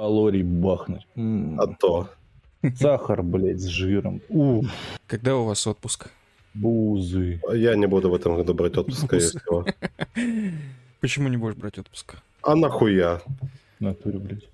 [0.00, 1.06] Калорий бахнуть.
[1.16, 2.08] М, А то.
[2.76, 4.20] Сахар, блядь, с жиром.
[4.28, 4.66] Уф,
[5.06, 6.08] Когда у вас отпуск?
[6.54, 7.40] бузы.
[7.54, 9.64] Я не буду в этом году брать отпуск, скорее всего.
[11.00, 12.16] Почему не будешь брать отпуск?
[12.42, 13.20] А нахуя?
[13.80, 14.48] Натуре, блядь.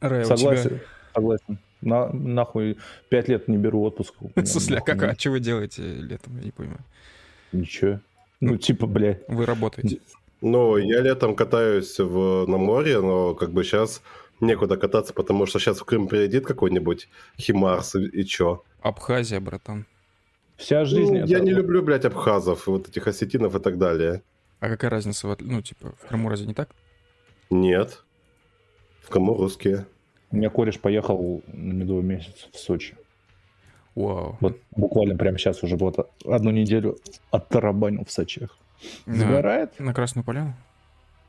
[0.00, 0.80] Рэй, у Согласен, тебя-
[1.14, 1.58] согласен.
[1.80, 2.76] На, нахуй
[3.08, 4.14] пять лет не беру отпуск.
[4.22, 6.36] у смысле, а как, а что вы делаете летом?
[6.38, 6.80] Я не понимаю.
[7.52, 8.00] Ничего.
[8.40, 9.22] Ну, типа, блядь.
[9.28, 9.98] Вы работаете.
[10.42, 14.02] Ну, я летом катаюсь в, на море, но как бы сейчас
[14.40, 17.08] некуда кататься, потому что сейчас в Крым приедет какой-нибудь
[17.38, 18.62] Химарс и, и чё?
[18.82, 19.86] Абхазия, братан.
[20.56, 24.22] Вся жизнь Ну, это- я не люблю, блядь, абхазов, вот этих осетинов и так далее.
[24.60, 25.26] А какая разница?
[25.26, 26.68] в Ну, типа, в Крыму разве не так?
[27.48, 28.02] Нет.
[29.02, 29.86] В Крыму русские.
[30.30, 32.94] У меня кореш поехал на медовый месяц в Сочи.
[33.94, 34.36] Вау.
[34.40, 36.98] Вот буквально прямо сейчас уже вот одну неделю
[37.30, 38.56] оттарабанил в Сочах.
[39.06, 39.78] На, Сгорает?
[39.80, 40.54] на Красную Поляну?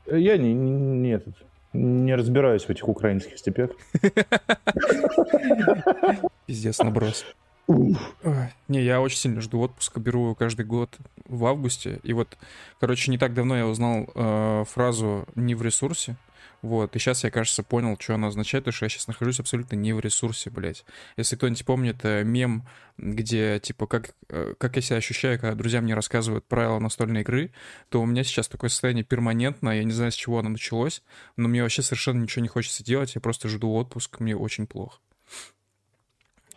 [0.06, 1.34] Я не, не, не этот,
[1.72, 3.70] не разбираюсь в этих украинских степях.
[6.46, 7.24] Пиздец, наброс.
[7.68, 12.00] Не, я очень сильно жду отпуска, беру каждый год в августе.
[12.02, 12.36] И вот,
[12.80, 16.16] короче, не так давно я узнал э, фразу «не в ресурсе».
[16.62, 19.74] Вот, и сейчас я, кажется, понял, что она означает, потому что я сейчас нахожусь абсолютно
[19.74, 20.84] не в ресурсе, блядь.
[21.16, 25.80] Если кто-нибудь помнит э, мем, где, типа, как, э, как я себя ощущаю, когда друзья
[25.80, 27.52] мне рассказывают правила настольной игры,
[27.88, 31.02] то у меня сейчас такое состояние перманентное, я не знаю, с чего оно началось,
[31.36, 35.00] но мне вообще совершенно ничего не хочется делать, я просто жду отпуск, мне очень плохо.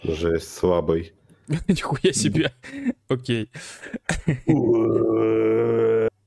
[0.04, 1.14] Жесть, слабый.
[1.68, 2.54] Нихуя себе.
[3.08, 3.50] Окей.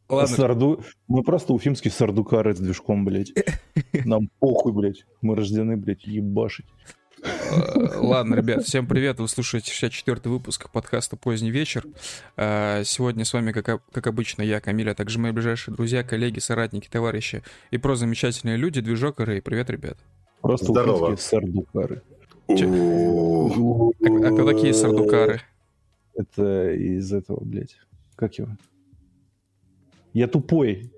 [0.09, 0.81] Ладно, Сарду...
[1.07, 3.33] Мы просто уфимские сардукары с движком, блядь.
[4.05, 5.05] Нам похуй, блядь.
[5.21, 6.67] Мы рождены, блядь, ебашить.
[7.23, 9.19] э, ладно, ребят, всем привет.
[9.21, 11.85] Вы слушаете 64-й выпуск подкаста «Поздний вечер».
[12.37, 16.89] Э, Сегодня с вами, как, обычно, я, Камиль, а также мои ближайшие друзья, коллеги, соратники,
[16.89, 19.43] товарищи и просто замечательные люди, Движок и Рэй.
[19.43, 19.99] Привет, ребят.
[20.41, 21.13] Просто Здорово.
[21.13, 22.03] уфимские сардукары.
[22.49, 25.43] А, а кто такие сардукары?
[26.15, 27.77] Это из этого, блядь.
[28.17, 28.49] Как его?
[30.13, 30.91] Я тупой.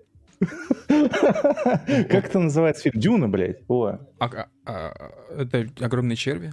[0.89, 3.01] Как это называется фильм?
[3.01, 3.59] Дюна, блядь.
[3.69, 3.99] О.
[4.19, 6.53] А- а- а, это огромные черви?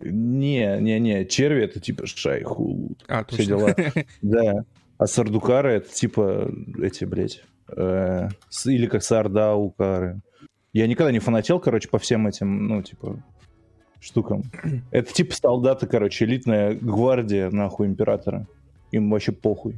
[0.00, 1.24] Не, не, не.
[1.26, 3.04] Черви это типа шайхулут.
[3.08, 3.74] А, Все дела.
[4.22, 4.64] Да.
[4.96, 6.50] А сардукары это типа
[6.82, 7.42] эти, блядь.
[7.76, 8.28] э,
[8.64, 10.20] или как сардаукары.
[10.72, 13.22] Я никогда не фанател, короче, по всем этим, ну, типа,
[14.00, 14.42] штукам.
[14.90, 18.46] Это типа солдаты, короче, элитная гвардия, нахуй, императора.
[18.92, 19.76] Им вообще похуй.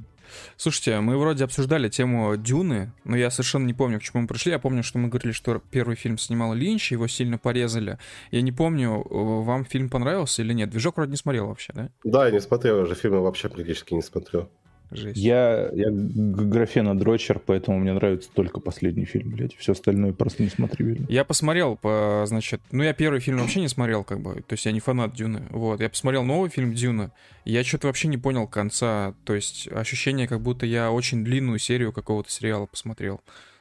[0.57, 4.53] Слушайте, мы вроде обсуждали тему Дюны, но я совершенно не помню, к чему мы пришли.
[4.53, 7.99] Я помню, что мы говорили, что первый фильм снимал Линч, его сильно порезали.
[8.31, 10.71] Я не помню, э, вам фильм понравился или нет.
[10.71, 11.89] Движок вроде не смотрел вообще, да?
[12.05, 14.49] Да, я не смотрел уже фильмы, вообще практически не смотрю.
[14.91, 15.19] Жесть.
[15.19, 19.55] Я, я графена дрочер, поэтому мне нравится только последний фильм, блядь.
[19.57, 21.07] Все остальное просто не смотри, видно.
[21.09, 24.67] Я посмотрел, по, значит, ну я первый фильм вообще не смотрел, как бы, то есть
[24.67, 27.13] я не фанат Дюны, вот, я посмотрел новый фильм Дюна,
[27.45, 31.93] я что-то вообще не понял конца, то есть ощущение, как будто я очень длинную серию
[31.93, 33.21] какого-то сериала посмотрел.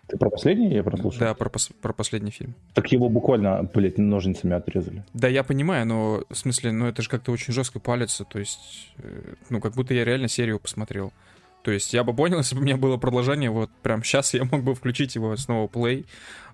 [0.09, 1.20] Ты про последний я прослушал?
[1.20, 2.56] Да, про, пос- про последний фильм.
[2.74, 5.03] Так его буквально, блядь, ножницами отрезали.
[5.14, 8.92] Да, я понимаю, но в смысле, ну это же как-то очень жестко палится, то есть,
[8.97, 11.14] э, ну как будто я реально серию посмотрел.
[11.62, 14.44] То есть я бы понял, если бы у меня было продолжение, вот прям сейчас я
[14.46, 16.06] мог бы включить его снова плей,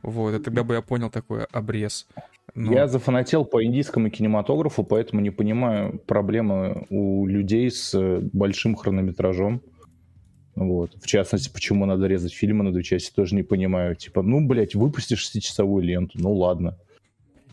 [0.01, 2.07] вот, и тогда бы я понял такой обрез.
[2.55, 8.75] Но- Я зафанател по индийскому кинематографу, поэтому не понимаю проблемы у людей с э, большим
[8.75, 9.61] хронометражом.
[10.55, 10.95] Вот.
[11.01, 13.95] В частности, почему надо резать фильмы на две части, тоже не понимаю.
[13.95, 16.77] Типа, ну, блядь, выпустишь шестичасовую ленту, ну ладно.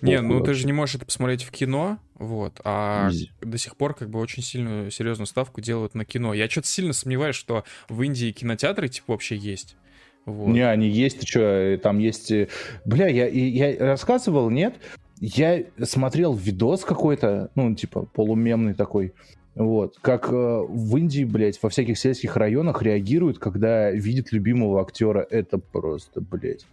[0.01, 0.61] Не, Похуй ну ты вообще.
[0.61, 3.31] же не можешь это посмотреть в кино, вот, а Изи.
[3.41, 6.35] до сих пор как бы очень сильную серьезную ставку делают на кино.
[6.35, 9.77] Я что-то сильно сомневаюсь, что в Индии кинотеатры типа вообще есть.
[10.25, 10.49] Вот.
[10.49, 12.31] Не, они есть, ты что, там есть...
[12.31, 12.49] э,
[12.85, 14.75] Бля, я, я рассказывал, нет?
[15.21, 19.13] Я смотрел видос какой-то, ну, типа, полумемный такой,
[19.55, 25.27] вот, как э, в Индии, блядь, во всяких сельских районах реагируют, когда видят любимого актера.
[25.29, 26.65] Это просто, блядь.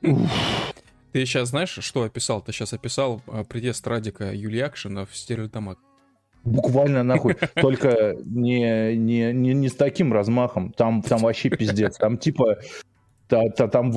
[0.00, 2.42] Ты сейчас знаешь, что описал?
[2.42, 5.78] Ты сейчас описал э, приезд Радика Юлиакшина в Стерлитамак.
[6.44, 7.34] Буквально нахуй.
[7.54, 10.72] Только не, не, не, не с таким размахом.
[10.72, 11.96] Там, там вообще пиздец.
[11.96, 12.58] Там типа...
[13.28, 13.92] та- та- Там,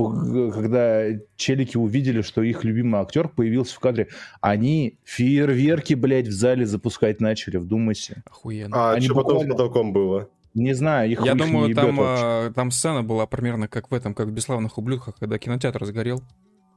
[0.52, 1.06] когда
[1.36, 4.08] челики увидели, что их любимый актер появился в кадре,
[4.42, 8.24] они фейерверки, блядь, в зале запускать начали, вдумайся.
[8.30, 8.76] Охуенно.
[8.76, 10.30] А Они что потом буквально- с потолком было?
[10.56, 12.24] Не знаю, их Я их не думаю, ебет там, вообще.
[12.26, 16.24] а, там сцена была примерно как в этом, как в «Бесславных ублюдках», когда кинотеатр сгорел.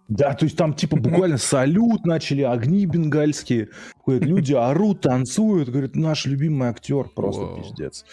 [0.08, 3.68] Да, то есть там типа буквально салют начали, огни бенгальские.
[4.06, 5.70] Люди орут, танцуют.
[5.70, 7.04] Говорят, наш любимый актер.
[7.14, 7.62] Просто Вау.
[7.62, 8.04] пиздец.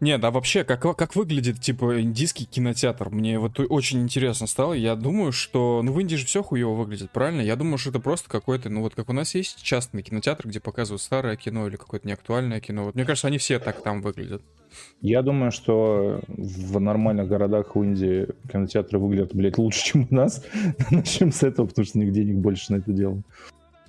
[0.00, 3.10] Нет, а вообще, как, как выглядит, типа, индийский кинотеатр?
[3.10, 4.72] Мне вот очень интересно стало.
[4.72, 5.82] Я думаю, что...
[5.84, 7.42] Ну, в Индии же все хуево выглядит, правильно?
[7.42, 8.70] Я думаю, что это просто какой-то...
[8.70, 12.60] Ну, вот как у нас есть частный кинотеатр, где показывают старое кино или какое-то неактуальное
[12.60, 12.84] кино.
[12.84, 14.42] Вот мне кажется, они все так там выглядят.
[15.02, 20.44] Я думаю, что в нормальных городах в Индии кинотеатры выглядят, блядь, лучше, чем у нас.
[20.90, 23.22] Начнем с этого, потому что у них больше на это дело.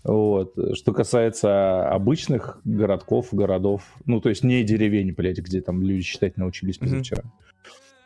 [0.03, 0.53] Вот.
[0.73, 6.37] Что касается обычных городков, городов, ну, то есть не деревень, блядь, где там люди считать
[6.37, 7.21] научились позавчера.
[7.21, 7.51] Mm-hmm.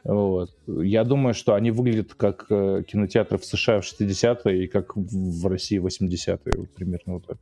[0.05, 0.55] Вот.
[0.67, 5.47] Я думаю, что они выглядят как э, кинотеатры в США в 60-е и как в
[5.47, 7.37] России в 80-е, вот, примерно вот так.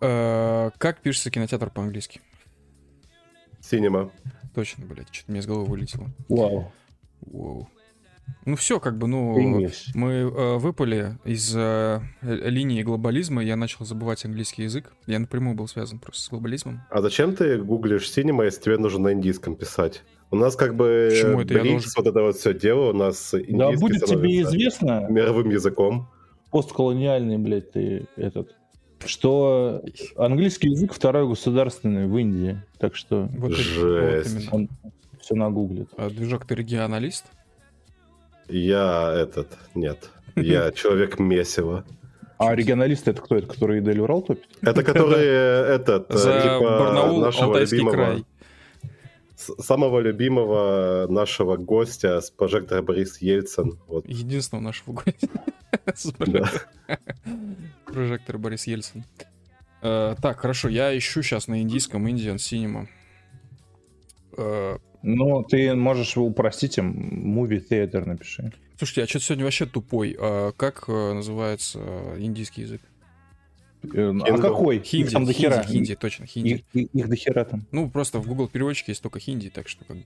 [0.00, 2.20] Э, как пишется кинотеатр по-английски?
[3.60, 4.12] Синема.
[4.54, 6.06] Точно, блядь, что-то мне из головы вылетело.
[6.28, 6.72] Вау.
[7.26, 7.66] Wow.
[8.46, 9.90] Ну все, как бы, ну, English.
[9.94, 14.92] мы э, выпали из э, линии глобализма, я начал забывать английский язык.
[15.06, 16.82] Я напрямую был связан просто с глобализмом.
[16.90, 20.02] А зачем ты гуглишь синема, если тебе нужно на индийском писать?
[20.30, 21.90] У нас как бы Почему это Брикс, я должен...
[21.96, 25.06] вот это вот все дело, у нас Да будет тебе известно...
[25.08, 26.08] Мировым языком.
[26.50, 28.54] Постколониальный, блядь, ты этот...
[29.06, 29.82] Что
[30.16, 33.28] английский язык второй государственный в Индии, так что...
[33.36, 34.48] Вот Жесть.
[34.52, 34.68] Он
[35.20, 35.88] все нагуглит.
[35.96, 37.26] А движок ты регионалист?
[38.48, 40.10] Я этот, нет.
[40.36, 41.84] Я человек месиво.
[42.38, 43.36] А регионалисты это кто?
[43.36, 44.48] Это которые Дель Урал топит?
[44.60, 48.24] Это которые этот, э, За типа Барнаул, нашего Алтайский любимого, край.
[49.36, 53.78] Самого любимого нашего гостя с прожектора Борис Ельцин.
[53.86, 54.06] Вот.
[54.08, 55.28] Единственного нашего гостя.
[57.86, 59.04] Прожектор Борис Ельцин.
[59.82, 62.88] Э, так, хорошо, я ищу сейчас на индийском Indian Cinema.
[64.36, 68.52] Э, ну, ты можешь упростить им, movie theater напиши.
[68.78, 70.16] Слушайте, а что-то сегодня вообще тупой.
[70.18, 71.78] А как э, называется
[72.18, 72.80] индийский язык?
[73.94, 74.80] Э, а какой?
[74.80, 76.64] Хинди, там хинди, хинди, хинди, точно, хинди.
[76.72, 77.66] Их, их до хера там.
[77.70, 80.04] Ну, просто в Google переводчике есть только хинди, так что как бы...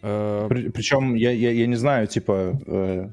[0.00, 3.12] При, причем я, я, я не знаю, типа,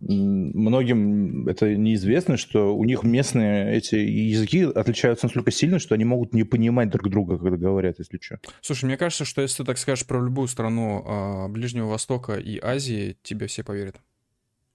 [0.00, 6.32] многим это неизвестно, что у них местные эти языки отличаются настолько сильно, что они могут
[6.32, 8.38] не понимать друг друга, когда говорят, если что.
[8.60, 12.58] Слушай, мне кажется, что если ты так скажешь про любую страну э, Ближнего Востока и
[12.58, 13.96] Азии, тебе все поверят.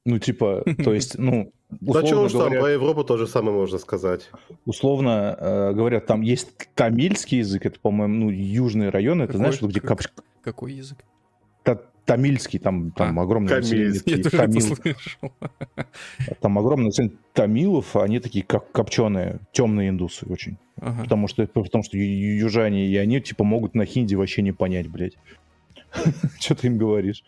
[0.06, 3.80] Ну, типа, то есть, ну, да что уж там, по Европу то же самое можно
[3.80, 4.30] сказать.
[4.66, 9.82] Условно э, говорят, там есть тамильский язык, это, по-моему, ну, южные районы, это знаешь, где...
[9.82, 10.02] Как,
[10.44, 11.00] какой язык?
[12.06, 14.00] Тамильский, там, там а, огромное население.
[16.40, 20.58] Там огромное население тамилов, они такие как копченые, темные индусы очень.
[20.80, 21.04] Ага.
[21.04, 25.18] Потому, что, потому что южане, и они типа могут на хинди вообще не понять, блядь.
[26.40, 27.24] Что ты им говоришь?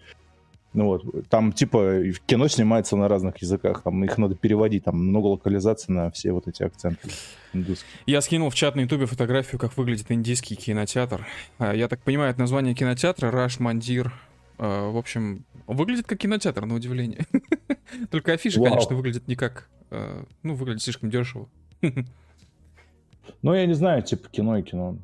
[0.74, 5.26] Ну вот, там типа кино снимается на разных языках, там их надо переводить, там много
[5.26, 7.10] локализаций на все вот эти акценты
[7.54, 7.90] индусские.
[8.06, 11.26] Я скинул в чат на ютубе фотографию, как выглядит индийский кинотеатр.
[11.58, 14.27] А, я так понимаю, это название кинотеатра Раш Мандир а,
[14.58, 17.26] в общем, выглядит как кинотеатр, на удивление.
[18.12, 19.70] Только афиша, конечно, выглядит не как...
[19.92, 21.50] А, ну, выглядит слишком дешево.
[23.42, 24.98] Ну, я не знаю, типа кино и кино.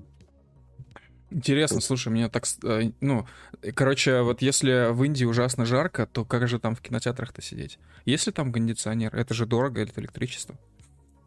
[1.30, 2.46] Интересно, слушай, мне так...
[2.64, 3.26] Э, ну,
[3.74, 7.80] короче, вот если в Индии ужасно жарко, то как же там в кинотеатрах-то сидеть?
[8.06, 10.56] Если там кондиционер, это же дорого, это электричество.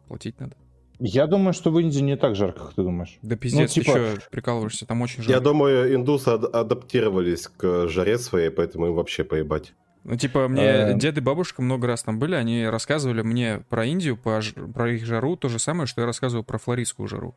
[0.07, 0.55] Платить надо.
[0.99, 3.17] Я думаю, что в Индии не так жарко, как ты думаешь.
[3.21, 3.93] Да пиздец, ну, типа...
[3.93, 5.31] ты что, прикалываешься, там очень жарко.
[5.31, 9.73] Я думаю, индусы ад- адаптировались к жаре своей, поэтому им вообще поебать.
[10.03, 10.93] Ну, типа, мне а...
[10.93, 14.41] дед и бабушка много раз там были, они рассказывали мне про Индию, про,
[14.73, 17.35] про их жару, то же самое, что я рассказываю про флоридскую жару.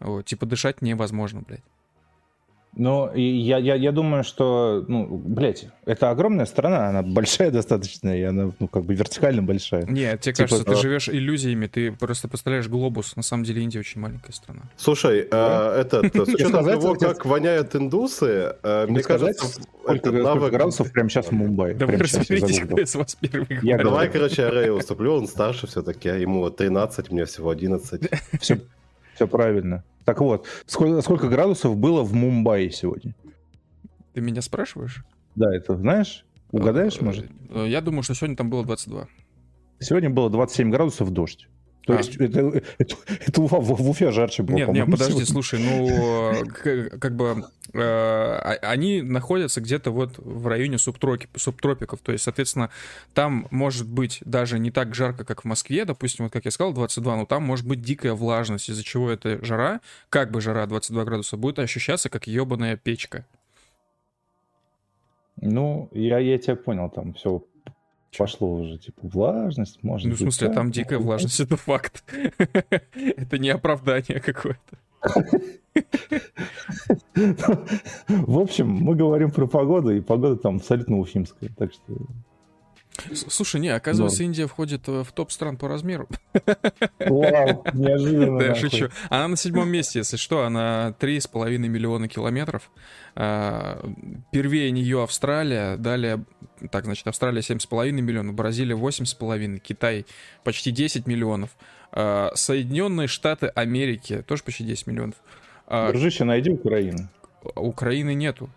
[0.00, 1.62] Вот, типа, дышать невозможно, блядь.
[2.76, 8.22] Ну, я, я, я думаю, что, ну, блядь, это огромная страна, она большая достаточно, и
[8.22, 9.84] она, ну, как бы вертикально большая.
[9.86, 13.16] Нет, тебе типа, кажется, ты живешь иллюзиями, ты просто представляешь глобус.
[13.16, 14.62] На самом деле Индия очень маленькая страна.
[14.76, 20.52] Слушай, а, этот, с учетом того, как воняют индусы, а, мне кажется, сколько, навык...
[20.52, 21.74] градусов прямо сейчас в Мумбаи.
[21.74, 26.50] Давай разберитесь, кто из вас первый Давай, короче, Рэй уступлю, он старше все-таки, а ему
[26.50, 28.10] 13, мне всего 11.
[28.40, 28.58] Все,
[29.14, 29.84] все правильно.
[30.04, 33.14] Так вот, сколько, сколько градусов было в Мумбаи сегодня?
[34.12, 35.04] Ты меня спрашиваешь?
[35.34, 36.24] Да, это знаешь?
[36.52, 37.26] Угадаешь, э, может?
[37.50, 39.08] Э, я думаю, что сегодня там было 22.
[39.80, 41.48] Сегодня было 27 градусов дождь.
[41.86, 41.96] То а.
[41.98, 45.26] есть это, это, это в, в Уфе жарче было, Нет, нет, подожди, сегодня.
[45.26, 52.12] слушай, ну, как, как бы э, они находятся где-то вот в районе субтропи, субтропиков, то
[52.12, 52.70] есть, соответственно,
[53.12, 56.72] там может быть даже не так жарко, как в Москве, допустим, вот как я сказал,
[56.72, 61.04] 22, но там может быть дикая влажность, из-за чего эта жара, как бы жара 22
[61.04, 63.26] градуса, будет ощущаться как ебаная печка.
[65.36, 67.44] Ну, я, я тебя понял, там все
[68.16, 72.04] пошло уже, типа, влажность, может Ну, в смысле, быть, там дикая влажность, это факт.
[72.94, 74.78] это не оправдание какое-то.
[78.08, 81.50] В общем, мы говорим про погоду, и погода там абсолютно уфимская.
[81.56, 81.94] Так что
[83.12, 84.26] Слушай, не, оказывается, Но.
[84.26, 86.08] Индия входит в топ стран по размеру.
[87.00, 88.38] Вау, неожиданно.
[88.38, 88.88] Да, шучу.
[89.10, 92.70] Она на седьмом месте, если что, она 3,5 миллиона километров.
[93.16, 93.84] А,
[94.30, 96.24] первее нее Австралия, далее,
[96.70, 100.06] так, значит, Австралия 7,5 миллионов, Бразилия 8,5, Китай
[100.42, 101.50] почти 10 миллионов,
[101.92, 105.16] а, Соединенные Штаты Америки тоже почти 10 миллионов.
[105.66, 107.08] А, Дружище, найди Украину.
[107.54, 108.50] Украины нету.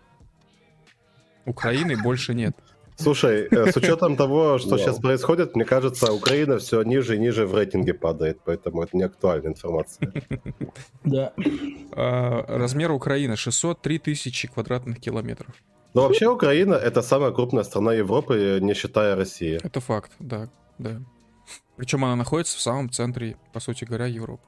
[1.44, 2.56] Украины больше нет.
[2.96, 7.46] Слушай, э, с учетом того, что сейчас происходит, мне кажется, Украина все ниже и ниже
[7.46, 10.12] в рейтинге падает, поэтому это не актуальная информация.
[11.04, 11.32] Да.
[11.92, 15.54] Размер Украины 603 тысячи квадратных километров.
[15.94, 19.58] Ну, вообще Украина это самая крупная страна Европы, не считая России.
[19.62, 21.00] Это факт, да, да.
[21.76, 24.42] Причем она находится в самом центре, по сути говоря, Европы.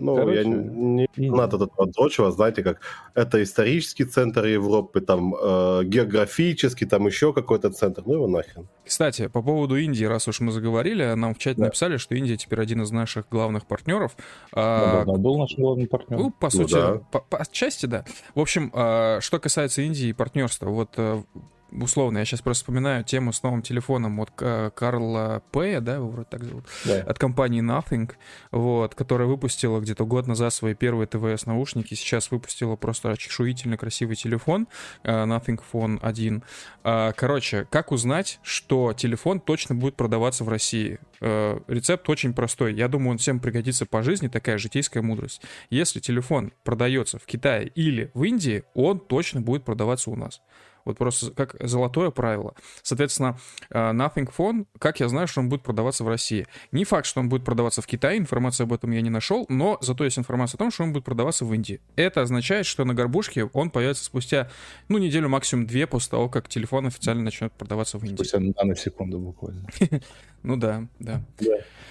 [0.00, 2.80] Ну, Короче, я не фанат от этого прочего, знаете, как
[3.14, 8.68] это исторический центр Европы, там э, географический, там еще какой-то центр, ну его нахрен.
[8.86, 11.64] Кстати, по поводу Индии, раз уж мы заговорили, нам в чате да.
[11.64, 14.16] написали, что Индия теперь один из наших главных партнеров.
[14.52, 16.16] Да, а, да, был наш главный партнер.
[16.16, 17.00] Ну, по ну, сути, да.
[17.10, 18.04] по, по отчасти, да.
[18.36, 21.22] В общем, а, что касается Индии и партнерства, вот э,
[21.70, 26.28] условно, я сейчас просто вспоминаю тему с новым телефоном от Карла Пэя, да, его вроде
[26.30, 27.02] так зовут, да.
[27.02, 28.10] от компании Nothing,
[28.50, 34.68] вот, которая выпустила где-то год назад свои первые ТВС-наушники, сейчас выпустила просто чешуительно красивый телефон,
[35.02, 36.42] э, Nothing Phone 1.
[36.84, 40.98] А, короче, как узнать, что телефон точно будет продаваться в России?
[41.20, 42.74] Э, рецепт очень простой.
[42.74, 45.42] Я думаю, он всем пригодится по жизни, такая житейская мудрость.
[45.70, 50.40] Если телефон продается в Китае или в Индии, он точно будет продаваться у нас.
[50.88, 52.54] Вот просто как золотое правило.
[52.82, 53.38] Соответственно,
[53.70, 56.46] э, Nothing Phone, как я знаю, что он будет продаваться в России?
[56.72, 59.76] Не факт, что он будет продаваться в Китае, информации об этом я не нашел, но
[59.82, 61.80] зато есть информация о том, что он будет продаваться в Индии.
[61.96, 64.50] Это означает, что на горбушке он появится спустя,
[64.88, 68.16] ну, неделю, максимум две после того, как телефон официально начнет продаваться в Индии.
[68.16, 68.40] Спустя
[68.76, 69.68] секунду буквально.
[70.42, 71.22] Ну да, да.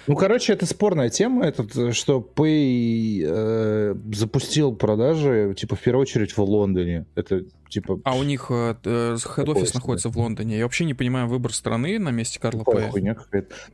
[0.06, 6.34] Ну, короче, это спорная тема, этот, что Pay э, запустил продажи, типа, в первую очередь
[6.34, 7.04] в Лондоне.
[7.14, 8.00] Это типа...
[8.04, 10.56] А у них э, хед-офис находится в Лондоне.
[10.56, 12.90] Я вообще не понимаю выбор страны на месте Карла Пэя.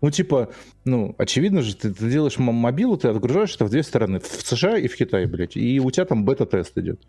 [0.00, 0.50] Ну, типа,
[0.84, 4.18] ну, очевидно же, ты, ты делаешь мобилу, ты отгружаешь это в две стороны.
[4.18, 5.56] В США и в Китае, блядь.
[5.56, 7.00] И у тебя там бета-тест идет.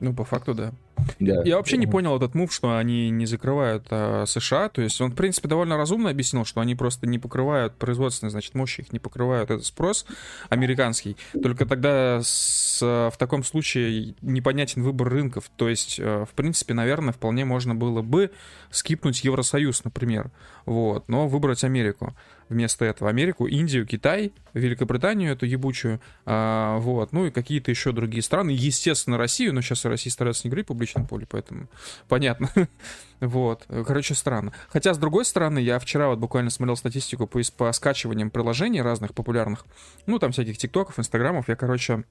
[0.00, 0.72] Ну, по факту, да.
[1.18, 1.42] Да.
[1.44, 4.68] Я вообще не понял этот мув, что они не закрывают а, США.
[4.70, 8.54] То есть он, в принципе, довольно разумно объяснил, что они просто не покрывают производственные, значит,
[8.54, 10.06] мощи, их не покрывают этот спрос
[10.48, 11.16] американский.
[11.42, 15.50] Только тогда с, в таком случае непонятен выбор рынков.
[15.56, 18.30] То есть, э, в принципе, наверное, вполне можно было бы
[18.70, 20.30] скипнуть Евросоюз, например.
[20.64, 22.14] Вот, но выбрать Америку
[22.50, 23.08] вместо этого?
[23.08, 29.16] Америку, Индию, Китай, Великобританию эту ебучую, а, вот, ну и какие-то еще другие страны, естественно,
[29.16, 31.68] Россию, но сейчас Россия старается не говорить в публичном поле, поэтому
[32.08, 32.50] понятно.
[33.20, 34.52] вот, короче, странно.
[34.68, 39.14] Хотя, с другой стороны, я вчера вот буквально смотрел статистику по, по скачиваниям приложений разных
[39.14, 39.64] популярных,
[40.04, 42.04] ну, там всяких тиктоков, инстаграмов, я, короче,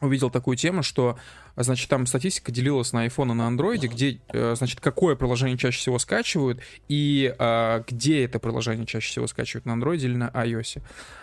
[0.00, 1.18] увидел такую тему, что,
[1.56, 5.78] значит, там статистика делилась на iPhone и на Android, где, э, значит, какое приложение чаще
[5.78, 10.82] всего скачивают и а, где это приложение чаще всего скачивают, на Android или на iOS.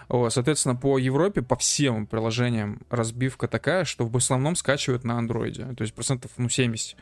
[0.10, 5.76] Вот, соответственно, по Европе, по всем приложениям разбивка такая, что в основном скачивают на Android,
[5.76, 6.96] то есть процентов, ну, 70.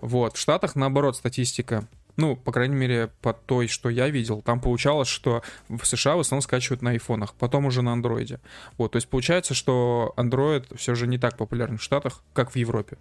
[0.00, 1.86] Вот, в Штатах, наоборот, статистика
[2.20, 6.20] ну, по крайней мере, по той, что я видел, там получалось, что в США в
[6.20, 8.40] основном скачивают на айфонах, потом уже на андроиде.
[8.78, 12.56] Вот, то есть получается, что Android все же не так популярен в Штатах, как в
[12.56, 12.98] Европе.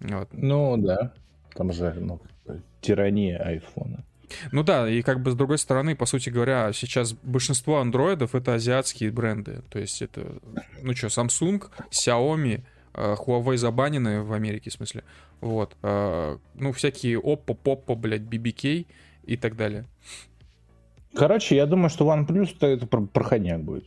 [0.00, 0.28] Вот.
[0.32, 1.12] Ну, да.
[1.54, 2.20] Там же ну,
[2.80, 4.04] тирания айфона.
[4.50, 8.54] Ну да, и как бы с другой стороны, по сути говоря, сейчас большинство андроидов это
[8.54, 9.62] азиатские бренды.
[9.68, 10.26] То есть это,
[10.80, 12.62] ну что, Samsung, Xiaomi,
[12.94, 15.04] Huawei забанены в Америке, в смысле.
[15.40, 15.76] Вот.
[15.82, 18.86] Э, ну, всякие Oppo, Poppo, блядь, BBK
[19.24, 19.84] и так далее.
[21.14, 23.84] Короче, я думаю, что OnePlus это, это проходняк будет.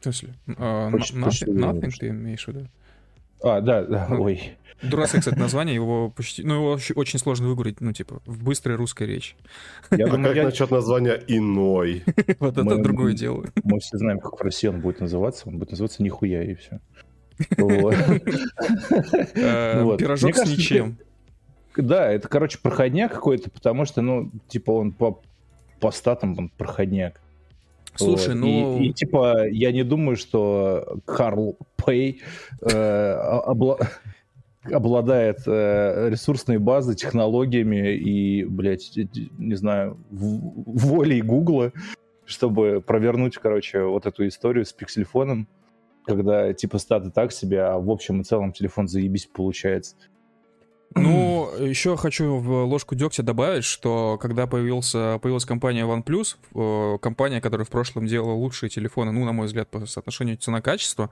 [0.00, 0.34] В смысле?
[0.46, 2.68] Uh, почти, nothing, почти nothing ты имеешь в виду?
[3.42, 4.56] А, да, да, ну, ой.
[4.82, 9.06] Дурацкое, кстати, название, его почти, ну, его очень сложно выговорить, ну, типа, в быстрой русской
[9.06, 9.36] речи.
[9.90, 10.44] Я а думаю, как я...
[10.44, 12.02] насчет названия «Иной»?
[12.40, 13.44] Вот это другое дело.
[13.62, 16.80] Мы все знаем, как в России он будет называться, он будет называться «Нихуя» и все.
[19.34, 20.98] Э, пирожок с ничем.
[21.76, 25.22] Да, это, короче, проходняк какой-то, потому что, ну, типа, он по,
[25.80, 27.20] по статам он проходняк.
[27.94, 28.36] Слушай, вот.
[28.36, 28.78] ну...
[28.78, 32.22] И, и, типа, я не думаю, что Карл Пей
[32.60, 33.12] э,
[33.46, 33.78] обла...
[34.70, 38.92] обладает э, ресурсной базой, технологиями и, блядь,
[39.38, 41.72] не знаю, волей Гугла,
[42.24, 45.48] чтобы провернуть, короче, вот эту историю с пиксельфоном.
[46.04, 49.96] Когда типа статы так себе, а в общем и целом телефон заебись получается.
[50.94, 57.40] Ну, еще хочу в ложку дегтя добавить, что когда появился, появилась компания OnePlus, э, компания,
[57.40, 61.10] которая в прошлом делала лучшие телефоны, ну, на мой взгляд, по соотношению цена-качество,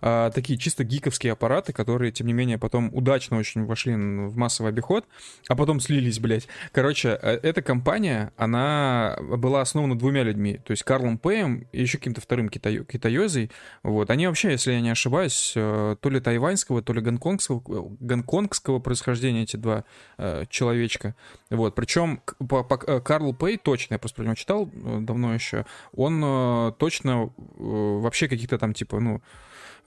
[0.00, 4.70] а, такие чисто гиковские аппараты, которые, тем не менее, потом удачно очень вошли в массовый
[4.70, 5.06] обиход,
[5.48, 6.48] а потом слились, блядь.
[6.72, 11.98] Короче, э, эта компания, она была основана двумя людьми, то есть Карлом Пэем и еще
[11.98, 13.50] каким-то вторым китаю, китаёзой.
[13.82, 14.10] Вот.
[14.10, 17.60] Они вообще, если я не ошибаюсь, э, то ли тайваньского, то ли гонконгского,
[18.00, 19.84] гонконгского происхождения эти два
[20.18, 21.14] э, человечка.
[21.50, 21.74] Вот.
[21.74, 26.22] Причем по, по, э, Карл Пэй точно, я просто про него читал давно еще, он
[26.24, 29.22] э, точно э, вообще каких-то там типа, ну,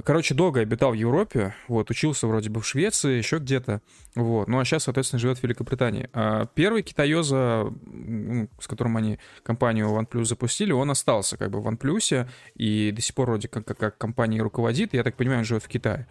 [0.04, 3.82] Короче, долго обитал в Европе, вот, учился вроде бы в Швеции, еще где-то,
[4.16, 6.10] вот, ну а сейчас, соответственно, живет в Великобритании.
[6.14, 7.72] А первый китаёза,
[8.60, 13.14] с которым они компанию OnePlus запустили, он остался как бы в OnePlus и до сих
[13.14, 16.08] пор вроде как, как, как компания руководит, я так понимаю, он живет в Китае.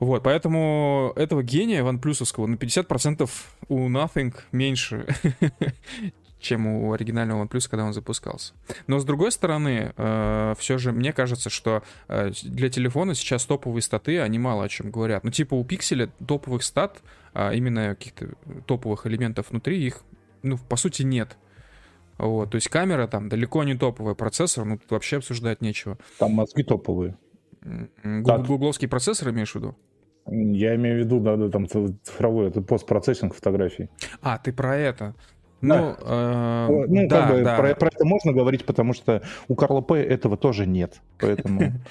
[0.00, 3.30] Вот, поэтому этого гения ванплюсовского на 50%
[3.68, 5.06] у Nothing меньше,
[6.44, 8.52] чем у оригинального OnePlus, когда он запускался.
[8.86, 13.82] Но с другой стороны, э, все же мне кажется, что э, для телефона сейчас топовые
[13.82, 15.24] статы, они мало о чем говорят.
[15.24, 18.28] Ну, типа у Pixel топовых стат, а именно каких-то
[18.66, 20.02] топовых элементов внутри, их,
[20.42, 21.36] ну, по сути, нет.
[22.18, 25.98] Вот, то есть камера там далеко не топовая, процессор, ну, тут вообще обсуждать нечего.
[26.18, 27.16] Там мозги топовые.
[28.04, 29.74] Гугловский процессор имеешь в виду?
[30.26, 33.90] Я имею в виду, да, да, там цифровой, это постпроцессинг фотографий.
[34.22, 35.14] А, ты про это.
[35.66, 37.56] Ну, э, ну да, как бы да.
[37.56, 41.00] Про, про это можно говорить, потому что у Карла П этого тоже нет.
[41.18, 41.72] Поэтому.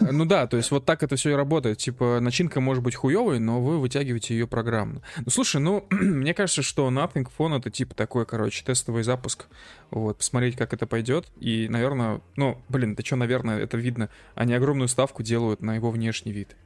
[0.00, 1.78] Ну да, то есть вот так это все и работает.
[1.78, 5.00] Типа начинка может быть хуевой, но вы вытягиваете ее программно.
[5.18, 9.46] Ну слушай, ну мне кажется, что Nothing Phone это типа такой, короче, тестовый запуск.
[9.90, 11.26] Вот, посмотреть, как это пойдет.
[11.40, 14.08] И, наверное, ну, блин, да что, наверное, это видно.
[14.34, 16.56] Они огромную ставку делают на его внешний вид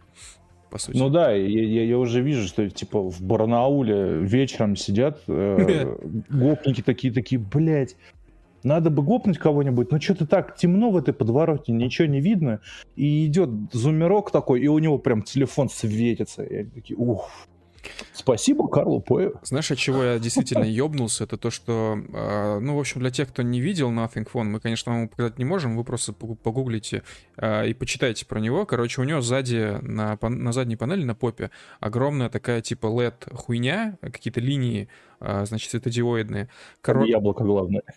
[0.77, 0.97] по сути.
[0.97, 5.97] Ну да, я, я, я уже вижу, что типа в Барнауле вечером сидят э,
[6.29, 7.97] гопники такие, такие, блядь,
[8.63, 12.61] надо бы гопнуть кого-нибудь, но что-то так темно в этой подворотне, ничего не видно.
[12.97, 16.43] И идет зумерок такой, и у него прям телефон светится.
[16.43, 17.31] И они такие, ух,
[18.17, 19.35] Спасибо Карлу Пою.
[19.43, 21.25] Знаешь, от чего я действительно ёбнулся?
[21.25, 24.59] Это то, что, э, ну, в общем, для тех, кто не видел Nothing Phone, мы,
[24.61, 27.03] конечно, вам показать не можем, вы просто погуглите
[27.37, 28.65] э, и почитайте про него.
[28.65, 34.41] Короче, у него сзади, на, на задней панели, на попе, огромная такая типа LED-хуйня, какие-то
[34.41, 36.49] линии а, значит, светодиоидные.
[36.81, 37.09] Корот...
[37.09, 37.83] Яблоко главное.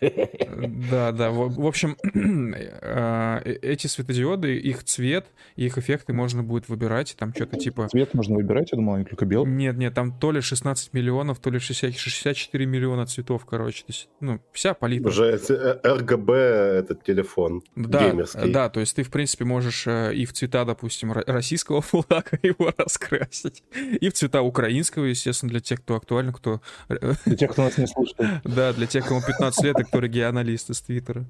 [0.90, 1.30] Да, да.
[1.30, 1.96] В, в общем,
[2.82, 7.14] а, э, эти светодиоды, их цвет, их эффекты можно будет выбирать.
[7.18, 7.88] Там что-то типа...
[7.88, 9.50] Цвет можно выбирать, я думал, они только белый.
[9.50, 13.80] Нет, нет, там то ли 16 миллионов, то ли 60, 64 миллиона цветов, короче.
[13.80, 15.08] То есть, ну, вся палитра.
[15.08, 18.52] Уже RGB этот телефон да, геймерский.
[18.52, 22.72] Да, то есть ты, в принципе, можешь э, и в цвета, допустим, российского флага его
[22.76, 27.62] раскрасить, и в цвета украинского, естественно, для тех, кто актуально, кто э, для тех, кто
[27.62, 28.42] нас не слушает.
[28.44, 31.24] Да, для тех, кому 15 лет и кто регионалист из Твиттера.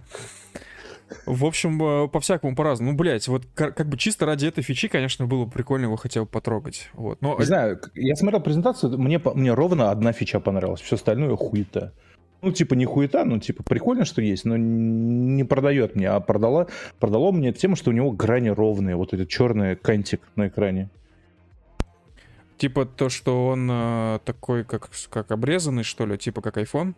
[1.27, 2.93] В общем, э, по-всякому по-разному.
[2.93, 6.21] Ну, блядь, вот как, бы чисто ради этой фичи, конечно, было бы прикольно его хотя
[6.21, 6.91] бы потрогать.
[6.95, 7.21] Вот.
[7.21, 7.37] Но...
[7.39, 11.93] Не знаю, я смотрел презентацию, мне, мне ровно одна фича понравилась, все остальное хуета.
[12.43, 16.69] Ну, типа, не хуета, ну, типа, прикольно, что есть, но не продает мне, а продала,
[16.99, 20.89] продало мне тему, что у него грани ровные, вот этот черный кантик на экране.
[22.57, 26.95] Типа то, что он э, такой, как, как обрезанный, что ли, типа как iPhone?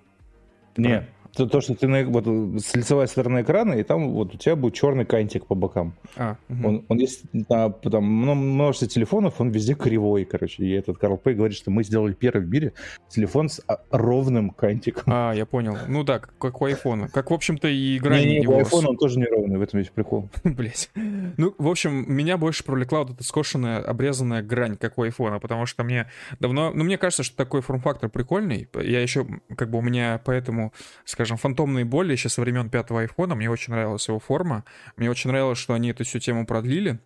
[0.77, 4.39] Не, то, то, что ты на, вот, с лицевой стороны экрана, и там вот у
[4.39, 5.95] тебя будет черный кантик по бокам.
[6.17, 6.69] А, угу.
[6.69, 10.65] он, он есть на там, множество телефонов, он везде кривой, короче.
[10.65, 12.75] И этот Карл Пэй говорит, что мы сделали первый в мире
[13.09, 15.05] телефон с а, ровным кантиком.
[15.07, 15.77] А, я понял.
[15.89, 17.09] Ну да, как у айфона.
[17.09, 19.81] Как, в общем-то, и игра не, не, у айфона он тоже не ровный, в этом
[19.81, 20.29] весь прикол.
[20.45, 20.91] Блять.
[20.95, 25.65] Ну, в общем, меня больше привлекла вот эта скошенная, обрезанная грань, как у айфона, потому
[25.65, 26.73] что мне давно...
[26.75, 28.69] Ну, мне кажется, что такой форм-фактор прикольный.
[28.75, 30.73] Я еще, как бы, у меня поэтому,
[31.05, 33.37] скажем, скажем, фантомные боли еще со времен пятого айфона.
[33.37, 34.65] Мне очень нравилась его форма.
[34.97, 36.99] Мне очень нравилось, что они эту всю тему продлили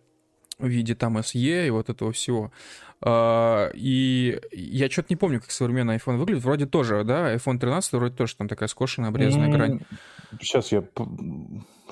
[0.57, 2.51] в виде там SE и вот этого всего.
[2.99, 6.43] А, и я что-то не помню, как современный iPhone выглядит.
[6.43, 9.81] Вроде тоже, да, iPhone 13 вроде тоже там такая скошенная, обрезанная грань.
[10.39, 10.83] Сейчас я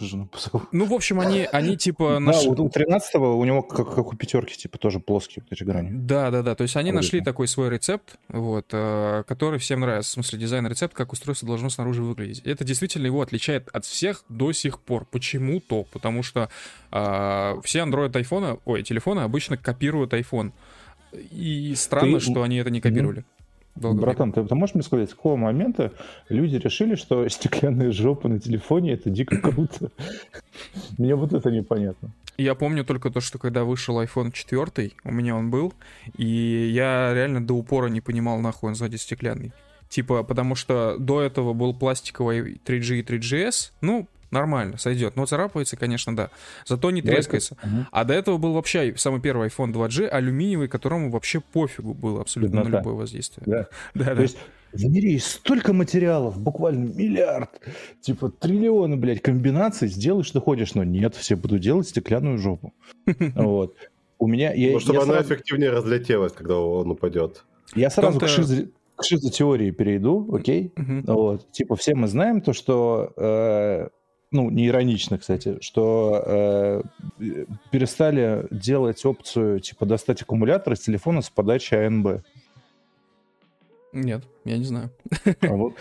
[0.03, 0.63] жену позову.
[0.71, 2.19] Ну, в общем, они, они типа...
[2.19, 2.43] Наш...
[2.43, 5.89] Да, у 13 у него, как, как у пятерки, типа тоже плоские вот эти грани.
[5.91, 6.55] Да, да, да.
[6.55, 7.03] То есть они Круто.
[7.03, 10.11] нашли такой свой рецепт, вот, э, который всем нравится.
[10.11, 12.41] В смысле, дизайн-рецепт, как устройство должно снаружи выглядеть.
[12.45, 15.05] Это действительно его отличает от всех до сих пор.
[15.05, 15.83] Почему-то.
[15.83, 16.49] Потому что
[16.91, 20.51] э, все Android айфона, ой, телефоны обычно копируют iPhone.
[21.31, 22.25] И странно, Ты...
[22.25, 23.23] что они это не копировали.
[23.75, 25.91] Долго Братан, ты, ты можешь мне сказать, с какого момента
[26.29, 29.91] люди решили, что стеклянные жопы на телефоне это дико круто?
[30.97, 32.11] Мне вот это непонятно.
[32.37, 35.73] Я помню только то, что когда вышел iPhone 4, у меня он был,
[36.17, 36.25] и
[36.73, 39.53] я реально до упора не понимал, нахуй он сзади стеклянный.
[39.87, 45.15] Типа, потому что до этого был пластиковый 3G и 3GS, ну, нормально, сойдет.
[45.15, 46.29] Но царапается, конечно, да.
[46.65, 47.57] Зато не трескается.
[47.63, 47.87] Угу.
[47.91, 52.57] А до этого был вообще самый первый iPhone 2G, алюминиевый, которому вообще пофигу было абсолютно
[52.57, 52.69] Беднота.
[52.69, 53.43] на любое воздействие.
[53.47, 53.67] Да.
[53.95, 54.21] да, То да.
[54.21, 54.37] есть
[54.75, 57.49] в мире есть столько материалов, буквально миллиард,
[58.01, 62.73] типа триллионы, блядь, комбинаций, сделай, что хочешь, но нет, все будут делать стеклянную жопу.
[63.35, 63.75] Вот.
[64.17, 64.53] У меня...
[64.53, 65.33] Я, ну, чтобы я она сразу...
[65.33, 67.45] эффективнее разлетелась, когда он упадет.
[67.73, 68.65] Я сразу к, шиз...
[68.95, 70.71] к шизотеории перейду, окей?
[70.75, 71.03] Uh-huh.
[71.05, 71.51] Вот.
[71.51, 73.13] Типа все мы знаем то, что...
[73.17, 73.89] Э,
[74.31, 76.81] ну, не иронично, кстати, что э,
[77.71, 82.23] перестали делать опцию, типа, достать аккумулятор из телефона с подачи АНБ.
[83.93, 84.91] Нет, я не знаю.
[85.41, 85.75] А вот.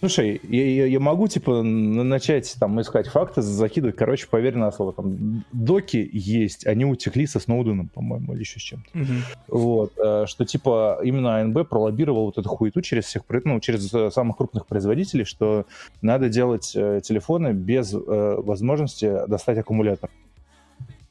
[0.00, 4.92] Слушай, я, я, я могу, типа, начать там искать факты, закидывать, короче, поверь на слово,
[4.92, 8.98] там, доки есть, они утекли со Сноуденом, по-моему, или еще с чем-то.
[8.98, 9.12] Угу.
[9.48, 14.10] Вот, э, что, типа, именно АНБ пролоббировал вот эту хуету через всех, ну, через э,
[14.10, 15.66] самых крупных производителей, что
[16.02, 20.10] надо делать э, телефоны без возможности достать аккумулятор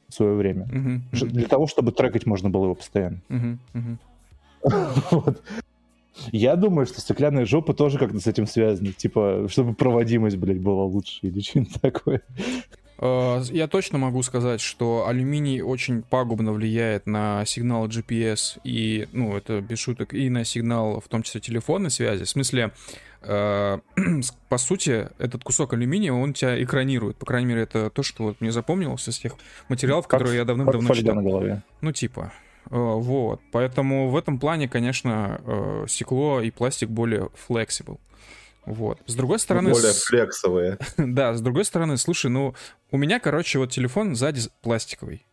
[0.10, 0.64] в свое время.
[0.64, 3.20] Угу, Для того, чтобы трекать можно было его постоянно.
[3.30, 3.98] Угу, угу.
[5.12, 5.42] вот.
[6.32, 8.92] Я думаю, что стеклянная жопа тоже как-то с этим связана.
[8.94, 12.22] Типа, чтобы проводимость, блядь, была лучше или что-нибудь такое.
[12.98, 19.36] Э, я точно могу сказать, что алюминий очень пагубно влияет на сигнал GPS и, ну,
[19.36, 22.24] это без шуток, и на сигнал, в том числе, телефонной связи.
[22.24, 22.72] В смысле,
[23.22, 23.80] э,
[24.50, 27.18] по сути, этот кусок алюминия, он тебя экранирует.
[27.18, 29.34] По крайней мере, это то, что вот мне запомнилось из тех
[29.68, 31.16] материалов, как, которые я давным-давно читал.
[31.16, 31.64] На голове.
[31.82, 32.32] Ну, типа.
[32.70, 33.42] Э, вот.
[33.52, 38.00] Поэтому в этом плане, конечно, э, стекло и пластик более flexible.
[38.66, 39.00] Вот.
[39.06, 39.72] С другой стороны...
[39.72, 40.78] Более флексовые.
[40.98, 42.56] да, с другой стороны, слушай, ну,
[42.92, 45.26] у меня, короче, вот телефон сзади пластиковый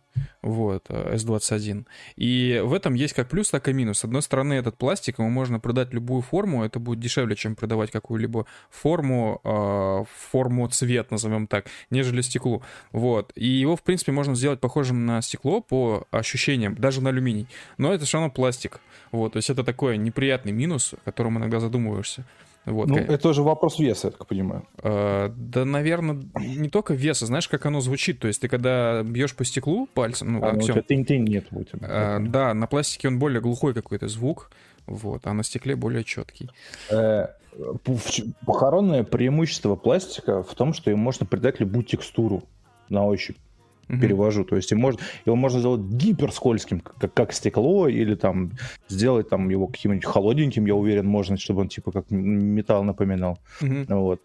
[0.43, 1.81] вот, S21.
[1.81, 1.85] Э,
[2.17, 4.01] и в этом есть как плюс, так и минус.
[4.01, 7.91] С одной стороны, этот пластик, ему можно продать любую форму, это будет дешевле, чем продавать
[7.91, 12.63] какую-либо форму, э, форму цвет, назовем так, нежели стеклу.
[12.93, 13.33] Вот.
[13.35, 17.47] И его, в принципе, можно сделать похожим на стекло по ощущениям, даже на алюминий.
[17.79, 18.81] Но это все равно пластик.
[19.11, 19.33] Вот.
[19.33, 22.25] То есть это такой неприятный минус, о котором иногда задумываешься.
[22.65, 24.67] Вот, ну, это тоже вопрос веса, я так понимаю.
[24.83, 28.21] Э, да, наверное, не только веса, знаешь, как оно звучит.
[28.21, 32.19] То есть ты когда бьешь по стеклу пальцем, ну, а, ну, тынь-тынь нет у тебя.
[32.19, 34.51] Э, да, на пластике он более глухой какой-то звук,
[34.87, 36.51] вот, а на стекле более четкий.
[36.91, 37.29] Э,
[38.47, 42.45] похоронное преимущество пластика в том, что им можно придать любую текстуру
[42.89, 43.37] на ощупь
[43.89, 43.99] угу.
[43.99, 44.45] перевожу.
[44.45, 48.53] То есть его можно, его можно сделать гиперскользким, как, как стекло, или там
[48.89, 53.39] сделать там его каким-нибудь холодненьким, я уверен, можно, чтобы он типа как металл напоминал.
[53.61, 53.85] Угу.
[53.89, 54.21] Вот.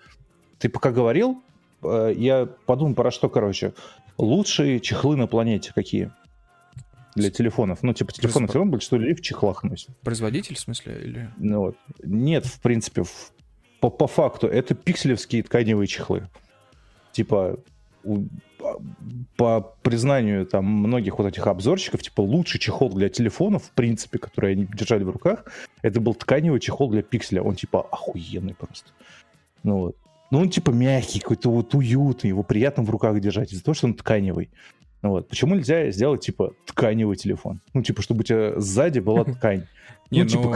[0.59, 1.41] Ты пока говорил,
[1.83, 3.73] э, я подумал про что, короче.
[4.17, 6.11] Лучшие чехлы на планете какие?
[7.15, 7.79] Для телефонов.
[7.81, 9.89] Ну, типа, телефоны все равно большинство людей в чехлах носят.
[10.01, 10.99] Производитель, в смысле?
[11.03, 11.29] Или...
[11.37, 11.77] Ну, вот.
[12.03, 13.31] Нет, в принципе, в...
[13.79, 16.27] по, по факту, это пикселевские тканевые чехлы.
[17.11, 17.57] Типа,
[19.35, 24.53] по признанию там многих вот этих обзорщиков, типа лучший чехол для телефонов, в принципе, который
[24.53, 25.45] они держали в руках,
[25.81, 27.41] это был тканевый чехол для пикселя.
[27.41, 28.91] Он типа охуенный просто.
[29.63, 29.95] Ну вот.
[30.31, 33.87] Ну он типа мягкий, какой-то вот уютный, его приятно в руках держать из-за того, что
[33.87, 34.49] он тканевый.
[35.01, 35.27] Ну, вот.
[35.27, 37.61] Почему нельзя сделать, типа, тканевый телефон?
[37.73, 39.67] Ну, типа, чтобы у тебя сзади была ткань.
[40.09, 40.47] Ну, типа,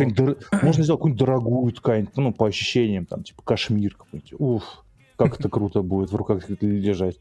[0.62, 4.34] можно сделать какую-нибудь дорогую ткань, ну, по ощущениям, там, типа, кашмир какой-нибудь.
[4.40, 4.84] Уф,
[5.16, 7.20] как это круто будет в руках лежать.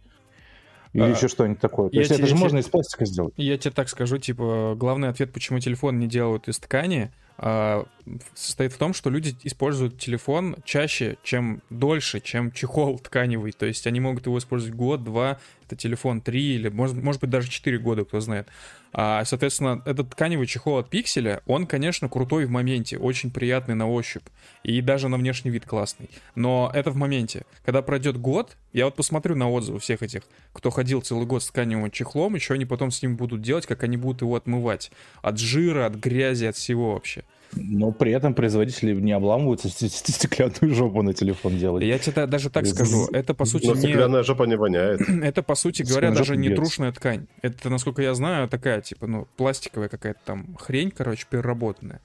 [0.92, 1.90] Или а, еще что-нибудь такое.
[1.90, 3.32] То есть это же можно из пластика сделать.
[3.36, 7.86] Я тебе так скажу, типа, главный ответ, почему телефон не делают из ткани, а,
[8.34, 13.52] состоит в том, что люди используют телефон чаще, чем дольше, чем чехол тканевый.
[13.52, 17.30] То есть они могут его использовать год, два, это телефон три или, может, может быть,
[17.30, 18.48] даже четыре года, кто знает.
[18.92, 23.88] А, соответственно, этот тканевый чехол от пикселя, он, конечно, крутой в моменте, очень приятный на
[23.88, 24.24] ощупь,
[24.64, 26.10] и даже на внешний вид классный.
[26.34, 27.44] Но это в моменте.
[27.64, 30.22] Когда пройдет год, я вот посмотрю на отзывы всех этих,
[30.52, 33.84] кто ходил целый год с тканевым чехлом, еще они потом с ним будут делать, как
[33.84, 34.90] они будут его отмывать.
[35.22, 37.24] От жира, от грязи, от всего вообще.
[37.54, 41.84] Но при этом производители не обламываются стеклянную жопу на телефон делать.
[41.84, 43.80] Я тебе даже так скажу, это по сути Но не...
[43.80, 45.00] стеклянная жопа не воняет.
[45.22, 47.26] Это по сути говоря даже не трушная ткань.
[47.42, 52.00] Это, насколько я знаю, такая типа, ну, пластиковая какая-то там хрень, короче, переработанная.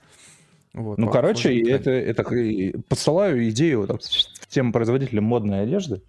[0.73, 2.23] Вот, ну, короче, это, это
[2.89, 3.97] посылаю идею там,
[4.49, 6.01] тем производителям модной одежды.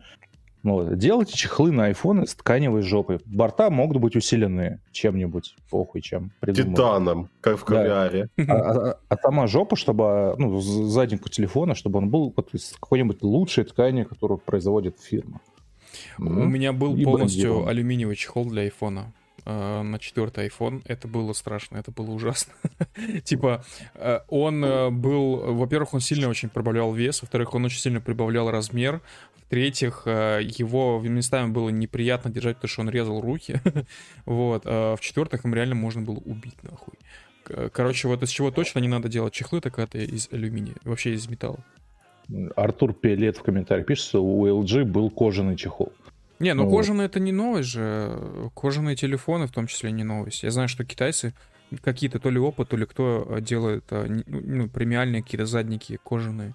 [0.67, 0.99] Вот.
[0.99, 3.21] Делайте чехлы на iPhone с тканевой жопой.
[3.25, 6.33] Борта могут быть усиленные чем-нибудь, похуй чем.
[6.41, 6.75] Придумали.
[6.75, 8.29] Титаном, как в кавиаре.
[8.37, 8.45] Да.
[8.49, 13.23] А, а, а сама жопа, чтобы, ну, заднику телефона, чтобы он был вот из какой-нибудь
[13.23, 15.41] лучшей ткани, которую производит фирма.
[16.19, 19.13] У меня был И полностью алюминиевый чехол для айфона.
[19.47, 20.83] Э, на четвертый iPhone.
[20.85, 22.53] Это было страшно, это было ужасно.
[23.25, 28.01] типа, э, он э, был, во-первых, он сильно очень прибавлял вес, во-вторых, он очень сильно
[28.01, 29.01] прибавлял размер,
[29.47, 33.61] в-третьих, э, его местами было неприятно держать, потому что он резал руки.
[34.27, 34.63] вот.
[34.67, 36.95] А в-четвертых, им реально можно было убить, нахуй.
[37.73, 41.29] Короче, вот из чего точно не надо делать чехлы, так это из алюминия, вообще из
[41.29, 41.65] металла.
[42.57, 45.93] Артур Пелет в комментариях пишет, что у LG был кожаный чехол.
[46.39, 46.89] Не, ну, вот.
[46.89, 48.51] это не новость же.
[48.55, 50.43] Кожаные телефоны в том числе не новость.
[50.43, 51.35] Я знаю, что китайцы
[51.83, 56.55] какие-то то ли опыт, то ли кто делает а, ну, премиальные какие-то задники кожаные.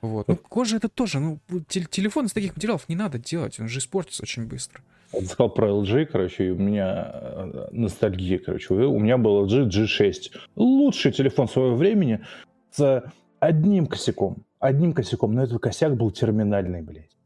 [0.00, 0.28] Вот.
[0.28, 4.22] Ну, кожа это тоже, ну, телефон из таких материалов не надо делать, он же испортится
[4.22, 4.82] очень быстро.
[5.12, 8.74] Я сказал про LG, короче, и у меня э, ностальгия, короче.
[8.74, 10.38] У меня был LG G6.
[10.54, 12.20] Лучший телефон своего времени
[12.70, 13.02] с
[13.40, 14.44] одним косяком.
[14.60, 17.17] Одним косяком, но этот косяк был терминальный, блядь.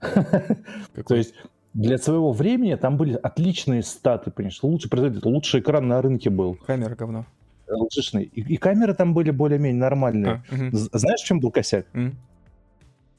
[0.00, 1.34] То есть
[1.74, 6.56] для своего времени там были отличные статы, понимаешь, лучший производитель, лучший экран на рынке был.
[6.66, 7.26] Камера говно.
[7.68, 8.24] LG-шный.
[8.24, 10.42] И, и камеры там были более-менее нормальные.
[10.50, 10.70] А, угу.
[10.72, 11.86] Знаешь, в чем был косяк?
[11.94, 12.10] Угу.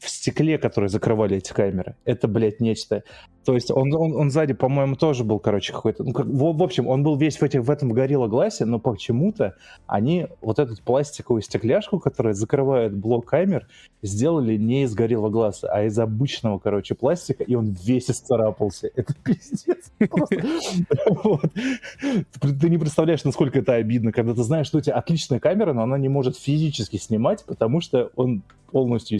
[0.01, 1.95] В стекле, которые закрывали эти камеры.
[2.05, 3.03] Это, блядь, нечто.
[3.45, 6.03] То есть он, он, он сзади, по-моему, тоже был, короче, какой-то...
[6.03, 8.79] Ну, как, в, в общем, он был весь в, этих, в этом горилла гласе, но
[8.79, 9.53] почему-то
[9.85, 13.67] они вот эту пластиковую стекляшку, которая закрывает блок камер,
[14.01, 18.89] сделали не из горилла глаза, а из обычного, короче, пластика, и он весь исцарапался.
[18.95, 19.91] Это пиздец.
[19.99, 20.09] Ты
[22.69, 25.99] не представляешь, насколько это обидно, когда ты знаешь, что у тебя отличная камера, но она
[25.99, 29.19] не может физически снимать, потому что он полностью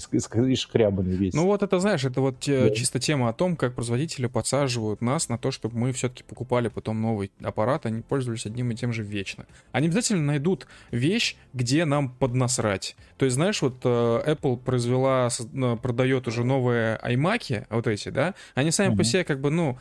[0.71, 1.34] ишкрябанный весь.
[1.34, 5.38] Ну вот это, знаешь, это вот чисто тема о том, как производители подсаживают нас на
[5.38, 9.45] то, чтобы мы все-таки покупали потом новый аппарат, они пользовались одним и тем же вечно.
[9.71, 12.95] Они обязательно найдут вещь, где нам поднасрать.
[13.17, 18.34] То есть, знаешь, вот э, Apple произвела, э, продает уже новые iMac, вот эти, да,
[18.55, 18.97] они сами mm-hmm.
[18.97, 19.77] по себе как бы, ну,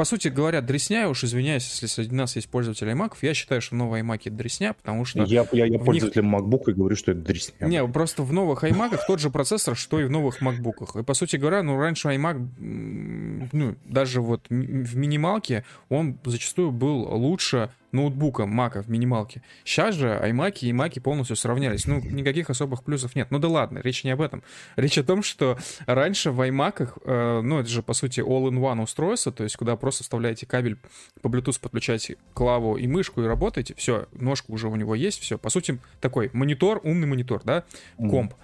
[0.00, 3.74] по сути говоря, дресня, уж извиняюсь, если среди нас есть пользователи iMac, я считаю, что
[3.74, 5.24] новые iMac это дресня, потому что...
[5.24, 6.32] Я, я, я пользователь них...
[6.32, 7.66] MacBook и говорю, что это дресня.
[7.66, 10.98] Не, просто в новых iMac тот же процессор, что и в новых MacBook.
[10.98, 17.02] И, по сути говоря, ну, раньше iMac, ну, даже вот в минималке, он зачастую был
[17.02, 19.42] лучше ноутбука, мака в минималке.
[19.64, 21.86] Сейчас же iMac и Mac полностью сравнялись.
[21.86, 23.30] Ну, никаких особых плюсов нет.
[23.30, 24.42] Ну да ладно, речь не об этом.
[24.76, 29.32] Речь о том, что раньше в iMac, э, ну это же по сути all-in-one устройство,
[29.32, 30.78] то есть куда просто вставляете кабель
[31.20, 35.38] по Bluetooth, подключаете клаву и мышку и работаете, все, ножка уже у него есть, все.
[35.38, 37.64] По сути, такой монитор, умный монитор, да,
[37.96, 38.34] комп.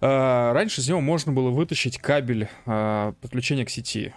[0.00, 0.52] Mm.
[0.52, 4.12] раньше из него можно было вытащить кабель э, подключения к сети.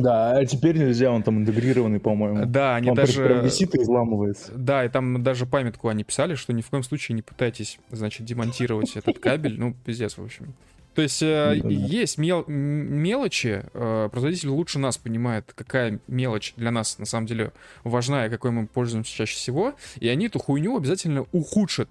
[0.00, 2.46] Да, а теперь нельзя, он там интегрированный, по-моему.
[2.46, 3.24] Да, они он даже...
[3.24, 4.52] Прям висит и изламывается.
[4.54, 8.26] Да, и там даже памятку они писали, что ни в коем случае не пытайтесь, значит,
[8.26, 9.58] демонтировать этот кабель.
[9.58, 10.54] Ну, пиздец, в общем.
[10.94, 16.70] То есть э, да, есть мел мелочи, э, производитель лучше нас понимает, какая мелочь для
[16.70, 17.52] нас на самом деле
[17.82, 21.88] важна и какой мы пользуемся чаще всего, и они эту хуйню обязательно ухудшат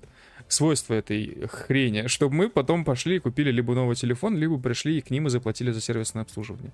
[0.47, 5.01] свойства этой хрени, чтобы мы потом пошли и купили либо новый телефон, либо пришли и
[5.01, 6.71] к ним и заплатили за сервисное обслуживание.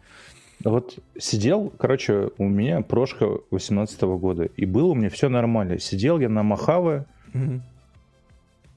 [0.64, 5.80] Вот сидел, короче, у меня прошка 18 -го года, и было у меня все нормально.
[5.80, 7.62] Сидел я на Махаве, угу.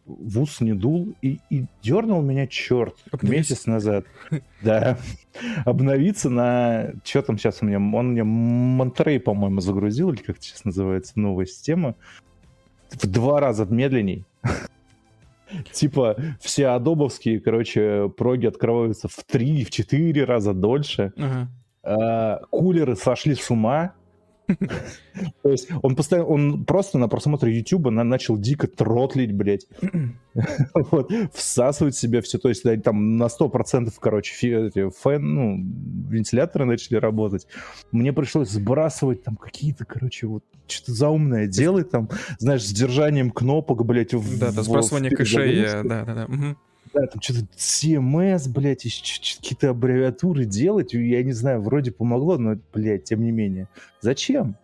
[0.05, 3.53] в ус не дул, и, и дернул меня черт Обновиться.
[3.55, 4.05] месяц назад.
[4.63, 4.99] Да.
[5.65, 6.93] Обновиться на...
[7.03, 7.79] Что там сейчас у меня?
[7.79, 11.95] Он мне Монтерей, по-моему, загрузил, или как сейчас называется, новая система.
[12.91, 14.27] В два раза медленней.
[15.73, 21.15] Типа все адобовские, короче, проги открываются в три, в четыре раза дольше.
[21.17, 21.49] Ага.
[21.83, 23.95] Э, кулеры сошли с ума.
[25.43, 29.67] То есть он постоянно, он просто на просмотре YouTube начал дико тротлить, блядь.
[30.75, 32.39] вот, всасывать себе все.
[32.39, 35.57] То есть там на 100% короче, фэн, ну,
[36.09, 37.47] вентиляторы начали работать.
[37.93, 43.85] Мне пришлось сбрасывать там какие-то, короче, вот что-то заумное делать там, знаешь, с держанием кнопок,
[43.85, 44.15] блядь.
[44.15, 46.25] В, да, да, сбрасывание кэшей, да, да, да.
[46.25, 46.57] Угу
[46.93, 53.05] да, там что-то CMS, блядь, какие-то аббревиатуры делать, я не знаю, вроде помогло, но, блядь,
[53.05, 53.69] тем не менее.
[54.01, 54.57] Зачем?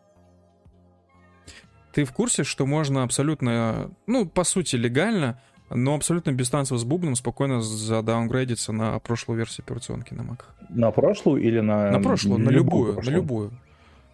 [1.93, 6.85] Ты в курсе, что можно абсолютно, ну, по сути, легально, но абсолютно без танцев с
[6.85, 10.41] бубном спокойно задаунгрейдиться на прошлую версию операционки на Mac.
[10.69, 11.91] На прошлую или на...
[11.91, 13.12] На прошлую, на любую, прошлую?
[13.12, 13.53] на любую.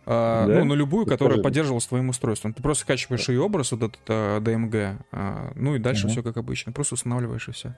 [0.05, 0.61] А, да?
[0.61, 1.43] Ну, на любую, которая Скажи.
[1.45, 2.53] поддерживалась твоим устройством.
[2.53, 6.13] Ты просто скачиваешь ее образ, вот этот а, DMG, а, ну и дальше угу.
[6.13, 6.73] все как обычно.
[6.73, 7.75] Просто устанавливаешь и все.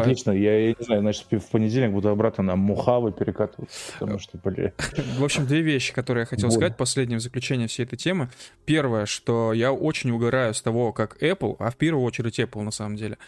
[0.00, 4.38] Отлично, я, я не знаю, значит, в понедельник буду обратно на Мухавы перекатываться, потому что,
[4.38, 4.72] бля...
[5.18, 6.56] В общем, две вещи, которые я хотел Боль.
[6.56, 8.28] сказать, последнее в заключение всей этой темы.
[8.64, 12.70] Первое, что я очень угораю с того, как Apple, а в первую очередь Apple на
[12.70, 13.18] самом деле,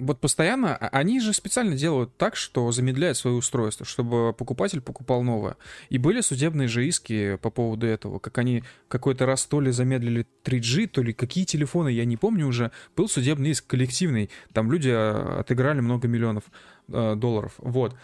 [0.00, 5.22] вот постоянно, а- они же специально делают так, что замедляют свое устройство, чтобы покупатель покупал
[5.22, 5.56] новое.
[5.88, 10.26] И были судебные же иски по поводу этого, как они какой-то раз то ли замедлили
[10.44, 14.90] 3G, то ли какие телефоны, я не помню уже, был судебный иск коллективный, там люди
[14.92, 16.44] а, отыграли много миллионов
[16.88, 17.94] э, долларов, вот.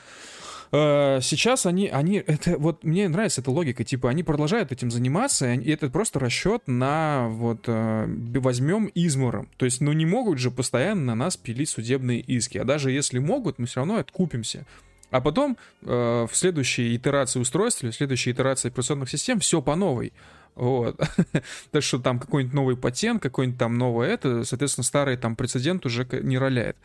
[0.73, 5.53] Э, Сейчас они, они, это вот мне нравится эта логика, типа они продолжают этим заниматься,
[5.53, 10.51] и это просто расчет на вот э, возьмем измором, то есть, ну не могут же
[10.51, 14.67] постоянно на нас пилить судебные иски, а даже если могут, мы все равно откупимся.
[15.15, 20.13] А потом э, в следующей итерации устройств, в следующей итерации операционных систем все по новой.
[20.55, 21.01] Вот.
[21.71, 26.07] так что там какой-нибудь новый патент, какой-нибудь там новое это, соответственно, старый там прецедент уже
[26.23, 26.77] не роляет.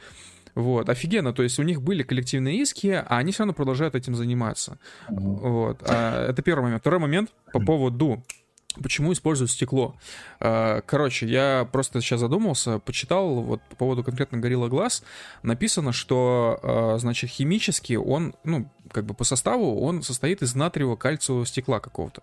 [0.55, 4.15] Вот, офигенно, то есть у них были коллективные иски, а они все равно продолжают этим
[4.15, 4.77] заниматься.
[5.07, 6.81] Вот, а, это первый момент.
[6.81, 8.23] Второй момент по поводу
[8.81, 9.95] Почему используют стекло?
[10.39, 15.03] А, Короче, я просто сейчас задумался, почитал вот по поводу конкретно Gorilla Glass.
[15.41, 21.45] Написано, что, а, значит, химически он, ну, как бы по составу, он состоит из натриево-кальциевого
[21.45, 22.21] стекла какого-то.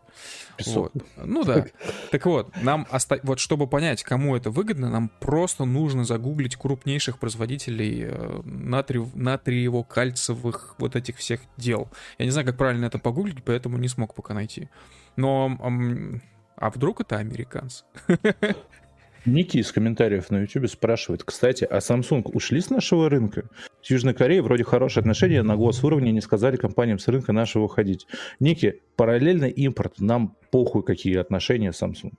[0.66, 0.92] Вот.
[1.16, 1.66] Ну да.
[2.10, 3.20] Так вот, нам оста...
[3.22, 9.14] вот чтобы понять, кому это выгодно, нам просто нужно загуглить крупнейших производителей э, натриев...
[9.14, 11.88] натриево-кальциевых вот этих всех дел.
[12.18, 14.68] Я не знаю, как правильно это погуглить, поэтому не смог пока найти.
[15.16, 15.58] Но
[16.56, 17.84] а вдруг это американцы?
[19.26, 23.48] Ники из комментариев на YouTube спрашивает, кстати, а Samsung ушли с нашего рынка?
[23.82, 28.06] С Южной Кореей вроде хорошие отношения, на госуровне не сказали компаниям с рынка нашего уходить.
[28.38, 32.12] Ники, параллельно импорт, нам похуй какие отношения с Samsung.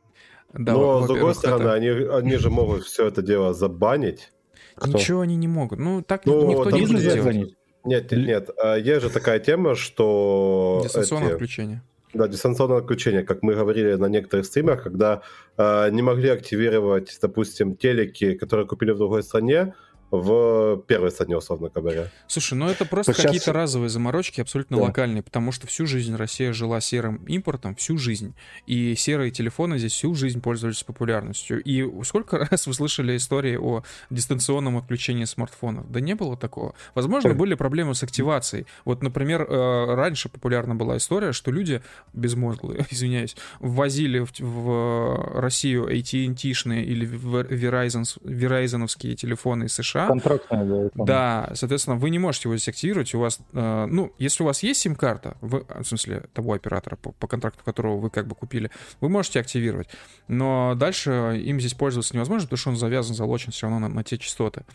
[0.53, 4.31] Да, Но, с другой стороны, это- они, они же могут все это дело забанить.
[4.75, 4.91] Кто?
[4.97, 5.79] Ничего они не могут.
[5.79, 7.35] Ну, так Ну, никто не будет делать.
[7.35, 8.49] Нет, нет, нет.
[8.61, 10.81] а, Есть же такая тема, что...
[10.83, 11.83] Дистанционное эти- включение.
[12.17, 15.21] Да, дистанционное отключение, как мы говорили на некоторых стримах, когда
[15.55, 19.75] э, не могли активировать, допустим, телеки, которые купили в другой стране,
[20.11, 22.09] в первой стране, условно говоря.
[22.27, 24.83] Слушай, ну это просто Сейчас- какие-то разовые заморочки, абсолютно Да.
[24.83, 28.33] локальные, потому что всю жизнь Россия жила серым импортом, всю жизнь.
[28.67, 31.61] И серые телефоны здесь всю жизнь пользовались популярностью.
[31.61, 35.91] И сколько раз вы слышали истории о дистанционном отключении смартфонов?
[35.91, 36.73] Да не было такого.
[36.95, 38.65] Возможно, были проблемы с активацией.
[38.85, 41.81] Вот, например, э, раньше популярна была история, что люди,
[42.13, 50.83] безмозглые, извиняюсь, ввозили в, в Россию AT&T-шные или Verizon, Verizon телефоны из США, Контрактная, да.
[50.83, 51.07] я помню.
[51.07, 53.15] да, соответственно, вы не можете его здесь активировать.
[53.15, 57.13] У вас, э, ну, если у вас есть сим-карта, вы, в смысле, того оператора, по,
[57.13, 58.69] по контракту которого вы как бы купили,
[59.01, 59.87] вы можете активировать.
[60.27, 64.03] Но дальше им здесь пользоваться невозможно, потому что он завязан, залочен все равно на, на
[64.03, 64.65] те частоты.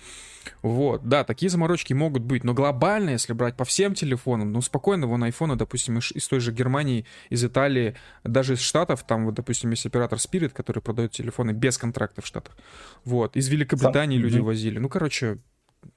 [0.62, 5.06] Вот, да, такие заморочки могут быть, но глобально, если брать по всем телефонам, ну, спокойно,
[5.06, 9.34] вон айфоны, допустим, из, из той же Германии, из Италии, даже из Штатов, там, вот,
[9.34, 12.56] допустим, есть оператор Spirit, который продает телефоны без контракта в Штатах.
[13.04, 14.46] Вот, из Великобритании Сам- люди Мгм.
[14.46, 14.78] возили.
[14.78, 15.38] Ну, короче,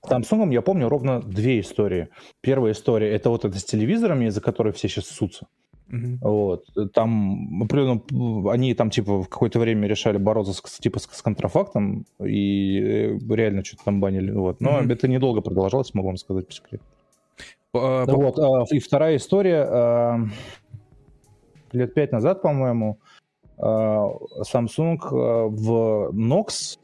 [0.04, 2.10] Samsung я помню ровно две истории.
[2.42, 5.48] Первая история это вот это с телевизорами, из-за которой все сейчас ссутся.
[5.88, 6.18] Мгм.
[6.22, 6.66] Вот.
[6.94, 12.06] Там определенно они там типа в какое-то время решали бороться с, типа с, с контрафактом
[12.24, 14.32] и э, реально что-то там банили.
[14.32, 14.62] Вот.
[14.62, 14.92] Но Мгм.
[14.92, 16.84] это недолго продолжалось, могу вам сказать по секрету.
[17.74, 18.40] Ну по- Вот.
[18.40, 19.66] а, И вторая история.
[19.70, 20.20] а,
[21.72, 23.00] Лет пять назад, по-моему,
[23.58, 24.08] а,
[24.50, 24.98] Samsung
[25.50, 26.78] в Nox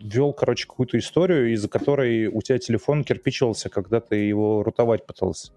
[0.00, 5.52] ввел, короче, какую-то историю, из-за которой у тебя телефон кирпичился, когда ты его рутовать пытался.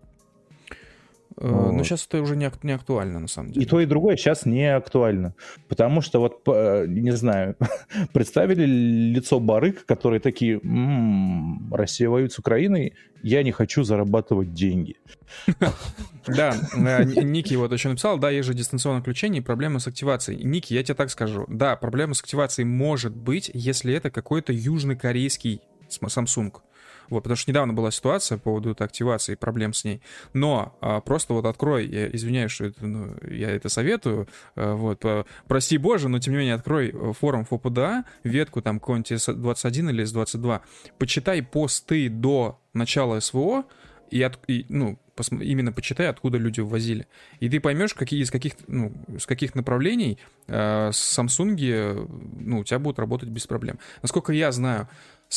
[1.38, 1.86] Э, Но Вот.
[1.86, 3.66] сейчас это уже не, не актуально, на самом деле.
[3.66, 5.34] И то, и другое сейчас не актуально.
[5.68, 7.56] Потому что вот, п- не знаю,
[8.14, 12.94] представили лицо барыг, которые такие, «М, Россия воюет с Украиной,
[13.24, 14.96] я не хочу зарабатывать деньги.
[16.28, 20.44] Да, э, Ники вот еще написал, да, есть же дистанционное включение и проблемы с активацией.
[20.44, 25.62] Ники, я тебе так скажу, да, проблема с активацией может быть, если это какой-то южнокорейский
[26.02, 26.52] Samsung.
[27.10, 30.02] Вот, потому что недавно была ситуация по поводу этой активации проблем с ней.
[30.34, 35.04] Но а, просто вот открой, я извиняюсь, что это, ну, я это советую, а, вот,
[35.06, 39.90] а, прости боже, но тем не менее открой э, форум ФОПДА, ветку там какой-нибудь S21
[39.92, 40.62] или S22,
[40.98, 43.66] почитай посты до начала СВО,
[44.12, 45.00] и, от, и, ну,
[45.32, 47.08] именно почитай, откуда люди ввозили.
[47.40, 52.08] И ты поймешь, какие из каких, ну, с каких направлений э, Samsung,
[52.40, 53.80] ну, у тебя будут работать без проблем.
[54.02, 54.90] Насколько я знаю,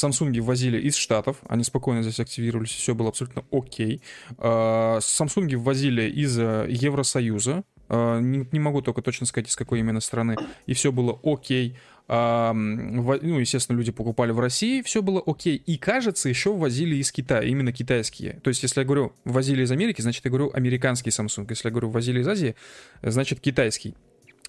[0.02, 4.02] Samsung ввозили из Штатов, они спокойно здесь активировались, все было абсолютно окей.
[4.38, 10.00] Э, Samsung ввозили из э, Евросоюза, э, не, могу только точно сказать, из какой именно
[10.00, 10.36] страны,
[10.66, 11.76] и все было окей.
[12.10, 15.56] а, ну, естественно, люди покупали в России, все было окей.
[15.56, 18.40] И, кажется, еще возили из Китая, именно китайские.
[18.42, 21.46] То есть, если я говорю возили из Америки, значит, я говорю американский Samsung.
[21.50, 22.54] Если я говорю возили из Азии,
[23.02, 23.94] значит, китайский.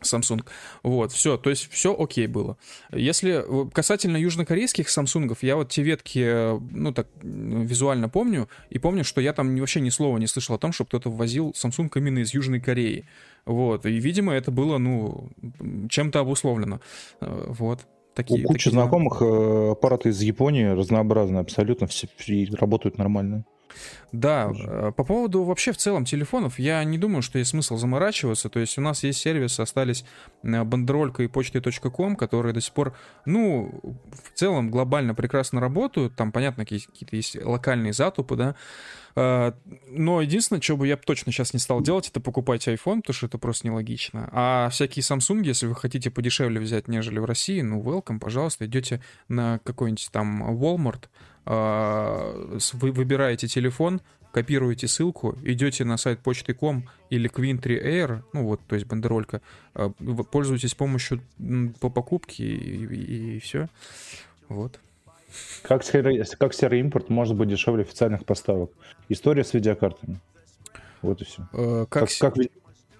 [0.01, 0.45] Samsung.
[0.83, 2.57] Вот, все, то есть все окей было.
[2.91, 3.43] Если
[3.73, 9.33] касательно южнокорейских Samsung, я вот те ветки, ну так, визуально помню, и помню, что я
[9.33, 12.59] там вообще ни слова не слышал о том, что кто-то ввозил Samsung именно из Южной
[12.59, 13.05] Кореи.
[13.45, 15.29] Вот, и, видимо, это было, ну,
[15.89, 16.81] чем-то обусловлено.
[17.21, 17.81] Э, вот.
[18.15, 18.71] Такие, У кучи такие...
[18.73, 22.09] знакомых э, аппараты из Японии разнообразные абсолютно, все
[22.59, 23.45] работают нормально.
[24.11, 24.51] Да.
[24.51, 28.49] Э, по поводу вообще в целом телефонов, я не думаю, что есть смысл заморачиваться.
[28.49, 30.05] То есть у нас есть сервисы, остались
[30.43, 32.95] бандеролька и почты.ком, которые до сих пор,
[33.25, 36.15] ну, в целом глобально прекрасно работают.
[36.15, 38.55] Там, понятно, какие-то есть локальные затупы, да.
[39.15, 39.53] Э,
[39.87, 43.25] но единственное, что бы я точно сейчас не стал делать, это покупать iPhone, потому что
[43.25, 44.29] это просто нелогично.
[44.31, 49.01] А всякие Samsung, если вы хотите подешевле взять, нежели в России, ну, welcome, пожалуйста, идете
[49.27, 57.29] на какой-нибудь там Walmart, э, вы выбираете телефон, копируете ссылку, идете на сайт почты.ком или
[57.29, 59.41] Quintry Air, ну вот, то есть бандеролька,
[59.73, 59.89] э,
[60.31, 61.21] пользуетесь помощью
[61.79, 63.67] по покупке и, и, и все.
[64.47, 64.79] Вот.
[65.63, 68.71] Как серый, как серый импорт может быть дешевле официальных поставок?
[69.09, 70.19] История с видеокартами.
[71.01, 71.47] Вот и все.
[71.53, 72.45] Э, как, как, как,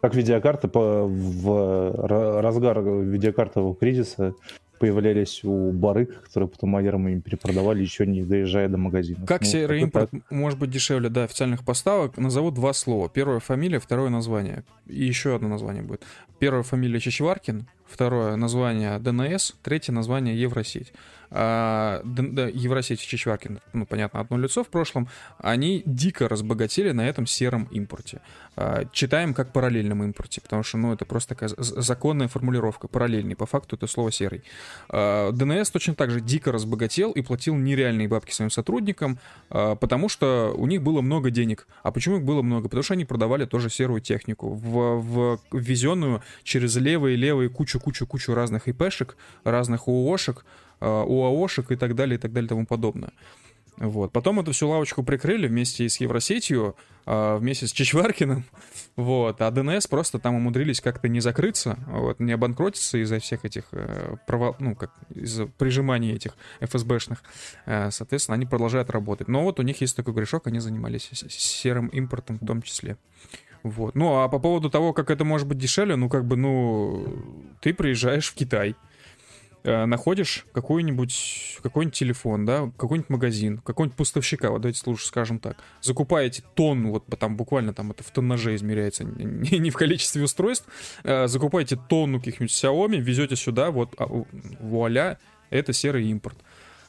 [0.02, 4.34] как видеокарта по, в разгар видеокартового кризиса
[4.80, 9.26] появлялись у барыг, которые потом майерам им перепродавали, еще не доезжая до магазина.
[9.26, 10.22] Как ну, серый импорт так.
[10.32, 12.18] может быть дешевле до официальных поставок?
[12.18, 13.10] Назову два слова.
[13.10, 14.64] Первая фамилия, второе название.
[14.88, 16.04] И еще одно название будет.
[16.40, 20.94] Первая фамилия Чичваркин, второе название ДНС, третье название Евросеть
[21.32, 22.02] а,
[22.54, 25.08] Евросеть и Чичваркин, ну, понятно, одно лицо в прошлом,
[25.38, 28.22] они дико разбогатели на этом сером импорте.
[28.56, 33.46] А, читаем как параллельном импорте, потому что, ну, это просто такая законная формулировка, параллельный, по
[33.46, 34.44] факту это слово серый.
[34.90, 39.20] А, ДНС точно так же дико разбогател и платил нереальные бабки своим сотрудникам,
[39.50, 41.68] потому что у них было много денег.
[41.84, 42.70] А почему их было много?
[42.70, 49.16] Потому что они продавали тоже серую технику, в, в ввезенную через левые-левые кучу-кучу-кучу разных ИПшек,
[49.44, 53.12] разных ООшек, Э, УАОшек и так далее, и так далее, и тому подобное.
[53.80, 54.12] Вот.
[54.12, 56.76] Потом эту всю лавочку прикрыли вместе с Евросетью,
[57.06, 58.44] э, вместе с Чичваркиным,
[58.98, 63.64] вот, а ДНС просто там умудрились как-то не закрыться, вот, не обанкротиться из-за всех этих
[63.72, 67.24] э, провал, ну, как, из-за прижимания этих ФСБшных,
[67.66, 69.30] соответственно, они продолжают работать.
[69.30, 72.98] Но вот у них есть такой грешок, они занимались серым импортом в том числе.
[73.64, 73.96] Вот.
[73.96, 77.08] Ну, а по поводу того, как это может быть дешевле, ну, как бы, ну,
[77.62, 78.76] ты приезжаешь в Китай,
[79.64, 85.58] Э, находишь какой-нибудь какой-нибудь телефон, да, какой-нибудь магазин, какой-нибудь поставщика, вот давайте лучше скажем так,
[85.82, 90.66] закупаете тонну, вот там буквально там это в тоннаже измеряется, не, не в количестве устройств,
[91.04, 94.08] э, закупаете тонну каких-нибудь Xiaomi, везете сюда, вот а,
[94.60, 96.38] вуаля, это серый импорт.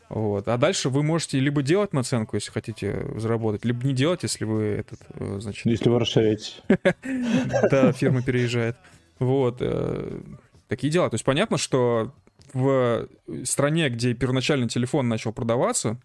[0.09, 0.47] Вот.
[0.47, 4.63] А дальше вы можете либо делать наценку, если хотите заработать, либо не делать, если вы
[4.63, 5.67] этот, э, значит...
[5.67, 6.53] Если вы расширяете.
[7.71, 8.77] Да, фирма переезжает.
[9.19, 9.61] Вот.
[10.69, 11.11] Такие дела.
[11.11, 12.13] То есть понятно, что
[12.53, 13.09] в
[13.45, 16.01] стране, где первоначально телефон начал продаваться,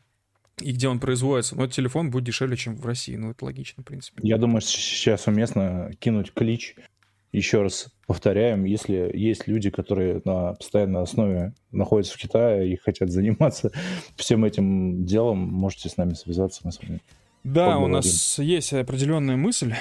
[0.61, 3.15] и где он производится, но этот телефон будет дешевле, чем в России.
[3.15, 4.19] Ну, это логично, в принципе.
[4.23, 6.75] Я думаю, сейчас уместно кинуть клич.
[7.33, 13.09] Еще раз повторяем, если есть люди, которые на постоянной основе находятся в Китае и хотят
[13.11, 13.71] заниматься
[14.15, 17.01] всем этим делом, можете с нами связаться, мы с вами
[17.43, 17.83] Да, поговорим.
[17.83, 19.73] у нас есть определенная мысль,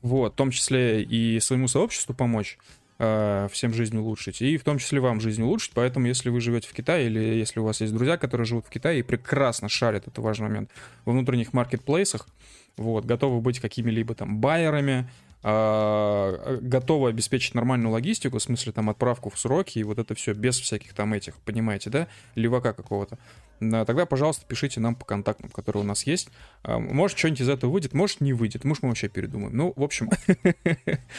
[0.00, 2.56] вот, в том числе и своему сообществу помочь.
[3.00, 5.70] Э, всем жизнь улучшить, и в том числе вам жизнь улучшить.
[5.72, 8.70] Поэтому, если вы живете в Китае, или если у вас есть друзья, которые живут в
[8.70, 10.70] Китае и прекрасно шарят, это важный момент,
[11.04, 12.26] во внутренних маркетплейсах,
[12.76, 15.08] вот, готовы быть какими-либо там байерами,
[15.44, 20.32] а, готовы обеспечить нормальную логистику, в смысле там отправку в сроки и вот это все
[20.32, 23.16] без всяких там этих, понимаете, да, левака какого-то,
[23.60, 26.28] тогда, пожалуйста, пишите нам по контактам, которые у нас есть.
[26.62, 29.56] А, может, что-нибудь из этого выйдет, может, не выйдет, может, мы вообще передумаем.
[29.56, 30.10] Ну, в общем...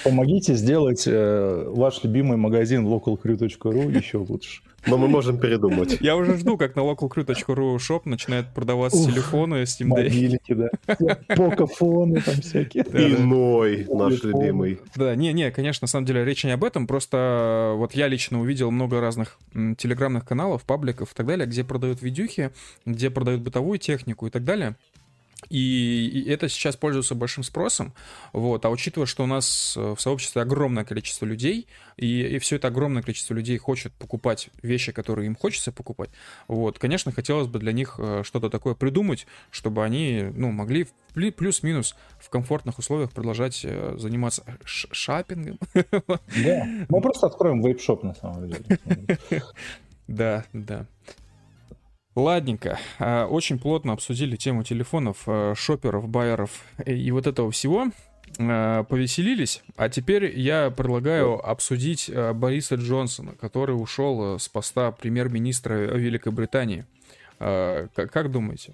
[0.03, 4.61] Помогите сделать э, ваш любимый магазин localcrew.ru еще лучше.
[4.87, 5.97] Но мы можем передумать.
[6.01, 10.03] Я уже жду, как на localcrew.ru шоп начинает продаваться телефоны Steam Day.
[10.03, 10.69] Мобильники, да.
[11.35, 12.83] Покафоны там всякие.
[12.83, 14.79] Иной наш любимый.
[14.95, 18.71] Да, не-не, конечно, на самом деле речь не об этом, просто вот я лично увидел
[18.71, 22.51] много разных телеграмных каналов, пабликов и так далее, где продают видюхи,
[22.85, 24.75] где продают бытовую технику и так далее.
[25.49, 27.93] И, это сейчас пользуется большим спросом.
[28.33, 28.65] Вот.
[28.65, 32.67] А учитывая, что у нас э, в сообществе огромное количество людей, и, и все это
[32.67, 36.09] огромное количество людей хочет покупать вещи, которые им хочется покупать,
[36.47, 41.95] вот, конечно, хотелось бы для них э, что-то такое придумать, чтобы они ну, могли плюс-минус
[42.19, 45.57] в комфортных условиях продолжать э, заниматься шапингом.
[45.73, 48.79] Да, мы просто откроем вейп-шоп на самом деле.
[50.07, 50.87] Да, да.
[52.19, 52.79] Ладненько.
[52.99, 56.51] А, очень плотно обсудили тему телефонов, а, шоперов, байеров
[56.85, 57.87] и вот этого всего.
[58.37, 59.63] А, повеселились.
[59.77, 66.85] А теперь я предлагаю обсудить Бориса Джонсона, который ушел с поста премьер-министра Великобритании.
[67.37, 68.73] Как думаете?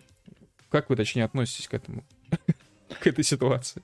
[0.69, 2.03] Как вы, точнее, относитесь к этому?
[2.99, 3.83] К этой ситуации?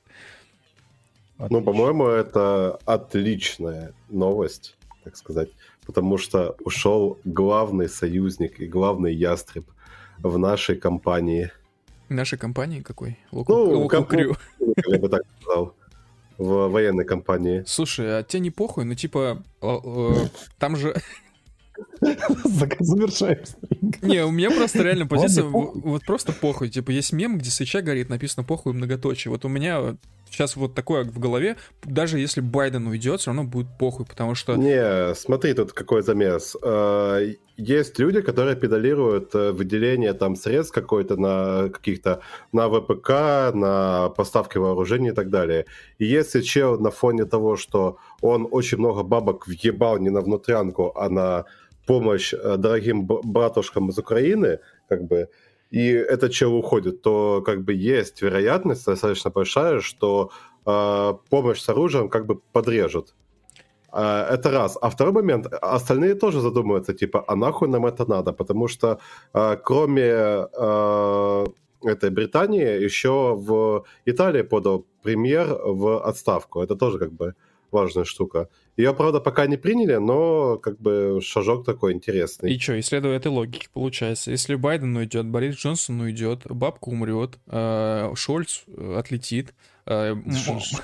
[1.37, 5.49] Ну, по-моему, это отличная новость, так сказать
[5.91, 9.69] потому что ушел главный союзник и главный ястреб
[10.19, 11.51] в нашей компании.
[12.07, 13.19] Нашей компании какой?
[13.33, 14.37] Local, ну, Local Crew.
[14.87, 15.75] я бы так сказал.
[16.37, 17.63] В военной компании.
[17.67, 18.85] Слушай, а тебе не похуй?
[18.85, 19.43] Ну, типа,
[20.57, 20.95] там же...
[22.79, 23.43] Завершаем
[24.01, 26.69] Не, у меня просто реально позиция, вот просто похуй.
[26.69, 29.29] Типа, есть мем, где свеча горит, написано похуй многоточие.
[29.29, 29.97] Вот у меня
[30.31, 34.55] сейчас вот такое в голове, даже если Байден уйдет, все равно будет похуй, потому что...
[34.55, 36.55] Не, смотри, тут какой замес.
[36.63, 37.19] А,
[37.57, 42.21] есть люди, которые педалируют э, выделение там средств какой-то на каких-то,
[42.51, 43.09] на ВПК,
[43.53, 45.65] на поставки вооружений и так далее.
[45.99, 50.91] И если чел на фоне того, что он очень много бабок въебал не на внутрянку,
[50.95, 51.45] а на
[51.85, 55.29] помощь э, дорогим братушкам из Украины, как бы,
[55.71, 60.31] и этот чел уходит, то как бы есть вероятность достаточно большая, что
[60.65, 63.15] э, помощь с оружием как бы подрежут.
[63.93, 64.77] Э, это раз.
[64.81, 68.33] А второй момент, остальные тоже задумываются, типа, а нахуй нам это надо?
[68.33, 68.99] Потому что
[69.33, 71.45] э, кроме э,
[71.83, 76.61] этой Британии еще в Италии подал премьер в отставку.
[76.61, 77.33] Это тоже как бы
[77.71, 78.49] важная штука.
[78.77, 82.53] Ее, правда, пока не приняли, но как бы шажок такой интересный.
[82.53, 88.13] И что, исследуя этой логики, получается, если Байден уйдет, Борис Джонсон уйдет, бабка умрет, э,
[88.15, 89.53] Шольц э, отлетит,
[89.85, 90.15] э,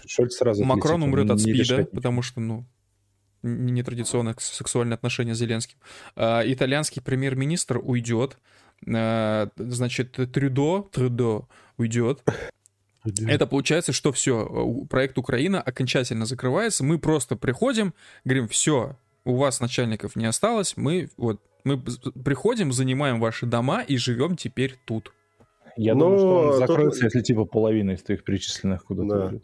[0.06, 2.66] Шольц сразу Макрон отлетит, умрет от СПИДа, потому что, ну,
[3.44, 5.78] нетрадиционное сексуальное отношение с Зеленским.
[6.16, 8.38] Итальянский премьер-министр уйдет,
[8.82, 12.24] значит, Трюдо, Трюдо уйдет,
[13.28, 16.84] это получается, что все, проект Украина окончательно закрывается.
[16.84, 17.94] Мы просто приходим,
[18.26, 18.96] говорим, все,
[19.26, 21.82] у вас начальников не осталось, мы вот мы
[22.24, 25.12] приходим, занимаем ваши дома и живем теперь тут.
[25.76, 27.14] Я Но думаю, что он закроется, тут...
[27.14, 29.40] если типа половина из твоих перечисленных куда-то да.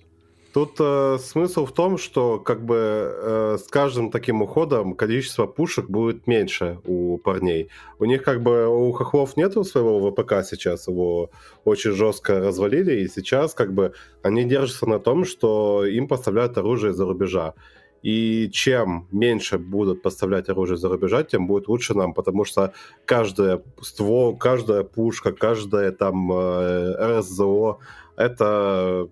[0.54, 5.90] Тут э, смысл в том, что как бы э, с каждым таким уходом количество пушек
[5.90, 7.70] будет меньше у парней.
[7.98, 11.32] У них как бы у хохлов нету своего ВПК сейчас, его
[11.66, 16.92] очень жестко развалили, и сейчас как бы они держатся на том, что им поставляют оружие
[16.92, 17.56] из-за рубежа.
[18.04, 22.74] И чем меньше будут поставлять оружие за рубежа, тем будет лучше нам, потому что
[23.06, 27.80] каждая ствол, каждая пушка, каждая там э, РСЗО—
[28.18, 29.10] это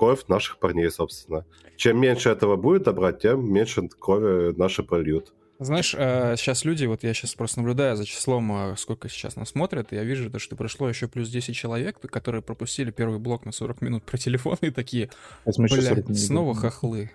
[0.00, 1.44] кровь наших парней, собственно.
[1.76, 5.34] Чем меньше этого будет добрать, тем меньше крови наши прольют.
[5.58, 9.50] Знаешь, сейчас э, люди, вот я сейчас просто наблюдаю за числом, э, сколько сейчас нас
[9.50, 13.52] смотрят, и я вижу, что пришло еще плюс 10 человек, которые пропустили первый блок на
[13.52, 15.10] 40 минут про телефон и такие,
[15.44, 17.10] блядь, снова хохлы.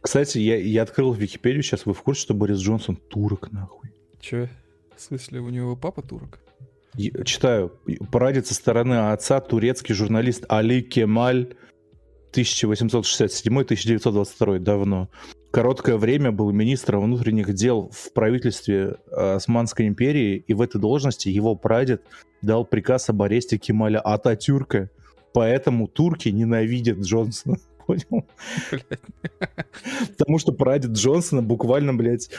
[0.00, 3.90] Кстати, я, я открыл Википедию сейчас, вы в курсе, что Борис Джонсон турок, нахуй?
[4.22, 4.48] Че?
[4.96, 6.38] В смысле, у него папа турок?
[7.24, 7.72] Читаю,
[8.10, 11.54] порадит со стороны отца турецкий журналист Али Кемаль
[12.32, 15.08] 1867-1922, давно.
[15.50, 21.28] Короткое время был министром внутренних дел в правительстве э, Османской империи, и в этой должности
[21.28, 22.02] его прадед
[22.42, 24.90] дал приказ об аресте Кемаля Ататюрка.
[25.32, 28.24] Поэтому турки ненавидят Джонсона понял?
[30.16, 32.30] Потому что прадед Джонсона буквально, блядь,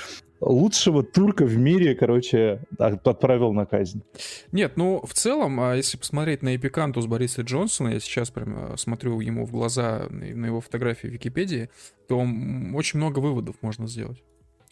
[0.41, 4.03] лучшего турка в мире, короче, отправил на казнь.
[4.51, 8.77] Нет, ну, в целом, а если посмотреть на эпикантус Бориса Джонсона, я сейчас прям э,
[8.77, 11.69] смотрю ему в глаза на его фотографии в Википедии,
[12.07, 12.17] то
[12.73, 14.23] очень много выводов можно сделать.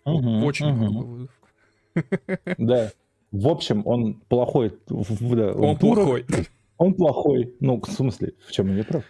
[0.06, 0.76] Угу, очень угу.
[0.76, 1.32] много выводов.
[2.58, 2.92] Да.
[3.32, 4.74] В общем, он плохой.
[4.88, 6.26] Да, он, он плохой.
[6.78, 7.56] Он плохой.
[7.60, 9.04] Ну, в смысле, в чем я не прав?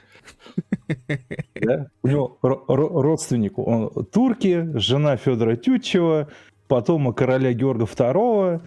[1.61, 1.88] Да?
[2.01, 6.28] У него родственник, он турки, жена Федора Тютчева,
[6.67, 8.61] потом короля Георга II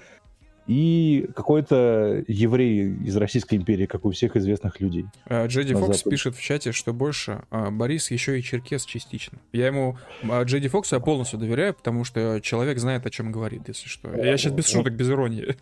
[0.66, 5.06] и какой-то еврей из Российской империи, как у всех известных людей.
[5.26, 6.10] А, Джеди Фокс Западе.
[6.10, 9.38] пишет в чате, что больше а, Борис еще и черкес частично.
[9.52, 9.96] Я ему,
[10.28, 14.10] а, Джеди Фоксу я полностью доверяю, потому что человек знает, о чем говорит, если что.
[14.16, 15.56] Я сейчас без шуток, без иронии.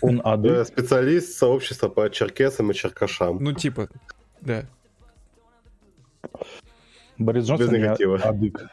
[0.00, 0.66] Он адык.
[0.68, 3.38] Специалист сообщества по черкесам и черкашам.
[3.42, 3.88] Ну, типа,
[4.40, 4.66] да.
[7.18, 8.68] Борис Джонсон не адык.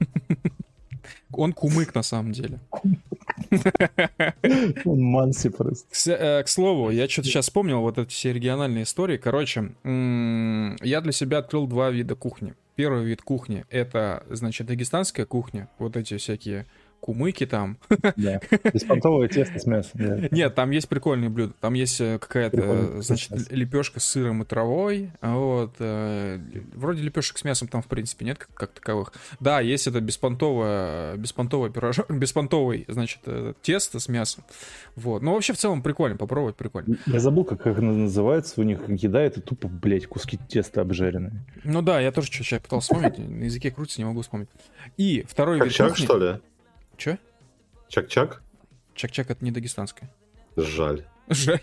[1.32, 2.58] Он кумык на самом деле.
[4.84, 5.86] Он манси просто.
[5.88, 9.16] К, э, к слову, я что-то сейчас вспомнил вот эти все региональные истории.
[9.16, 12.54] Короче, я для себя открыл два вида кухни.
[12.74, 15.68] Первый вид кухни— это, значит, дагестанская кухня.
[15.78, 16.66] Вот эти всякие
[17.00, 17.78] кумыки там.
[18.16, 18.40] Да.
[18.72, 19.92] Беспонтовое тесто с мясом.
[19.94, 20.28] Да.
[20.30, 21.54] Нет, там есть прикольные блюда.
[21.60, 23.02] Там есть э, какая-то, Прикольно.
[23.02, 25.10] значит, лепешка с сыром и травой.
[25.20, 25.74] Вот.
[25.78, 26.38] э,
[26.74, 29.12] Вроде лепешек с мясом там, в принципе, нет как, как таковых.
[29.40, 34.44] Да, есть это беспонтовое, беспонтовый пирожок, беспонтовый, значит, э, тесто с мясом.
[34.96, 35.22] Вот.
[35.22, 36.96] Ну, вообще, в целом, прикольно, попробовать прикольно.
[37.06, 38.60] Я забыл, как это называется.
[38.60, 41.32] У них еда это тупо, блядь, куски теста обжаренные.
[41.64, 44.48] Ну да, я тоже что-то пытался вспомнить, на языке крутится, не могу вспомнить.
[44.96, 46.04] И второй вид Чак-чак, кухни...
[46.04, 46.40] что ли?
[47.00, 47.16] Чё?
[47.88, 48.42] Чак-чак?
[48.94, 50.10] Чак-чак это не дагестанская.
[50.54, 51.06] Жаль.
[51.28, 51.60] Жаль.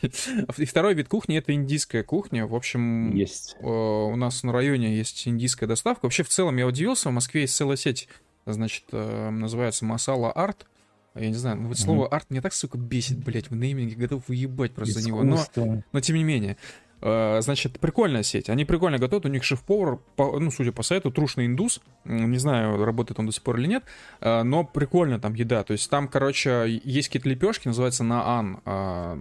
[0.57, 2.47] И второй вид кухни это индийская кухня.
[2.47, 3.55] В общем, Есть.
[3.59, 6.05] э, у нас на районе есть индийская доставка.
[6.05, 8.09] Вообще, в целом, я удивился, в Москве есть целая сеть,
[8.47, 10.65] значит, э, называется Масала Арт.
[11.13, 14.27] Я не знаю, ну вот слово арт мне так, сука, бесит, блядь, в нейминге готов
[14.27, 15.23] выебать просто за него.
[15.23, 15.83] Но, Искусство.
[15.91, 16.57] но тем не менее.
[17.01, 18.49] Э, Значит, прикольная сеть.
[18.49, 19.25] Они прикольно готовят.
[19.25, 21.81] У них шеф-повар, по- ну, судя по сайту, трушный индус.
[22.05, 23.83] Не знаю, работает он до сих пор или нет.
[24.21, 25.63] э, Но прикольно там еда.
[25.63, 28.59] То есть там, короче, есть какие-то лепешки, называется наан.
[28.65, 29.17] Э,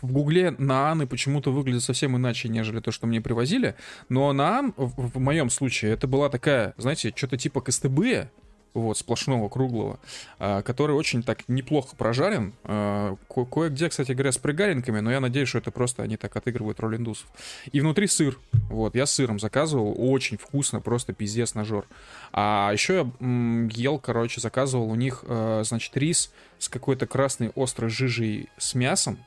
[0.00, 3.74] В гугле нааны почему-то выглядят совсем иначе, нежели то, что мне привозили.
[4.08, 8.30] Но наан, в, в моем случае, это была такая, знаете, что-то типа КСТБ,
[8.74, 9.98] вот, сплошного, круглого,
[10.38, 12.54] а, который очень так неплохо прожарен.
[12.64, 16.36] А, ко- Кое-где, кстати говоря, с пригаренками, но я надеюсь, что это просто они так
[16.36, 17.26] отыгрывают роль индусов.
[17.72, 18.38] И внутри сыр.
[18.68, 21.86] Вот, я сыром заказывал, очень вкусно, просто пиздец нажор.
[22.32, 27.90] А еще я ел, короче, заказывал у них, э, значит, рис с какой-то красной острой
[27.90, 29.18] жижей с мясом.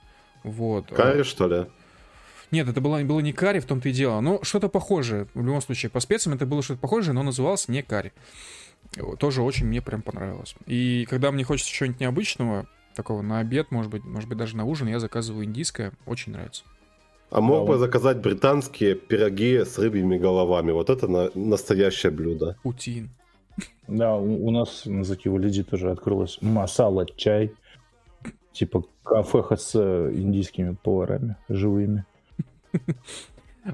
[0.43, 0.87] Вот.
[0.87, 1.65] Карри, что ли?
[2.51, 4.19] Нет, это было, было не карри, в том-то и дело.
[4.21, 5.27] Но что-то похожее.
[5.33, 8.13] В любом случае, по специям это было что-то похожее, но называлось не карри.
[9.19, 10.55] Тоже очень мне прям понравилось.
[10.65, 14.65] И когда мне хочется чего-нибудь необычного, такого на обед, может быть, может быть, даже на
[14.65, 15.91] ужин, я заказываю индийское.
[16.05, 16.63] Очень нравится.
[17.31, 20.71] А мог бы заказать британские пироги с рыбьими головами.
[20.71, 22.57] Вот это на- настоящее блюдо.
[22.61, 23.09] Путин.
[23.87, 27.51] Да, у, у нас на Закивалиди тоже открылось масала чай.
[28.51, 32.05] Типа кафеха с э, индийскими поварами живыми.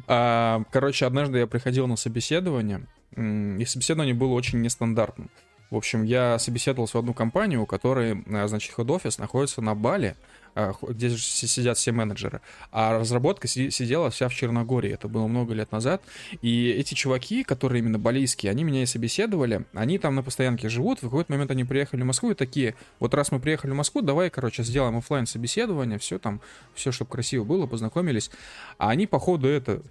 [0.07, 2.85] А, короче, однажды я приходил на собеседование,
[3.15, 5.29] и собеседование было очень нестандартным.
[5.69, 9.75] В общем, я собеседовался в одну компанию, у которой, а, значит, head office находится на
[9.75, 10.15] Бали,
[10.55, 12.41] хо- где сидят все менеджеры,
[12.71, 16.01] а разработка си- сидела вся в Черногории, это было много лет назад,
[16.41, 20.99] и эти чуваки, которые именно балийские, они меня и собеседовали, они там на постоянке живут,
[20.99, 24.01] в какой-то момент они приехали в Москву и такие, вот раз мы приехали в Москву,
[24.01, 26.41] давай, короче, сделаем оффлайн собеседование, все там,
[26.73, 28.31] все, чтобы красиво было, познакомились,
[28.77, 29.81] а они, походу, это,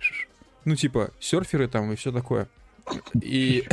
[0.65, 2.49] ну, типа, серферы там и все такое.
[3.23, 3.67] И...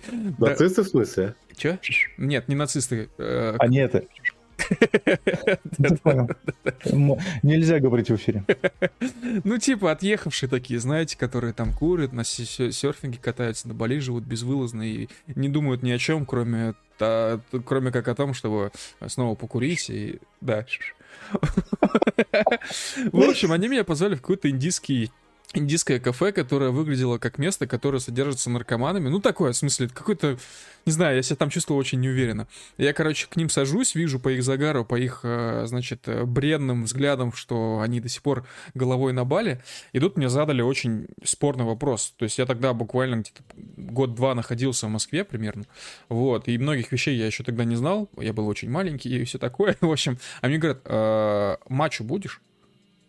[0.38, 1.34] Нацисты в смысле?
[1.56, 1.78] Чё?
[2.18, 3.08] Нет, не нацисты.
[3.18, 4.04] э, А это.
[7.42, 8.44] Нельзя говорить в эфире.
[9.44, 13.98] Ну, типа, отъехавшие такие, знаете, которые там курят, на се- се- серфинге катаются, на Бали
[13.98, 16.74] живут безвылазно и не думают ни о чем, кроме,
[17.64, 18.70] кроме как о том, чтобы
[19.06, 20.20] снова покурить и...
[20.40, 20.64] Да.
[23.12, 25.10] В общем, они меня позвали в какой-то индийский
[25.54, 29.08] индийское кафе, которое выглядело как место, которое содержится наркоманами.
[29.08, 30.38] Ну, такое, в смысле, какой-то...
[30.84, 32.48] Не знаю, я себя там чувствовал очень неуверенно.
[32.76, 36.84] Я, короче, к ним сажусь, вижу по их загару, по их, э, значит, э, бредным
[36.84, 39.62] взглядам, что они до сих пор головой на бале.
[39.92, 42.14] И тут мне задали очень спорный вопрос.
[42.16, 43.42] То есть я тогда буквально где-то
[43.76, 45.64] год-два находился в Москве примерно.
[46.08, 46.48] Вот.
[46.48, 48.10] И многих вещей я еще тогда не знал.
[48.18, 49.76] Я был очень маленький и все такое.
[49.80, 52.40] В общем, а мне говорят, «Э, матчу будешь?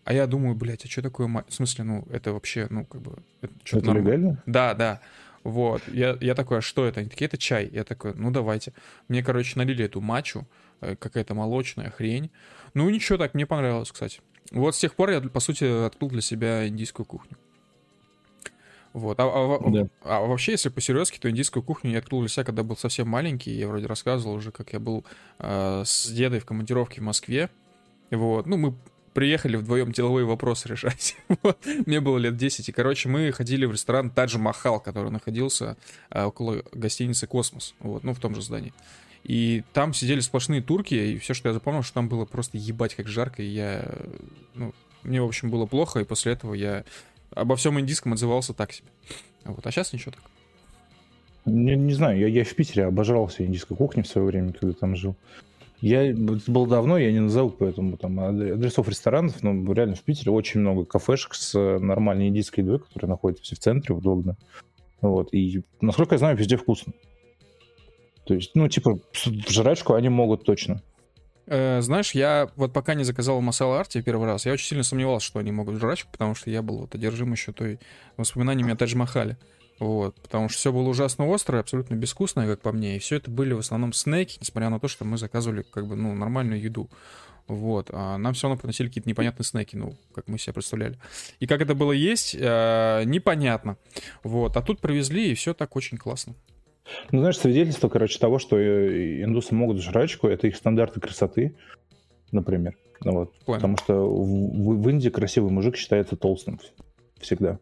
[0.05, 1.45] А я думаю, блядь, а что такое матч?
[1.47, 3.17] В смысле, ну, это вообще, ну, как бы...
[3.41, 4.43] Это, это норм- легально?
[4.45, 4.99] Да, да.
[5.43, 5.81] Вот.
[5.87, 6.99] Я, я такой, а что это?
[7.01, 7.69] Они такие, это чай.
[7.71, 8.73] Я такой, ну давайте.
[9.07, 10.45] Мне, короче, налили эту матчу,
[10.81, 12.31] э, какая-то молочная хрень.
[12.73, 14.21] Ну ничего так, мне понравилось, кстати.
[14.51, 17.37] Вот с тех пор я, по сути, открыл для себя индийскую кухню.
[18.93, 19.19] Вот.
[19.19, 19.87] А, а во- Да.
[20.03, 23.51] а вообще, если по-серьезки, то индийскую кухню я открыл для себя, когда был совсем маленький.
[23.51, 25.03] Я вроде рассказывал уже, как я был
[25.39, 27.49] э, с дедой в командировке в Москве.
[28.11, 28.45] Вот.
[28.45, 28.75] Ну, мы
[29.13, 31.15] приехали вдвоем деловые вопросы решать.
[31.85, 32.69] Мне было лет 10.
[32.69, 35.77] И, короче, мы ходили в ресторан Тадж Махал, который находился
[36.09, 37.75] а, около гостиницы Космос.
[37.79, 38.73] Вот, ну, в том же здании.
[39.23, 42.93] И там сидели сплошные турки, и все, что я запомнил, что там было просто ебать
[42.95, 43.85] как жарко, и я,
[44.53, 46.83] ну, мне, в общем, было плохо, и после этого я
[47.31, 48.89] обо всем индийском отзывался так себе.
[49.45, 50.23] Вот, а сейчас ничего так.
[51.45, 54.95] Не, не знаю, я, я в Питере обожрался индийской кухней в свое время, когда там
[54.95, 55.15] жил.
[55.83, 60.01] Я это было давно, я не назову поэтому там ад- адресов ресторанов, но реально в
[60.01, 64.37] Питере очень много кафешек с э, нормальной индийской едой, которые находятся все в центре, удобно.
[65.01, 65.33] Вот.
[65.33, 66.93] И, насколько я знаю, везде вкусно.
[68.25, 70.81] То есть, ну, типа, в жрачку они могут точно.
[71.47, 75.27] Э, знаешь, я вот пока не заказал масала арти первый раз, я очень сильно сомневался,
[75.27, 77.81] что они могут жрачку, потому что я был вот одержим еще той
[78.15, 79.37] воспоминаниями о Тадж Махале.
[79.79, 82.95] Вот, потому что все было ужасно острое, абсолютно безвкусное, как по мне.
[82.95, 85.95] И все это были в основном снеки, несмотря на то, что мы заказывали как бы,
[85.95, 86.89] ну, нормальную еду.
[87.47, 90.97] Вот, а нам все равно приносили какие-то непонятные снеки, ну, как мы себе представляли.
[91.39, 93.77] И как это было есть, э, непонятно.
[94.23, 96.35] Вот, а тут привезли, и все так очень классно.
[97.11, 101.55] Ну, знаешь, свидетельство, короче, того, что э, индусы могут жрачку, это их стандарты красоты,
[102.31, 102.77] например.
[103.01, 103.33] Вот.
[103.45, 106.59] Потому что в, в Индии красивый мужик считается толстым
[107.19, 107.59] всегда.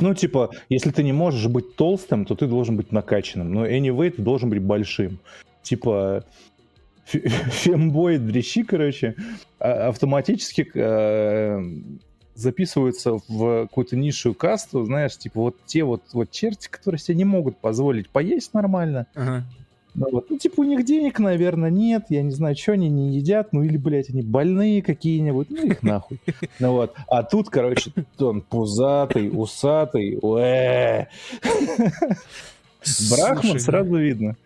[0.00, 3.52] Ну, типа, если ты не можешь быть толстым, то ты должен быть накачанным.
[3.52, 5.18] Но anyway, ты должен быть большим.
[5.62, 6.24] Типа,
[7.06, 9.14] фембой, дрищи, короче,
[9.58, 11.62] а, автоматически э,
[12.34, 17.24] записываются в какую-то низшую касту, знаешь, типа вот те вот, вот черти, которые себе не
[17.24, 19.06] могут позволить поесть нормально.
[19.14, 19.44] Ага.
[19.96, 20.28] Ну, вот.
[20.28, 23.62] ну, типа, у них денег, наверное, нет, я не знаю, что они не едят, ну,
[23.62, 26.20] или, блядь, они больные какие-нибудь, ну, их нахуй.
[26.60, 26.94] Ну, вот.
[27.08, 30.18] А тут, короче, он пузатый, усатый,
[33.10, 34.36] Брахман сразу видно.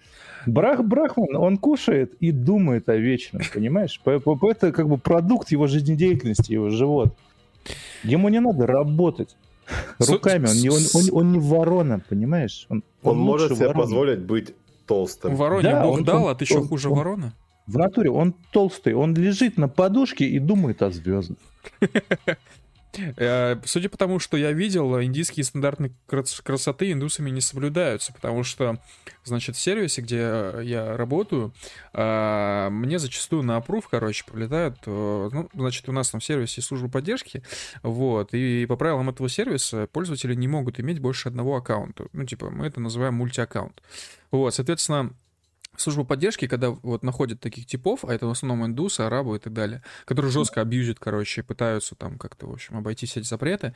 [0.46, 4.00] Брах Брахман, он кушает и думает о вечном, понимаешь?
[4.04, 7.14] Это как бы продукт его жизнедеятельности, его живот.
[8.04, 9.36] Ему не надо работать
[9.98, 12.66] руками, он не, он, он, он не ворона, понимаешь?
[12.70, 13.82] Он, он, он может себе ворона.
[13.82, 14.54] позволить быть
[14.90, 15.36] толстым.
[15.36, 17.32] Вороне да, Бог он, дал, он, а ты еще он, хуже он, ворона?
[17.66, 21.38] В натуре он толстый, он лежит на подушке и думает о звездах.
[23.16, 28.78] Э, судя по тому, что я видел, индийские стандарты красоты индусами не соблюдаются, потому что,
[29.24, 31.52] значит, в сервисе, где я работаю,
[31.92, 36.62] э, мне зачастую на опрув, короче, прилетают, э, ну, значит, у нас там в сервисе
[36.62, 37.42] служба поддержки,
[37.82, 42.06] вот, и по правилам этого сервиса пользователи не могут иметь больше одного аккаунта.
[42.12, 43.80] Ну, типа, мы это называем мультиаккаунт.
[44.30, 45.12] Вот, соответственно,
[45.76, 49.52] службу поддержки, когда вот находят таких типов, а это в основном индусы, арабы и так
[49.52, 53.74] далее, которые жестко абьюзят, короче, пытаются там как-то, в общем, обойти все эти запреты.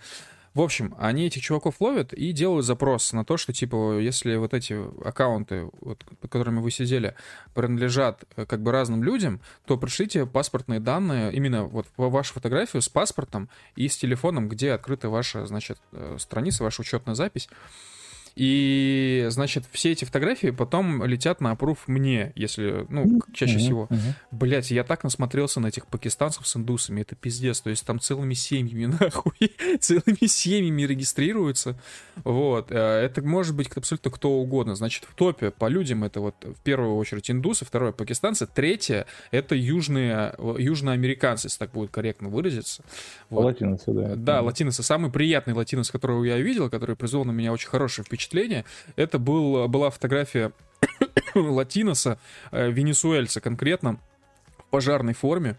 [0.52, 4.54] В общем, они этих чуваков ловят и делают запрос на то, что, типа, если вот
[4.54, 7.16] эти аккаунты, вот, под которыми вы сидели,
[7.54, 12.88] принадлежат э, как бы разным людям, то пришлите паспортные данные, именно вот вашу фотографию с
[12.88, 17.48] паспортом и с телефоном, где открыта ваша, значит, э, страница, ваша учетная запись.
[18.36, 23.88] И, значит, все эти фотографии потом летят на опруф мне, если, ну, чаще всего.
[24.30, 27.60] Блять, я так насмотрелся на этих пакистанцев с индусами, это пиздец.
[27.60, 31.78] То есть там целыми семьями, нахуй, целыми семьями регистрируются.
[32.24, 32.70] Вот.
[32.70, 34.74] Э, это может быть абсолютно кто угодно.
[34.74, 39.54] Значит, в топе по людям это вот в первую очередь индусы, второе пакистанцы, третье это
[39.54, 42.82] южные, южноамериканцы, если так будет корректно выразиться.
[43.30, 43.44] Вот.
[43.44, 44.14] Латиносы, да.
[44.16, 44.82] Да, латиносы.
[44.82, 48.64] Самый приятный латинос, которого я видел, который произвел на меня очень хорошее впечатление, впечатление.
[48.96, 50.52] Это был, была фотография
[51.34, 52.18] латиноса,
[52.50, 53.98] э, венесуэльца конкретно,
[54.58, 55.56] в пожарной форме.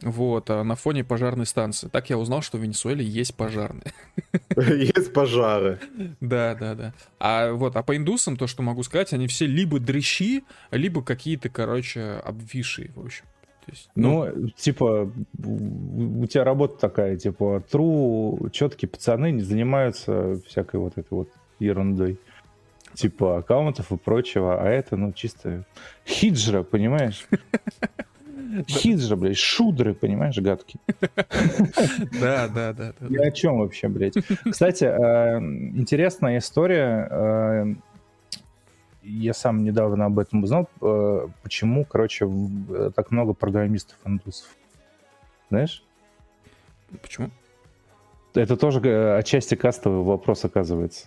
[0.00, 1.88] Вот, а на фоне пожарной станции.
[1.88, 3.92] Так я узнал, что в Венесуэле есть пожарные.
[4.56, 5.80] Есть пожары.
[6.20, 6.94] Да, да, да.
[7.18, 11.48] А вот, а по индусам, то, что могу сказать, они все либо дрыщи, либо какие-то,
[11.48, 13.24] короче, обвисшие, в общем.
[13.66, 15.12] Есть, ну, ну, типа,
[15.44, 22.18] у тебя работа такая, типа, тру, четкие пацаны не занимаются всякой вот этой вот ерундой.
[22.94, 25.64] Типа аккаунтов и прочего, а это, ну, чисто
[26.06, 27.26] хиджра, понимаешь?
[28.66, 30.78] Хиджра, блядь, шудры, понимаешь, гадки.
[32.20, 32.92] Да, да, да.
[33.08, 34.14] И о чем вообще, блядь?
[34.50, 37.08] Кстати, э, интересная история.
[37.10, 37.74] Э,
[39.02, 40.68] я сам недавно об этом узнал.
[40.80, 42.28] Э, почему, короче,
[42.94, 44.48] так много программистов-индусов?
[45.50, 45.82] Знаешь?
[47.02, 47.30] Почему?
[48.34, 51.06] Это тоже отчасти кастовый вопрос, оказывается.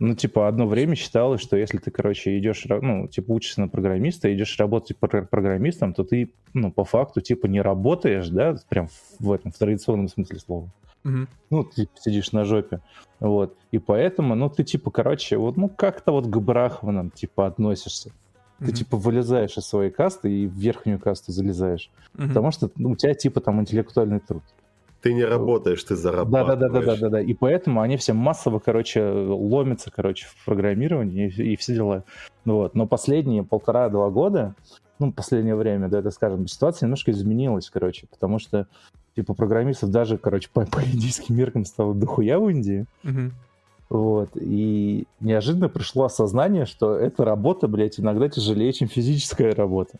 [0.00, 4.34] Ну, типа, одно время считалось, что если ты, короче, идешь, ну, типа, учишься на программиста,
[4.34, 8.88] идешь работать программистом, то ты, ну, по факту, типа, не работаешь, да, прям
[9.20, 10.70] в этом, в традиционном смысле слова.
[11.04, 11.26] Угу.
[11.50, 12.80] Ну, ты сидишь на жопе.
[13.20, 13.56] Вот.
[13.70, 18.10] И поэтому, ну, ты, типа, короче, вот, ну, как-то вот к брахманам, типа, относишься.
[18.58, 21.90] Ты, mm типа, вылезаешь из своей касты и в верхнюю касту залезаешь.
[22.16, 24.42] mm Потому что ну, у тебя, типа, там интеллектуальный труд.
[25.04, 26.58] Ты не работаешь, ты зарабатываешь.
[26.58, 27.20] Да, да, да, да, да, да.
[27.20, 32.04] И поэтому они все массово, короче, ломятся, короче, в программировании и, и все дела.
[32.46, 32.74] Вот.
[32.74, 34.54] Но последние полтора-два года,
[34.98, 38.66] ну, последнее время, да, это скажем, ситуация немножко изменилась, короче, потому что,
[39.14, 42.86] типа, программистов даже, короче, по, по индийским меркам стало дохуя в Индии.
[43.04, 43.30] Угу.
[43.90, 44.30] Вот.
[44.36, 49.98] И неожиданно пришло осознание, что эта работа, блядь, иногда тяжелее, чем физическая работа.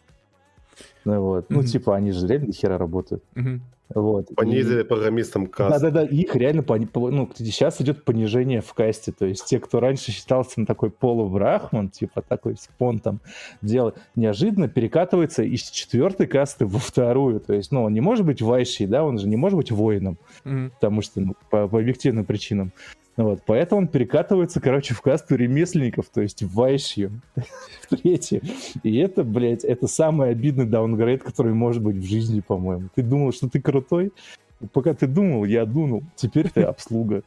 [1.05, 1.44] Ну, вот.
[1.44, 1.55] Mm-hmm.
[1.55, 3.22] ну типа, они же реально хера работают.
[3.34, 3.61] Mm-hmm.
[3.94, 4.34] Вот.
[4.34, 4.84] Понизили и...
[4.84, 5.80] программистам каст.
[5.80, 6.88] Да-да-да, их реально, пони...
[6.94, 11.90] ну, сейчас идет понижение в касте, то есть те, кто раньше считался на такой полубрахман,
[11.90, 13.20] типа такой спон там
[13.61, 18.40] делает, неожиданно перекатывается из четвертой касты во вторую, то есть, ну, он не может быть
[18.40, 20.70] вайшей, да, он же не может быть воином, mm-hmm.
[20.80, 22.72] потому что, ну, по, по объективным причинам.
[23.16, 28.42] Вот, поэтому он перекатывается, короче, в касту ремесленников, то есть в вайшью, в третью.
[28.82, 32.88] И это, блядь, это самый обидный даунгрейд, который может быть в жизни, по-моему.
[32.94, 34.12] Ты думал, что ты крутой,
[34.72, 36.02] Пока ты думал, я дунул.
[36.16, 37.22] Теперь ты обслуга.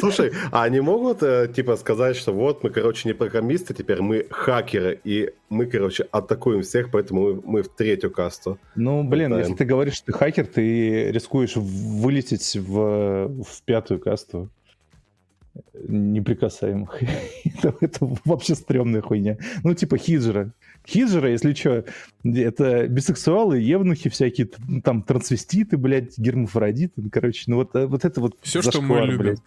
[0.00, 4.26] Слушай, а они могут, э, типа, сказать, что вот мы, короче, не программисты, теперь мы
[4.30, 8.58] хакеры, и мы, короче, атакуем всех, поэтому мы, в третью касту.
[8.74, 14.48] Ну, блин, если ты говоришь, что ты хакер, ты рискуешь вылететь в, в пятую касту
[15.88, 17.02] неприкасаемых.
[17.44, 19.38] это, это вообще стрёмная хуйня.
[19.64, 20.52] Ну, типа хиджера.
[20.86, 21.84] Хиджера, если что,
[22.24, 24.48] это бисексуалы, евнухи всякие,
[24.82, 28.94] там, трансвеститы, блядь, гермафродиты, ну, короче, ну вот, э, вот это вот Все, зашквар, что
[28.94, 29.18] мы любим.
[29.18, 29.38] Блядь.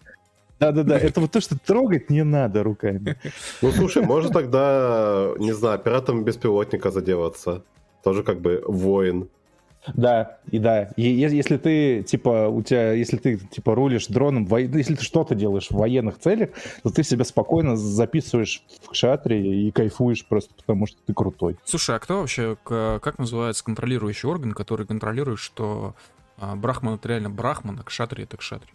[0.60, 3.16] Да-да-да, это вот то, что трогать не надо руками.
[3.60, 7.64] Ну, слушай, можно тогда, не знаю, пиратом беспилотника заделаться.
[8.02, 9.28] Тоже как бы воин.
[9.92, 10.84] Да, и да.
[10.96, 14.60] И если ты, типа, у тебя, если ты, типа, рулишь дроном, во...
[14.60, 16.50] если ты что-то делаешь в военных целях,
[16.82, 21.56] то ты себя спокойно записываешь в шатре и кайфуешь просто потому, что ты крутой.
[21.64, 25.94] Слушай, а кто вообще, как называется контролирующий орган, который контролирует, что
[26.38, 28.70] а, Брахман это реально Брахман, а кшатри это кшатри?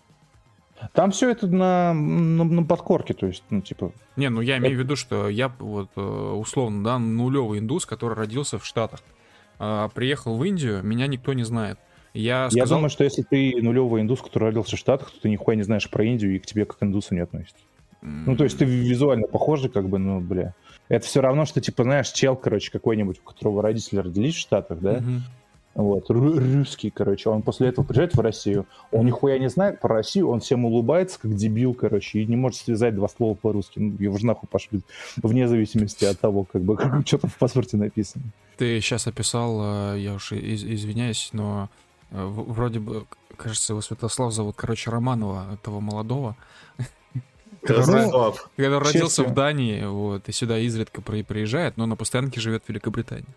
[0.93, 3.91] Там все это на, на, на подкорке, то есть, ну, типа...
[4.15, 8.15] Не, ну я имею в виду, что я вот э, условно, да, нулевый индус, который
[8.15, 9.01] родился в Штатах.
[9.59, 11.77] А, приехал в Индию, меня никто не знает.
[12.13, 12.65] Я, сказал...
[12.65, 15.63] я думаю, что если ты нулевый индус, который родился в Штатах, то ты нихуя не
[15.63, 17.61] знаешь про Индию и к тебе как индусу не относится.
[18.01, 20.53] Ну, то есть ты визуально похожий, как бы, ну, бля.
[20.87, 24.79] Это все равно, что, типа, знаешь, чел, короче, какой-нибудь, у которого родители родились в Штатах,
[24.79, 24.95] да?
[24.95, 25.19] Mm-hmm.
[25.75, 30.29] Вот, русский, короче, он после этого приезжает в Россию, он нихуя не знает про Россию,
[30.29, 33.79] он всем улыбается, как дебил, короче, и не может связать два слова по-русски.
[33.79, 34.81] Ну, его же нахуй пошли,
[35.17, 38.25] вне зависимости от того, как бы, как, что там в паспорте написано.
[38.57, 41.69] Ты сейчас описал, э, я уж из, извиняюсь, но
[42.11, 43.05] э, вроде бы,
[43.37, 46.35] кажется, его Святослав зовут, короче, Романова, того молодого.
[47.61, 53.27] Когда родился в Дании, вот, и сюда изредка приезжает, но на постоянке живет в Великобритании.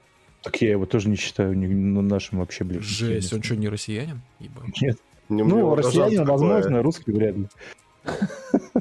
[0.42, 2.82] Так я его тоже не считаю не, ну, нашим вообще ближе.
[2.82, 4.20] Жесть, он что, не россиянин?
[4.40, 4.80] Ебать.
[4.80, 4.98] Нет.
[5.28, 7.48] Не, ну, россиянин, возможно, русский вряд ли.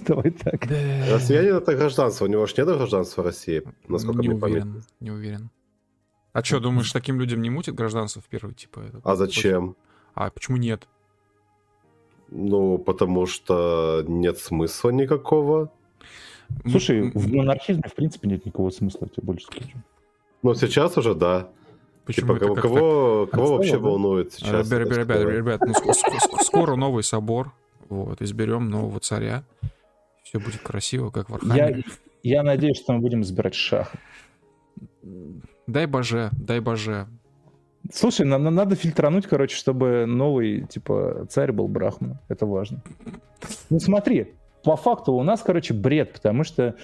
[0.08, 0.64] Давай так.
[0.64, 5.50] Россиянин это гражданство, у него же нет гражданства России, насколько не мне уверен, Не уверен.
[6.34, 8.86] А что, думаешь, таким людям не мутит гражданство в первый, типа?
[9.04, 9.76] А зачем?
[10.16, 10.88] А почему нет?
[12.30, 15.72] Ну, потому что нет смысла никакого.
[16.70, 19.72] Слушай, в монархизме, в принципе, нет никакого смысла, я тебе больше скажу.
[20.44, 21.50] Ну, сейчас уже да.
[22.06, 23.80] Почему типа, кого, кого, кого вообще да?
[23.80, 24.70] волнует сейчас?
[24.72, 25.74] Ребят, ребят, ребят, ну,
[26.42, 27.54] скоро новый собор,
[27.90, 29.44] вот, изберем нового царя.
[30.24, 31.84] Все будет красиво, как в Архангеле.
[32.24, 33.92] Я, я надеюсь, что мы будем избирать шах.
[35.68, 37.08] Дай боже, дай боже.
[37.94, 42.20] Слушай, нам, нам надо фильтрануть, короче, чтобы новый, типа, царь был Брахман.
[42.30, 42.82] Это важно.
[43.70, 46.76] Ну смотри, по факту у нас, короче, бред, потому что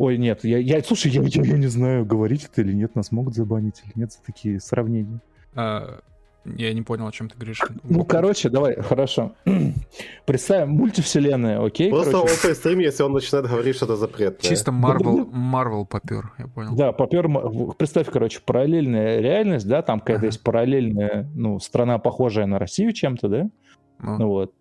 [0.00, 3.12] Ой, нет, я, я слушай, я, я, я не знаю, говорить это или нет, нас
[3.12, 5.20] могут забанить или нет за такие сравнения.
[5.54, 6.00] А,
[6.46, 7.60] я не понял, о чем ты говоришь.
[7.84, 9.34] Ну, короче, давай, хорошо.
[10.24, 11.90] Представим, мультивселенная, окей?
[11.90, 12.48] Просто короче.
[12.48, 14.40] он стрим, если он начинает говорить что-то запретное.
[14.40, 16.74] Чисто Marvel, Marvel попер, я понял.
[16.74, 17.28] Да, попер,
[17.74, 20.26] представь, короче, параллельная реальность, да, там какая-то ага.
[20.28, 23.50] есть параллельная, ну, страна, похожая на Россию чем-то, да?
[23.98, 24.16] Ну.
[24.16, 24.54] ну вот.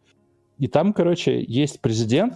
[0.57, 2.33] И там, короче, есть президент,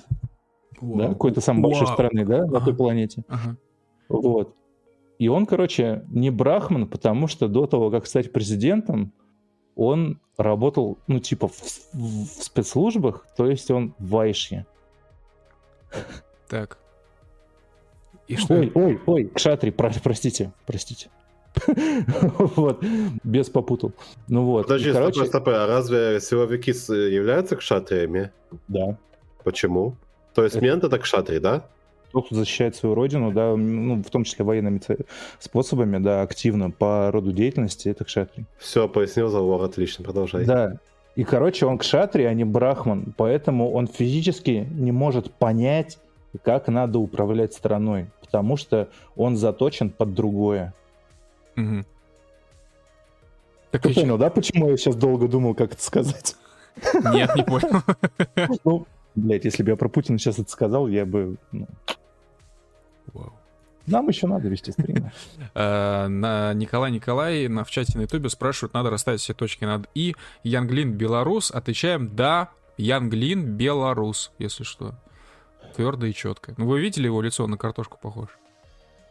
[0.84, 2.52] да, какой-то самой большой страны, да, ага.
[2.52, 3.24] на той планете.
[3.28, 3.58] Ага.
[4.10, 4.56] Вот.
[5.20, 9.14] И он, короче, не брахман, потому что до того, как стать президентом,
[9.76, 11.62] он работал, ну, типа, в,
[11.94, 14.66] в спецслужбах, то есть он в Вайшье.
[16.50, 16.78] Так.
[18.28, 18.56] И что?
[18.56, 21.10] Ой, ой, ой, Кшатри, про, простите, простите.
[22.56, 22.84] вот,
[23.24, 23.94] без попутал.
[24.28, 24.64] Ну вот.
[24.64, 25.26] Подожди, короче...
[25.26, 28.32] стоп, стоп, а разве силовики являются кшатриями?
[28.68, 28.98] Да.
[29.44, 29.96] Почему?
[30.34, 31.64] То есть мент это кшатри, да?
[32.12, 34.80] Тот, кто защищает свою родину, да, ну, в том числе военными
[35.40, 38.46] способами, да, активно по роду деятельности, это кшатри.
[38.60, 40.46] Все, пояснил за лор, отлично, продолжай.
[40.46, 40.78] Да,
[41.16, 46.00] и, короче, он кшатри, а не брахман, поэтому он физически не может понять,
[46.44, 50.74] как надо управлять страной, потому что он заточен под другое.
[51.56, 51.84] Угу.
[53.72, 54.02] Так Ты еще...
[54.02, 56.36] понял, да, почему я сейчас долго думал, как это сказать?
[57.12, 57.82] Нет, не понял.
[58.64, 61.38] Ну, Блять, если бы я про Путина сейчас это сказал, я бы...
[61.52, 61.68] Ну...
[63.86, 65.12] Нам еще надо вести стрим.
[65.56, 69.90] Э, на Николай Николай на, в чате на ютубе спрашивают, надо расставить все точки над
[69.94, 70.16] «и».
[70.44, 71.52] Янглин Белорус.
[71.52, 72.50] Отвечаем «да».
[72.78, 74.96] Янглин Белорус, если что.
[75.76, 76.56] Твердо и четко.
[76.58, 77.46] Ну, вы видели его лицо?
[77.46, 78.30] На картошку похож.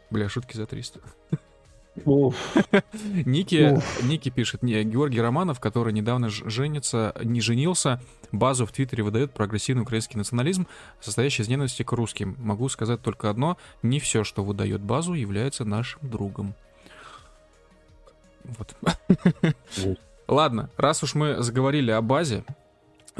[0.09, 0.99] Бля, шутки за 300.
[1.95, 9.31] Ники, Ники пишет, не, Георгий Романов, который недавно женится, не женился, базу в Твиттере выдает
[9.31, 10.67] прогрессивный украинский национализм,
[10.99, 12.35] состоящий из ненависти к русским.
[12.39, 16.55] Могу сказать только одно, не все, что выдает базу, является нашим другом.
[18.43, 18.75] Вот.
[20.27, 22.43] Ладно, раз уж мы заговорили о базе,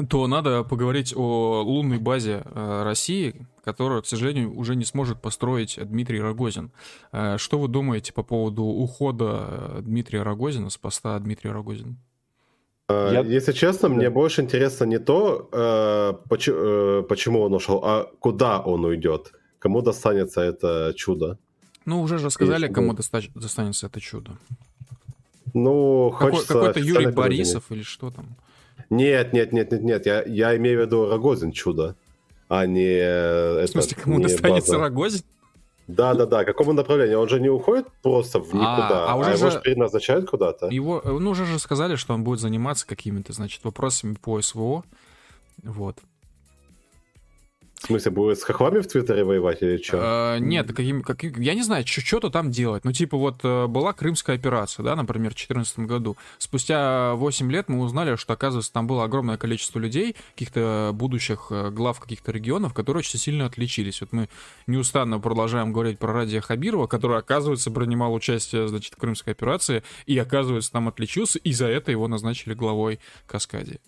[0.08, 5.78] то надо поговорить о лунной базе э, России, которую, к сожалению, уже не сможет построить
[5.80, 6.72] Дмитрий Рогозин.
[7.12, 11.96] Э, что вы думаете по поводу ухода э, Дмитрия Рогозина с поста Дмитрия Рогозина?
[12.88, 13.20] Я...
[13.20, 15.48] Если честно, мне больше интересно не то,
[16.28, 19.32] почему он ушел, а куда он уйдет.
[19.58, 21.38] Кому достанется это чудо.
[21.86, 24.32] Ну, уже же сказали, кому достанется это чудо.
[25.54, 26.52] Ну, хочется...
[26.52, 28.36] Какой-то Юрий Борисов или что там?
[28.90, 30.06] Нет, нет, нет, нет, нет.
[30.06, 31.96] Я, я имею в виду Рогозин чудо,
[32.48, 33.64] а не...
[33.64, 34.78] В смысле, кому достанется.
[34.78, 35.22] Рогозин?
[35.86, 36.44] Да, да, да.
[36.44, 37.20] Какому направлению?
[37.20, 40.68] Он же не уходит просто в никуда, а, а, уже а его же переназначают куда-то.
[40.68, 44.84] Его, ну, уже же сказали, что он будет заниматься какими-то, значит, вопросами по СВО.
[45.62, 45.98] Вот.
[47.84, 49.98] В смысле, будет с хохлами в Твиттере воевать или что?
[50.00, 52.82] А, нет, я не знаю, что-то там делать.
[52.82, 56.16] Ну, типа, вот э, была Крымская операция, да, например, в 2014 году.
[56.38, 61.68] Спустя 8 лет мы узнали, что, оказывается, там было огромное количество людей, каких-то будущих э,
[61.68, 64.00] глав каких-то регионов, которые очень сильно отличились.
[64.00, 64.30] Вот мы
[64.66, 70.16] неустанно продолжаем говорить про Радия Хабирова, который, оказывается, принимал участие, значит, в Крымской операции, и,
[70.16, 73.78] оказывается, там отличился, и за это его назначили главой Каскади.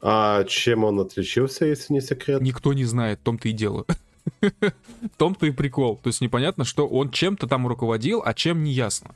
[0.00, 2.40] А чем он отличился, если не секрет?
[2.40, 3.84] Никто не знает, в том-то и дело.
[4.40, 5.96] В том-то и прикол.
[5.96, 9.14] То есть непонятно, что он чем-то там руководил, а чем не ясно.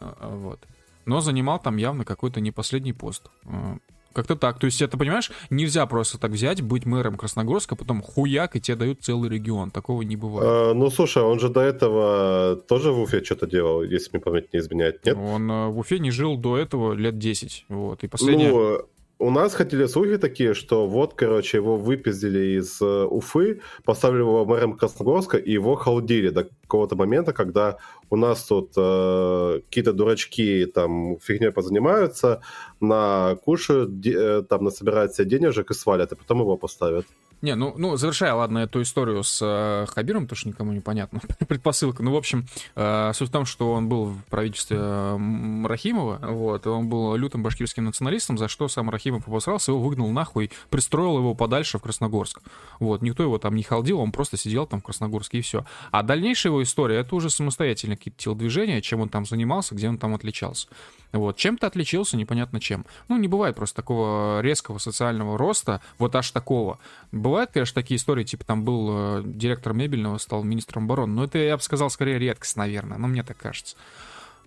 [0.00, 0.60] А, а, вот.
[1.04, 3.28] Но занимал там явно какой-то не последний пост.
[3.44, 3.76] А,
[4.12, 4.58] как-то так.
[4.58, 8.76] То есть, это, понимаешь, нельзя просто так взять, быть мэром Красногорска, потом хуяк, и тебе
[8.76, 9.70] дают целый регион.
[9.70, 10.48] Такого не бывает.
[10.48, 14.52] А, ну, слушай, он же до этого тоже в Уфе что-то делал, если мне память
[14.52, 15.16] не изменяет, нет?
[15.16, 17.66] Он в Уфе не жил до этого лет 10.
[17.68, 18.04] Вот.
[18.04, 18.50] И последнее...
[18.50, 18.80] Ну,
[19.18, 24.44] у нас ходили слухи такие, что вот, короче, его выпиздили из э, Уфы, поставили его
[24.44, 27.78] мэром Красногорска, и его халдили до какого-то момента, когда
[28.10, 32.42] у нас тут э, какие-то дурачки там фигней позанимаются,
[32.80, 37.06] накушают, де, э, там насобирают себе денежек и свалят, и потом его поставят.
[37.46, 41.20] Не, ну, ну, завершая, ладно, эту историю с э, Хабиром, потому что никому не понятно,
[41.46, 42.02] предпосылка.
[42.02, 42.44] Ну, в общем,
[42.74, 47.44] э, суть в том, что он был в правительстве э, Рахимова, вот, он был лютым
[47.44, 52.40] башкирским националистом, за что сам Рахимов обосрался, его выгнал нахуй, пристроил его подальше в Красногорск.
[52.80, 55.64] Вот, никто его там не халдил, он просто сидел там в Красногорске и все.
[55.92, 59.98] А дальнейшая его история, это уже самостоятельные какие-то телодвижения, чем он там занимался, где он
[59.98, 60.66] там отличался.
[61.12, 62.84] Вот, чем-то отличился, непонятно чем.
[63.08, 66.78] Ну, не бывает просто такого резкого социального роста, вот аж такого.
[67.12, 71.38] Бывают, конечно, такие истории, типа там был э, директор мебельного, стал министром обороны, но это,
[71.38, 73.76] я бы сказал, скорее редкость, наверное, но мне так кажется.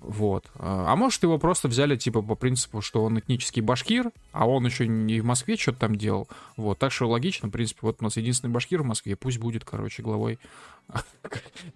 [0.01, 0.45] Вот.
[0.57, 4.87] А может, его просто взяли, типа, по принципу, что он этнический башкир, а он еще
[4.87, 6.29] не в Москве что-то там делал.
[6.55, 6.79] Вот.
[6.79, 10.01] Так что логично, в принципе, вот у нас единственный башкир в Москве, пусть будет, короче,
[10.01, 10.39] главой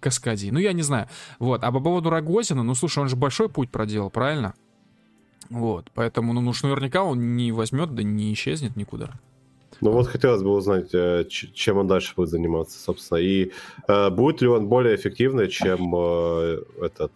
[0.00, 0.50] Каскадии.
[0.50, 1.08] Ну, я не знаю.
[1.38, 1.62] Вот.
[1.64, 4.54] А по поводу Рогозина, ну, слушай, он же большой путь проделал, правильно?
[5.50, 9.10] Вот, поэтому, ну, уж наверняка он не возьмет, да не исчезнет никуда.
[9.80, 13.50] Ну вот хотелось бы узнать, э, чем он дальше будет заниматься, собственно, и
[13.88, 17.12] э, будет ли он более эффективный, чем э, этот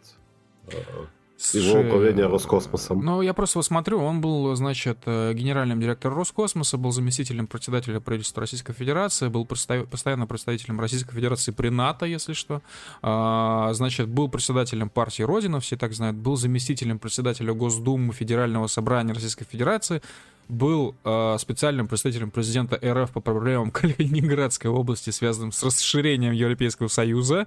[1.55, 3.05] его управление Роскосмосом.
[3.05, 8.41] Ну, я просто смотрю, он был, значит, э, генеральным директором Роскосмоса, был заместителем председателя правительства
[8.41, 12.61] Российской Федерации, был постоянно представителем Российской Федерации при НАТО, если что.
[13.03, 19.13] А, значит, был председателем партии Родина, все так знают, был заместителем председателя Госдумы Федерального собрания
[19.13, 20.03] Российской Федерации,
[20.49, 27.47] был э, специальным представителем президента РФ по проблемам Калининградской области, связанным с расширением Европейского Союза,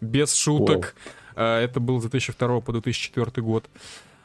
[0.00, 0.94] без шуток.
[0.94, 1.12] Wow.
[1.34, 3.68] А, это был с 2002 по 2004 год.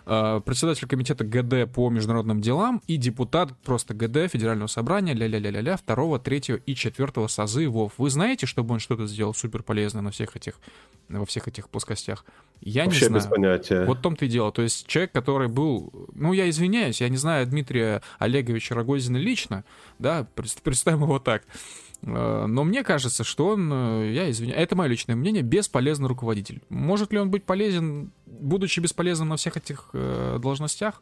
[0.09, 6.17] А, председатель комитета ГД по международным делам и депутат просто ГД Федерального собрания ля-ля-ля-ля-ля второго,
[6.17, 7.91] третьего и четвертого созывов.
[7.97, 10.61] Вы знаете, чтобы он что-то сделал супер полезное на всех этих,
[11.09, 12.23] во всех этих плоскостях?
[12.61, 13.21] Я Вообще не знаю.
[13.21, 13.85] без понятия.
[13.85, 14.53] Вот в том-то и дело.
[14.53, 15.91] То есть человек, который был...
[16.15, 19.65] Ну, я извиняюсь, я не знаю Дмитрия Олеговича Рогозина лично,
[19.99, 20.25] да,
[20.63, 21.43] представим его так.
[22.03, 26.61] Э, но мне кажется, что он, э, я извиняюсь, это мое личное мнение, бесполезный руководитель.
[26.69, 31.01] Может ли он быть полезен, будучи бесполезным на всех этих э, должностях?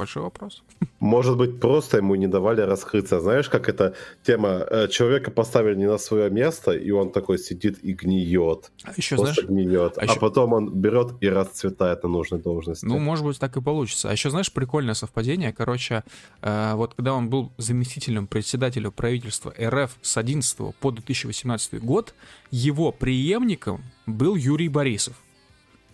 [0.00, 0.62] Большой вопрос.
[0.98, 3.20] Может быть, просто ему не давали раскрыться.
[3.20, 7.84] Знаешь, как эта тема, э, человека поставили не на свое место, и он такой сидит
[7.84, 8.72] и гниет.
[8.84, 9.98] А еще, просто знаешь, гниет.
[9.98, 10.20] А, а еще...
[10.20, 12.86] потом он берет и расцветает на нужной должности.
[12.86, 14.08] Ну, может быть, так и получится.
[14.08, 15.52] А еще, знаешь, прикольное совпадение.
[15.52, 16.02] Короче,
[16.42, 22.14] э, вот когда он был заместителем председателя правительства РФ с 11 по 2018 год,
[22.50, 25.14] его преемником был Юрий Борисов.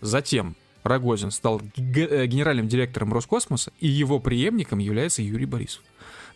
[0.01, 0.55] Затем
[0.89, 5.83] Рогозин стал г- генеральным директором Роскосмоса, и его преемником является Юрий Борисов.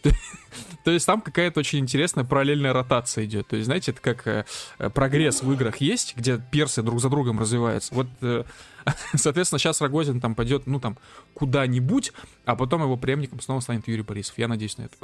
[0.85, 3.49] То есть там какая-то очень интересная параллельная ротация идет.
[3.49, 4.45] То есть, знаете, это как э,
[4.91, 7.95] прогресс в играх есть, где персы друг за другом развиваются.
[7.95, 8.45] Вот, э,
[9.15, 10.97] соответственно, сейчас Рогозин там пойдет, ну, там,
[11.35, 12.13] куда-нибудь,
[12.47, 14.39] а потом его преемником снова станет Юрий Борисов.
[14.39, 14.97] Я надеюсь на это.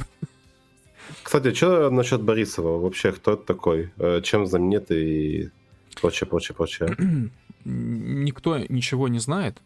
[1.22, 2.78] Кстати, что насчет Борисова?
[2.78, 3.92] Вообще, кто это такой?
[3.98, 5.50] Э, чем знаменитый и
[6.00, 6.96] прочее, прочее, прочее?
[7.68, 9.60] Никто ничего не знает.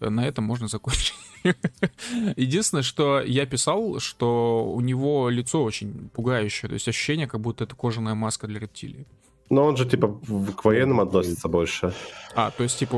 [0.00, 1.14] На этом можно закончить.
[2.36, 6.68] Единственное, что я писал, что у него лицо очень пугающее.
[6.68, 9.06] То есть ощущение, как будто это кожаная маска для рептилии.
[9.50, 10.20] Но он же, типа,
[10.56, 11.92] к военным относится больше.
[12.34, 12.96] А, то есть, типа,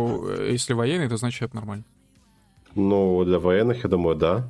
[0.50, 1.84] если военный, то значит это нормально.
[2.74, 4.48] Ну, для военных, я думаю, да.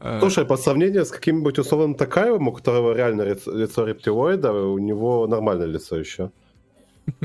[0.20, 5.66] Слушай, по сравнению с каким-нибудь условным Такаевым, у которого реально лицо рептилоида, у него нормальное
[5.66, 6.30] лицо еще.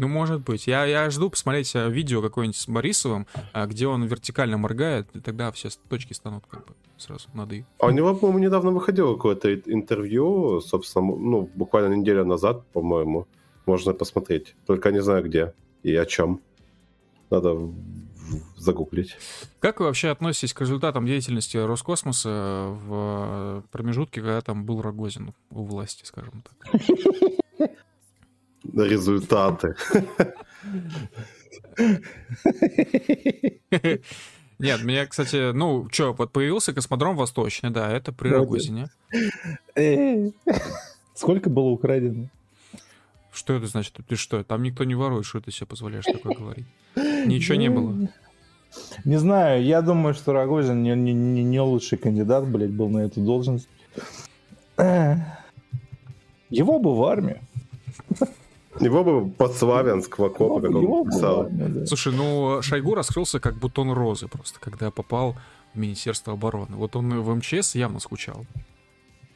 [0.00, 0.66] Ну, может быть.
[0.66, 5.20] Я, я жду посмотреть э, видео какое-нибудь с Борисовым, э, где он вертикально моргает, и
[5.20, 7.66] тогда все точки станут как бы сразу над «и».
[7.78, 13.28] А у него, по-моему, недавно выходило какое-то интервью, собственно, ну, буквально неделю назад, по-моему.
[13.66, 14.54] Можно посмотреть.
[14.66, 16.40] Только не знаю где и о чем.
[17.28, 17.58] Надо
[18.56, 19.18] загуглить.
[19.58, 25.62] Как вы вообще относитесь к результатам деятельности Роскосмоса в промежутке, когда там был Рогозин у
[25.62, 26.80] власти, скажем так?
[28.64, 29.74] результаты.
[34.58, 38.90] Нет, меня, кстати, ну, что, вот появился космодром Восточный, да, это при Рогозине.
[41.14, 42.26] Сколько было украдено?
[43.32, 43.96] Что это значит?
[44.06, 44.44] Ты что?
[44.44, 46.66] Там никто не ворует, что ты себе позволяешь такое говорить?
[46.96, 48.08] Ничего не было.
[49.04, 53.20] Не знаю, я думаю, что Рогозин не, не, не лучший кандидат, блядь, был на эту
[53.20, 53.68] должность.
[56.50, 57.40] Его бы в армию.
[58.78, 61.48] Его бы под Славянск в окопы, как он писал.
[61.50, 61.86] Да.
[61.86, 65.36] Слушай, ну Шойгу раскрылся как бутон розы просто, когда попал
[65.74, 66.76] в Министерство обороны.
[66.76, 68.46] Вот он в МЧС явно скучал.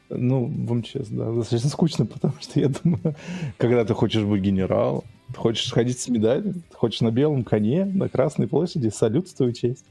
[0.09, 3.15] Ну, в МЧС, да, достаточно скучно, потому что я думаю,
[3.57, 7.85] когда ты хочешь быть генералом, ты хочешь ходить с медалью, ты хочешь на белом коне,
[7.85, 9.85] на Красной площади, салют в твою честь,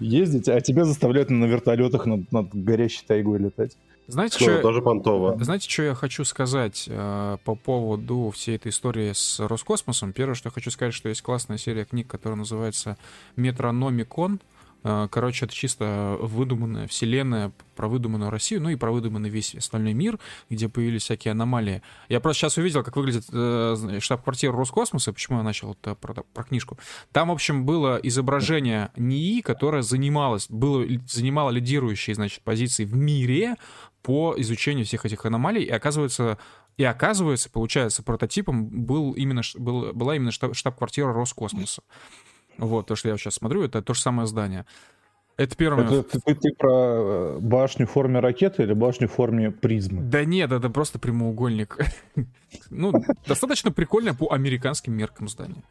[0.00, 3.76] ездить, а тебя заставляют на вертолетах над, над горящей тайгой летать.
[4.08, 5.36] Знаете, что, тоже понтово.
[5.38, 10.14] Знаете, что я хочу сказать э, по поводу всей этой истории с Роскосмосом?
[10.14, 12.96] Первое, что я хочу сказать, что есть классная серия книг, которая называется
[13.36, 14.40] «Метрономикон».
[14.84, 19.92] Э, короче, это чисто выдуманная вселенная про выдуманную Россию, ну и про выдуманный весь остальной
[19.92, 20.18] мир,
[20.50, 21.82] где появились всякие аномалии.
[22.08, 26.44] Я просто сейчас увидел, как выглядит э, штаб-квартира Роскосмоса, почему я начал это про, про
[26.44, 26.78] книжку.
[27.12, 33.56] Там, в общем, было изображение НИИ, которое занималось, было, занимало лидирующие, значит, позиции в мире
[34.02, 36.38] по изучению всех этих аномалий, и оказывается,
[36.76, 41.82] и оказывается, получается, прототипом был именно, был, была именно штаб-квартира Роскосмоса.
[42.58, 44.66] Вот, то, что я сейчас смотрю, это то же самое здание.
[45.36, 45.84] Это первое.
[45.84, 50.02] Это, ты, ты, ты про э, башню в форме ракеты или башню в форме призмы?
[50.02, 51.78] Да нет, это просто прямоугольник.
[52.70, 52.92] ну,
[53.24, 55.62] достаточно прикольное по американским меркам здание.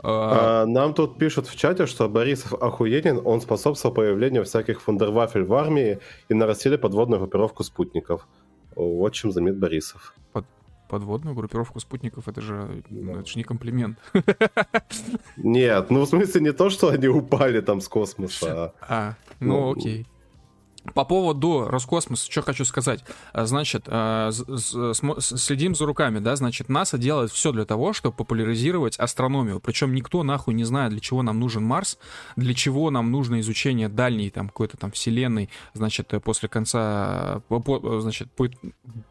[0.00, 0.66] А, а...
[0.66, 5.98] Нам тут пишут в чате, что Борисов охуенен, он способствовал появлению всяких фундервафель в армии
[6.28, 8.26] и нарастили подводную группировку спутников.
[8.74, 10.14] Вот чем заметит Борисов.
[10.32, 10.44] Под,
[10.88, 13.98] подводную группировку спутников, это же, ну, это же не комплимент.
[15.36, 18.74] Нет, ну в смысле не то, что они упали там с космоса.
[18.80, 20.06] А, а ну, ну окей.
[20.94, 23.04] По поводу Роскосмоса, что хочу сказать.
[23.32, 28.98] А, значит, а, следим за руками, да, значит, НАСА делает все для того, чтобы популяризировать
[28.98, 29.60] астрономию.
[29.60, 31.98] Причем никто нахуй не знает, для чего нам нужен Марс,
[32.36, 38.28] для чего нам нужно изучение дальней там какой-то там вселенной, значит, после конца, значит,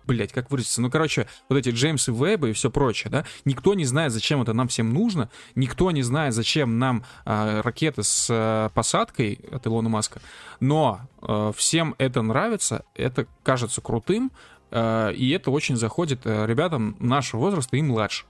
[0.05, 3.85] блять, как выразиться, ну, короче, вот эти Джеймсы Веба и все прочее, да, никто не
[3.85, 9.65] знает, зачем это нам всем нужно, никто не знает, зачем нам ракеты с посадкой от
[9.67, 10.21] Илона Маска,
[10.59, 14.31] но а, всем это нравится, это кажется крутым,
[14.69, 18.25] а, и это очень заходит э, ребятам нашего возраста и младше.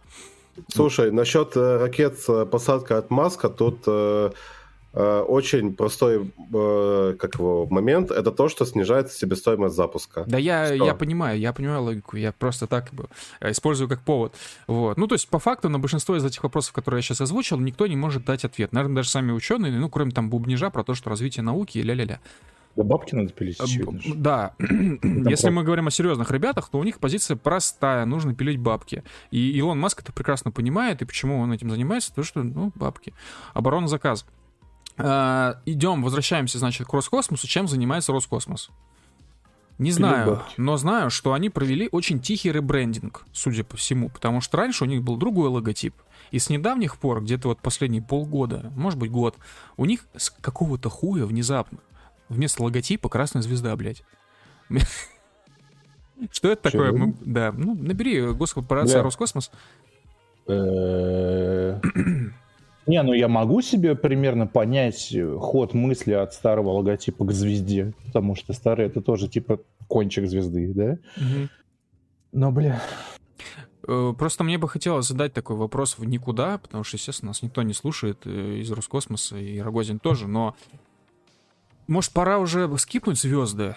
[0.70, 4.32] Слушай, насчет э, ракет с посадкой от Маска, тут э,
[4.98, 10.24] Э, очень простой э, как его, момент это то, что снижается себестоимость запуска.
[10.26, 12.92] Да, я, я понимаю, я понимаю логику, я просто так
[13.42, 14.34] э, использую как повод.
[14.68, 14.96] Вот.
[14.96, 17.88] Ну, то есть, по факту, на большинство из этих вопросов, которые я сейчас озвучил, никто
[17.88, 18.72] не может дать ответ.
[18.72, 22.22] Наверное, даже сами ученые, ну, кроме там бубнижа про то, что развитие науки и ля-ля-ля.
[22.76, 24.00] Да бабки надо пилить, очевидно.
[24.16, 24.54] Да.
[24.60, 29.04] Если мы говорим о серьезных ребятах, то у них позиция простая, нужно пилить бабки.
[29.32, 33.14] И Илон Маск это прекрасно понимает, и почему он этим занимается, то что, ну, бабки.
[33.54, 34.26] Оборона заказ.
[34.98, 37.48] Э, идем, возвращаемся, значит, к Роскосмосу.
[37.48, 38.70] Чем занимается Роскосмос?
[39.78, 44.56] Не знаю, но знаю, что они провели очень тихий ребрендинг, судя по всему, потому что
[44.56, 45.94] раньше у них был другой логотип.
[46.32, 49.36] И с недавних пор, где-то вот последние полгода, может быть год,
[49.76, 51.80] у них с какого-то хуя внезапно
[52.30, 54.04] вместо логотипа красная звезда, блядь.
[56.32, 57.14] Что это такое?
[57.22, 59.52] Да, ну набери госкорпорация Роскосмос.
[60.48, 61.80] Э,
[62.88, 68.36] не, ну я могу себе примерно понять ход мысли от старого логотипа к звезде, потому
[68.36, 70.98] что старый это тоже типа кончик звезды, да?
[72.32, 72.82] Но, бля...
[73.88, 77.62] Э, просто мне бы хотелось задать такой вопрос в никуда, потому что, естественно, нас никто
[77.62, 80.56] не слушает э, из Роскосмоса, и Рогозин тоже, но
[81.88, 83.76] может, пора уже скипнуть звезды?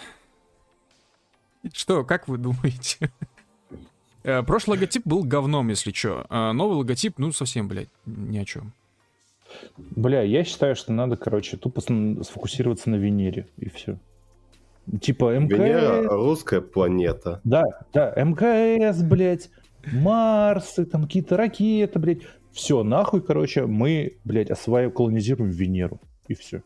[1.72, 3.10] Что, как вы думаете?
[4.24, 6.26] Э, прошлый логотип был говном, если что.
[6.28, 8.72] А новый логотип, ну, совсем, блядь, ни о чем.
[9.76, 13.98] Бля, я считаю, что надо, короче, тупо сфокусироваться на Венере, и все.
[15.01, 15.59] Типа МКС...
[15.59, 17.40] Венера— русская планета.
[17.44, 19.51] Да, да, МКС, блядь,
[19.85, 22.22] Марс, там какие-то ракеты, блядь.
[22.52, 26.62] Все, нахуй, короче, мы, блядь, осваиваем, колонизируем Венеру, и все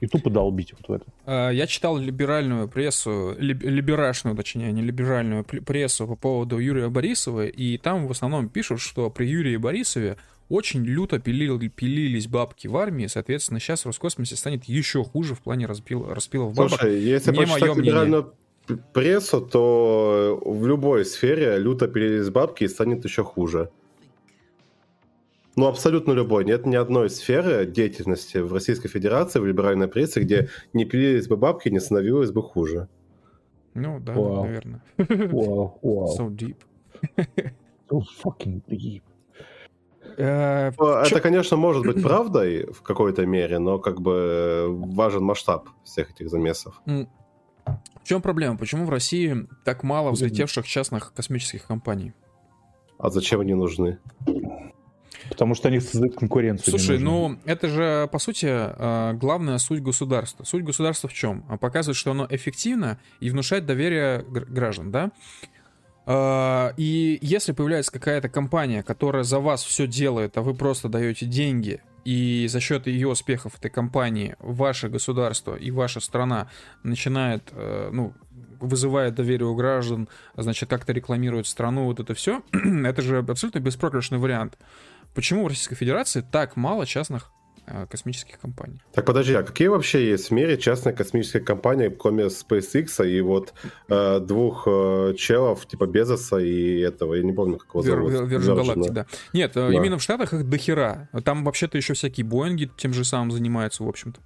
[0.00, 1.04] и тупо долбить вот в это.
[1.26, 7.76] А, я читал либеральную прессу, либерашную, точнее, не либеральную прессу по поводу Юрия Борисова, и
[7.76, 10.16] там в основном пишут, что при Юрии Борисове
[10.48, 15.40] очень люто пилил, пилились бабки в армии, соответственно, сейчас в Роскосмосе станет еще хуже в
[15.40, 16.80] плане распил, распилов бабок.
[16.80, 18.34] Слушай, если не почитать либеральную
[18.92, 23.70] прессу, то в любой сфере люто пилились бабки и станет еще хуже.
[25.60, 26.46] Ну, абсолютно любой.
[26.46, 31.36] Нет ни одной сферы деятельности в Российской Федерации, в либеральной прессе, где не пилились бы
[31.36, 32.88] бабки, не становилось бы хуже.
[33.74, 34.42] Ну, да, wow.
[34.44, 34.82] наверное.
[34.96, 36.06] Wow, wow.
[36.18, 36.56] So deep.
[37.90, 39.02] so fucking deep.
[40.16, 41.20] Uh, это, чё?
[41.20, 46.80] конечно, может быть правдой в какой-то мере, но как бы важен масштаб всех этих замесов.
[46.86, 48.56] В чем проблема?
[48.56, 52.14] Почему в России так мало взлетевших частных космических компаний?
[52.98, 53.98] А зачем они нужны?
[55.30, 56.76] Потому что они создают конкуренцию.
[56.76, 60.44] Слушай, ну это же, по сути, а, главная суть государства.
[60.44, 61.44] Суть государства в чем?
[61.48, 65.12] А, показывает, что оно эффективно и внушает доверие граждан, да?
[66.04, 71.26] А, и если появляется какая-то компания, которая за вас все делает, а вы просто даете
[71.26, 76.48] деньги, и за счет ее успехов этой компании ваше государство и ваша страна
[76.82, 78.14] начинает, э, ну,
[78.58, 84.18] вызывает доверие у граждан, значит, как-то рекламирует страну, вот это все, это же абсолютно беспроигрышный
[84.18, 84.58] вариант.
[85.14, 87.30] Почему в Российской Федерации так мало частных
[87.66, 88.80] э, космических компаний.
[88.92, 93.54] Так подожди, а какие вообще есть в мире частные космические компании, кроме SpaceX и вот
[93.88, 98.12] э, двух э, челов типа Безоса и этого, я не помню, как его зовут.
[98.12, 99.06] Virgin Galactic, да.
[99.32, 99.72] Нет, э, да.
[99.72, 101.08] именно в Штатах их дохера.
[101.24, 104.20] Там вообще-то еще всякие Боинги тем же самым занимаются, в общем-то.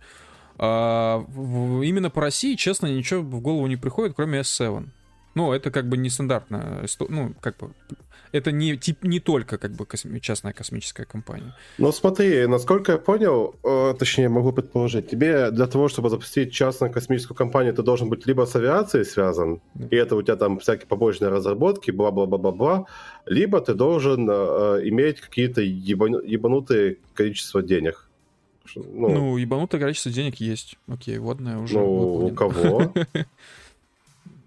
[0.56, 1.24] А,
[1.82, 4.88] именно по России, честно, ничего в голову не приходит, кроме S7.
[5.34, 7.70] Ну, это как бы нестандартно, ну, как бы
[8.34, 11.54] это не, тип, не только как бы косми, частная космическая компания.
[11.78, 16.92] Ну смотри, насколько я понял, э, точнее могу предположить, тебе для того, чтобы запустить частную
[16.92, 19.86] космическую компанию, ты должен быть либо с авиацией связан, да.
[19.90, 22.86] и это у тебя там всякие побочные разработки, бла-бла-бла-бла-бла,
[23.26, 24.34] либо ты должен э,
[24.88, 28.08] иметь какие-то ебану, ебанутые количество денег.
[28.74, 30.76] Ну, ну, ебанутое количество денег есть.
[30.88, 31.74] Окей, водное уже.
[31.74, 32.92] Ну, у кого?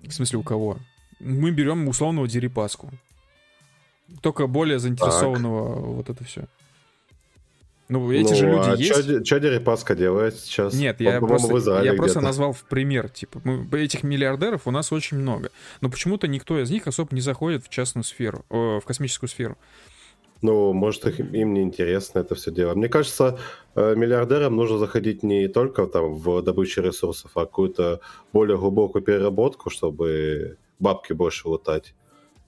[0.07, 0.77] В смысле, у кого?
[1.19, 2.91] Мы берем условного Дерипаску.
[4.21, 5.85] Только более заинтересованного так.
[5.85, 6.45] вот это все.
[7.89, 9.25] Ну, эти ну, же люди а есть.
[9.25, 10.73] Что Дерипаска делает сейчас?
[10.73, 13.09] Нет, я, просто, я просто назвал в пример.
[13.09, 15.51] Типа, мы, этих миллиардеров у нас очень много.
[15.79, 19.57] Но почему-то никто из них особо не заходит в частную сферу, в космическую сферу.
[20.41, 22.75] Ну, может, их, им не интересно это все дело.
[22.75, 23.39] Мне кажется,
[23.75, 28.01] э, миллиардерам нужно заходить не только там в добычу ресурсов, а какую-то
[28.33, 31.95] более глубокую переработку, чтобы бабки больше лутать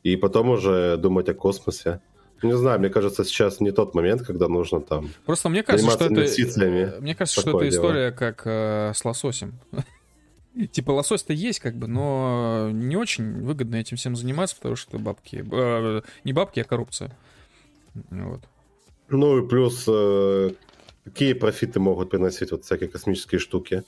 [0.03, 2.01] и потом уже думать о космосе.
[2.41, 5.09] Не знаю, мне кажется, сейчас не тот момент, когда нужно там.
[5.25, 7.01] Просто мне кажется, что это.
[7.01, 9.59] Мне кажется, что это история как э, с лососем.
[10.71, 15.45] Типа лосось-то есть, как бы, но не очень выгодно этим всем заниматься, потому что бабки.
[15.51, 17.15] Э, не бабки, а коррупция.
[17.93, 18.41] Вот.
[19.09, 20.51] Ну и плюс, э,
[21.03, 23.83] какие профиты могут приносить вот всякие космические штуки?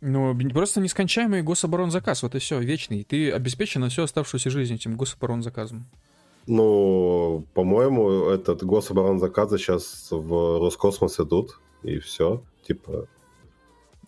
[0.00, 3.04] Ну, просто нескончаемый гособоронзаказ, вот и все, вечный.
[3.04, 5.86] Ты обеспечен на всю оставшуюся жизнь этим гособоронзаказом.
[6.46, 12.42] Ну, по-моему, этот гособоронзаказы сейчас в Роскосмос идут, и все.
[12.66, 13.08] Типа,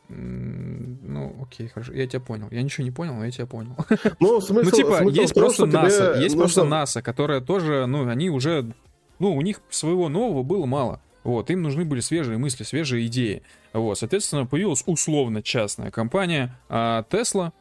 [0.09, 1.93] ну, окей, хорошо.
[1.93, 2.49] Я тебя понял.
[2.51, 3.77] Я ничего не понял, но я тебя понял.
[4.21, 6.39] Ну, смысл, ну типа, смысл есть том, просто НАСА, есть нужно...
[6.39, 8.73] просто НАСА, которая тоже, ну, они уже,
[9.19, 11.01] ну, у них своего нового было мало.
[11.25, 13.43] Вот, им нужны были свежие мысли, свежие идеи.
[13.73, 17.53] Вот, соответственно, появилась условно частная компания а, Tesla,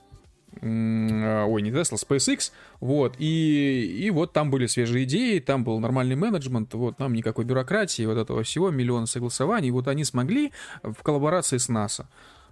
[0.61, 5.79] а, ой, не Tesla, SpaceX, вот, и, и вот там были свежие идеи, там был
[5.79, 10.51] нормальный менеджмент, вот, там никакой бюрократии, вот этого всего, миллион согласований, вот они смогли
[10.83, 12.07] в коллаборации с НАСА,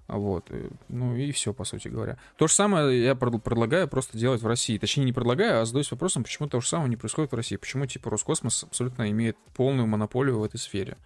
[0.07, 0.51] вот,
[0.89, 2.17] ну и все, по сути говоря.
[2.37, 6.23] То же самое я предлагаю просто делать в России, точнее не предлагаю, а задаюсь вопросом,
[6.23, 10.39] почему то же самое не происходит в России, почему, типа, Роскосмос абсолютно имеет полную монополию
[10.39, 10.97] в этой сфере,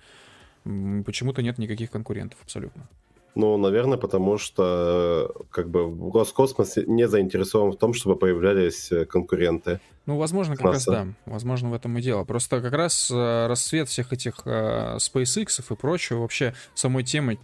[0.63, 2.89] почему-то нет никаких конкурентов абсолютно.
[3.37, 9.79] Ну, наверное, потому что как бы Роскосмос не заинтересован в том, чтобы появлялись э, конкуренты.
[10.07, 11.09] Ну, возможно, как раз да.
[11.27, 12.23] Возможно, в этом и дело.
[12.23, 17.37] Просто как раз э, расцвет всех этих э, SpaceX и прочего, вообще самой темы,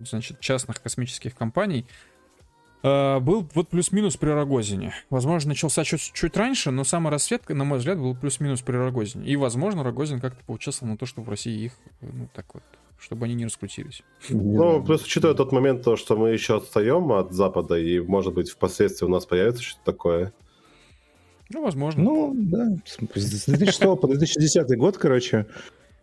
[0.00, 1.84] значит, частных космических компаний,
[2.82, 4.94] был вот плюс-минус при Рогозине.
[5.10, 9.26] Возможно, начался чуть, чуть раньше, но самый расцвет, на мой взгляд, был плюс-минус при Рогозине.
[9.26, 12.62] И, возможно, Рогозин как-то поучаствовал на то, что в России их, ну, так вот,
[12.98, 14.02] чтобы они не раскрутились.
[14.28, 18.50] Ну, плюс учитывая тот момент, то, что мы еще отстаем от Запада, и, может быть,
[18.50, 20.32] впоследствии у нас появится что-то такое.
[21.50, 22.02] Ну, возможно.
[22.02, 22.76] Ну, да.
[22.84, 25.46] С 2006 по 2010 год, короче,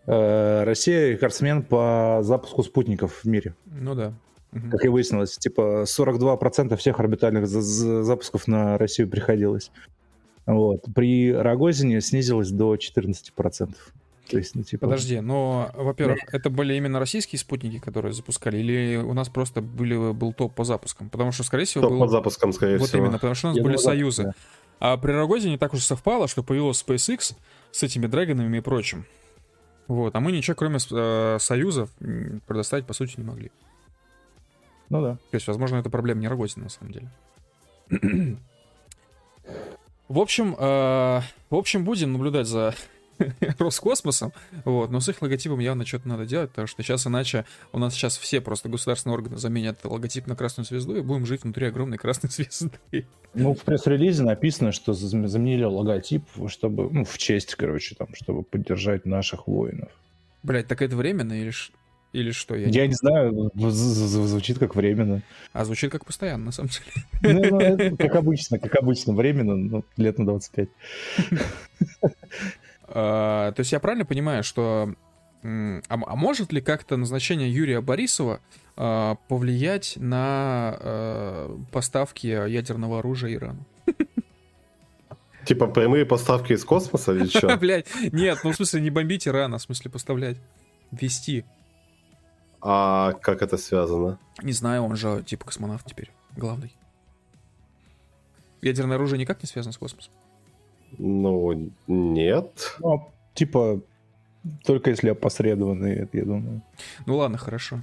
[0.06, 3.56] э, Россия рекордсмен по запуску спутников в мире.
[3.65, 4.14] Ну да.
[4.72, 9.72] Как и выяснилось, типа 42% всех орбитальных запусков на Россию приходилось.
[10.45, 10.86] Вот.
[10.94, 13.76] При Рогозине снизилось до 14%.
[14.30, 14.88] То есть, ну, типа...
[14.88, 20.14] Подожди, но, во-первых, это были именно российские спутники, которые запускали, или у нас просто были,
[20.14, 21.10] был топ по запускам?
[21.10, 22.00] Потому что, скорее всего, топ был...
[22.00, 23.02] по запускам, скорее вот всего.
[23.02, 24.24] Вот именно, потому что у нас Я были думаю, союзы.
[24.24, 24.34] Да.
[24.80, 27.36] А при Рогозине так уж совпало, что появилась SpaceX
[27.72, 29.06] с этими драгонами и прочим.
[29.88, 31.90] Вот, а мы ничего, кроме э, союзов,
[32.48, 33.52] предоставить, по сути, не могли.
[34.90, 35.16] Ну да.
[35.16, 37.10] То есть, возможно, это проблема не Рогозина, на самом деле.
[40.08, 42.74] в общем, э, в общем, будем наблюдать за
[43.60, 44.34] Роскосмосом,
[44.65, 47.94] вот, но с их логотипом явно что-то надо делать, потому что сейчас иначе у нас
[47.94, 51.98] сейчас все просто государственные органы заменят логотип на красную звезду и будем жить внутри огромной
[51.98, 52.72] красной звезды.
[53.34, 59.06] Ну, в пресс-релизе написано, что заменили логотип, чтобы, ну, в честь, короче, там, чтобы поддержать
[59.06, 59.90] наших воинов.
[60.44, 61.52] Блять, так это временно или
[62.14, 62.56] или что?
[62.56, 65.23] Я, я не, не знаю, звучит как временно.
[65.52, 67.41] А звучит как постоянно, на самом деле.
[67.49, 70.69] Ну, ну как обычно, как обычно, временно, ну, лет на 25.
[72.95, 74.94] А, то есть я правильно понимаю, что...
[75.44, 78.40] А, а может ли как-то назначение Юрия Борисова
[78.78, 83.65] а, повлиять на а, поставки ядерного оружия Ирану?
[85.45, 87.57] Типа прямые поставки из космоса или что?
[87.57, 90.38] Блять, нет, ну в смысле не бомбить Иран, а в смысле поставлять,
[90.91, 91.45] вести.
[92.61, 94.20] А как это связано?
[94.41, 96.74] Не знаю, он же типа космонавт теперь, главный.
[98.61, 100.14] Ядерное оружие никак не связано с космосом.
[100.98, 102.78] Ну, нет.
[102.80, 103.82] Ну, типа,
[104.65, 106.61] только если опосредованные, я думаю.
[107.06, 107.82] Ну ладно, хорошо.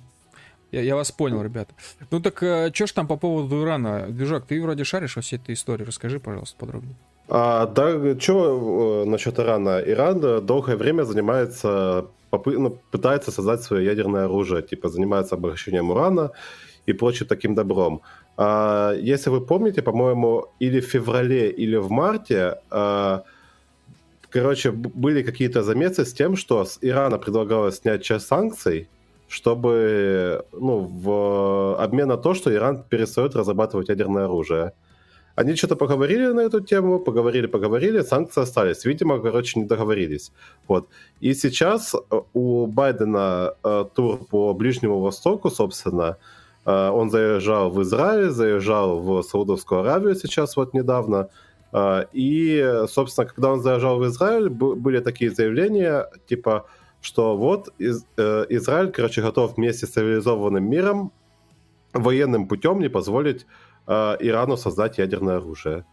[0.73, 1.75] Я, я вас понял, ребята.
[2.11, 4.07] Ну так а, что ж там по поводу Ирана?
[4.09, 5.85] Движок, ты вроде шаришь во всей этой истории.
[5.85, 6.95] Расскажи, пожалуйста, подробнее.
[7.29, 9.81] А, да, что э, насчет Ирана?
[9.81, 16.31] Иран долгое время занимается, попы- ну, пытается создать свое ядерное оружие, типа занимается обращением урана
[16.87, 18.03] и прочим таким добром.
[18.37, 23.25] А, если вы помните, по-моему, или в феврале, или в марте, а,
[24.31, 28.89] короче, были какие-то замесы с тем, что с Ирана предлагалось снять часть санкций,
[29.29, 34.73] чтобы, ну, в обмен на то, что Иран перестает разрабатывать ядерное оружие.
[35.37, 38.85] Они что-то поговорили на эту тему, поговорили, поговорили, санкции остались.
[38.85, 40.33] Видимо, короче, не договорились.
[40.69, 40.89] Вот.
[41.21, 41.95] И сейчас
[42.35, 46.17] у Байдена э, тур по Ближнему Востоку, собственно, Э,
[46.65, 51.29] он заезжал в Израиль, заезжал в Саудовскую Аравию сейчас вот недавно.
[51.73, 56.67] Э, и, собственно, когда он заезжал в Израиль, были такие заявления, типа,
[57.01, 61.13] что вот э, Израиль, короче, готов вместе с цивилизованным миром
[61.93, 63.47] военным путем не позволить
[63.87, 65.85] Ирану создать ядерное оружие.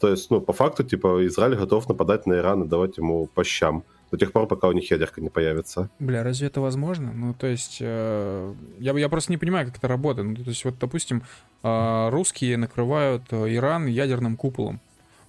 [0.00, 3.44] То есть, ну, по факту, типа, Израиль готов нападать на Иран и давать ему по
[3.44, 3.84] щам
[4.14, 5.90] до тех пор, пока у них ядерка не появится.
[5.98, 7.12] Бля, разве это возможно?
[7.12, 10.28] Ну, то есть, э, я, я просто не понимаю, как это работает.
[10.28, 11.22] Ну, то есть, вот, допустим,
[11.64, 14.80] э, русские накрывают э, Иран ядерным куполом.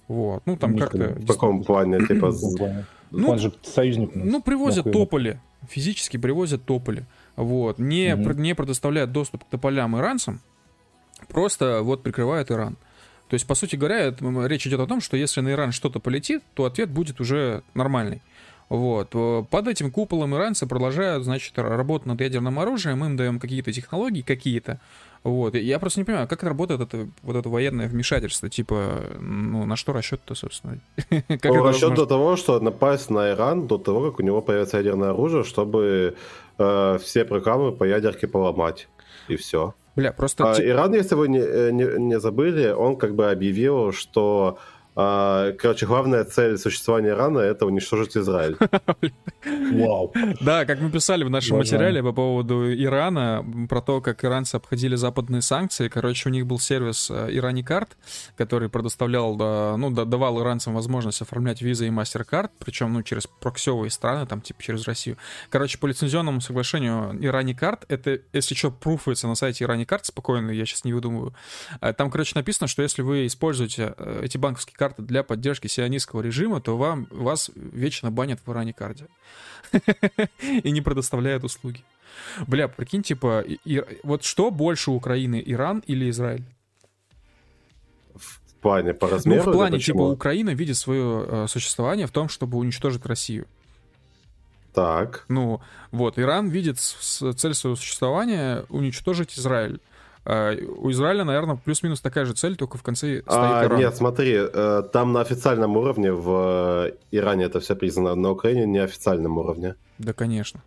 [0.06, 1.16] Вот, ну, там как-то...
[1.18, 2.32] В каком плане, типа...
[3.10, 4.10] Ну, Он же союзник.
[4.14, 5.38] Ну, привозят тополи,
[5.68, 7.04] физически привозят тополи.
[7.34, 8.32] Вот, не, угу.
[8.32, 10.40] не предоставляют доступ к тополям иранцам,
[11.28, 12.76] просто вот прикрывают Иран.
[13.28, 15.98] То есть, по сути говоря, это, речь идет о том, что если на Иран что-то
[15.98, 18.22] полетит, то ответ будет уже нормальный.
[18.68, 19.08] Вот.
[19.14, 24.22] Э, под этим куполом иранцы продолжают, значит, работать над ядерным оружием, им даем какие-то технологии,
[24.22, 24.80] какие-то.
[25.22, 25.54] Вот.
[25.54, 29.76] Я просто не понимаю, как это работает это, вот это военное вмешательство, типа, ну, на
[29.76, 30.78] что расчет-то, собственно?
[31.08, 34.78] как ну, расчет до того, что напасть на Иран до того, как у него появится
[34.78, 36.16] ядерное оружие, чтобы
[36.58, 38.88] э, все программы по ядерке поломать.
[39.28, 39.74] И все.
[39.96, 40.52] Бля, просто...
[40.52, 44.58] А, Иран, если вы не, э, не, не забыли, он как бы объявил, что
[44.96, 48.56] короче, главная цель существования Ирана— это уничтожить Израиль.
[49.74, 50.12] Вау.
[50.40, 54.96] Да, как мы писали в нашем материале по поводу Ирана, про то, как иранцы обходили
[54.96, 55.88] западные санкции.
[55.88, 57.96] Короче, у них был сервис э, Ираникард,
[58.36, 59.36] который предоставлял,
[59.76, 64.62] ну, давал иранцам возможность оформлять визы и мастер-карт, причем, ну, через проксевые страны, там, типа,
[64.62, 65.18] через Россию.
[65.50, 70.84] Короче, по лицензионному соглашению Ираникард, это, если что, пруфуется на сайте Ираникард, спокойно, я сейчас
[70.84, 71.34] не выдумываю.
[71.82, 75.66] Э, там, короче, написано, что если вы используете э, эти банковские карты карта для поддержки
[75.66, 79.06] сионистского режима, то вам, вас вечно банят в Иране карде.
[80.62, 81.82] И не предоставляют услуги.
[82.46, 83.44] Бля, прикинь, типа,
[84.04, 86.44] вот что больше Украины, Иран или Израиль?
[88.14, 89.42] В плане по размеру?
[89.44, 93.46] Ну, в плане, типа, Украина видит свое э, существование в том, чтобы уничтожить Россию.
[94.72, 95.24] Так.
[95.28, 95.60] Ну,
[95.90, 99.80] вот, Иран видит цель своего существования уничтожить Израиль.
[100.28, 103.78] А, у Израиля, наверное, плюс-минус такая же цель, только в конце стоит а, Иран.
[103.78, 109.38] Нет, смотри, э, там на официальном уровне в Иране это все признано, на Украине неофициальном
[109.38, 109.76] уровне.
[109.98, 110.60] Да, конечно.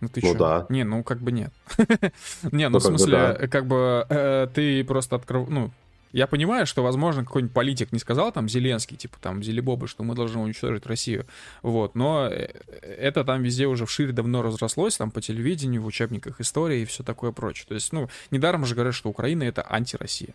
[0.00, 0.38] Ну ты ну, чё?
[0.38, 0.66] да.
[0.70, 1.52] Не, ну как бы нет.
[2.52, 5.70] Не, ну в смысле, как бы э, ты просто открыл, ну
[6.12, 10.14] я понимаю, что, возможно, какой-нибудь политик не сказал, там, Зеленский, типа, там, Зелебобы, что мы
[10.14, 11.26] должны уничтожить Россию,
[11.62, 12.48] вот, но э,
[12.82, 17.02] это там везде уже вширь давно разрослось, там, по телевидению, в учебниках истории и все
[17.02, 17.66] такое прочее.
[17.68, 20.34] То есть, ну, недаром же говорят, что Украина— это антироссия.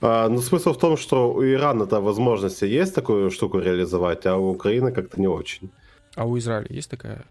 [0.00, 4.50] А, ну, смысл в том, что у Ирана-то возможности есть такую штуку реализовать, а у
[4.50, 5.70] Украины как-то не очень.
[6.14, 7.24] А у Израиля есть такая?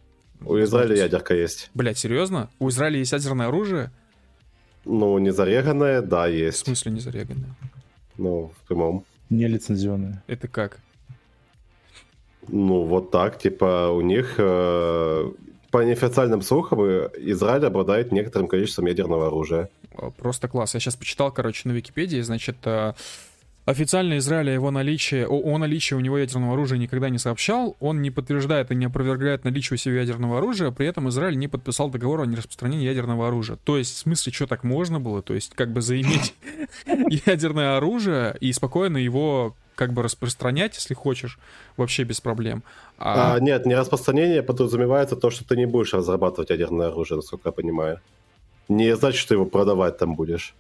[0.45, 1.69] У Израиля ядерка есть.
[1.73, 2.49] Блять, серьезно?
[2.59, 3.91] У Израиля есть ядерное оружие?
[4.85, 6.63] Ну, не зареганное, да, есть.
[6.63, 7.55] В смысле не зареганное?
[8.17, 9.05] Ну, в прямом.
[9.29, 10.23] Не лицензионное.
[10.27, 10.79] Это как?
[12.47, 15.31] Ну, вот так, типа, у них э,
[15.71, 19.69] по неофициальным слухам Израиль обладает некоторым количеством ядерного оружия.
[20.17, 20.73] Просто класс.
[20.73, 22.93] Я сейчас почитал, короче, на Википедии, значит, э,
[23.65, 27.77] Официально Израиль о его наличии, о, о наличии у него ядерного оружия никогда не сообщал.
[27.79, 31.47] Он не подтверждает и не опровергает наличие у себя ядерного оружия, при этом Израиль не
[31.47, 33.57] подписал договор о нераспространении ядерного оружия.
[33.63, 35.21] То есть, в смысле, что так можно было?
[35.21, 36.33] То есть, как бы заиметь
[37.25, 41.39] ядерное оружие и спокойно его как бы распространять, если хочешь,
[41.77, 42.63] вообще без проблем.
[42.97, 43.35] А...
[43.35, 47.53] А, нет, не распространение подразумевается то, что ты не будешь разрабатывать ядерное оружие, насколько я
[47.53, 47.99] понимаю.
[48.69, 50.53] Не значит, что его продавать там будешь.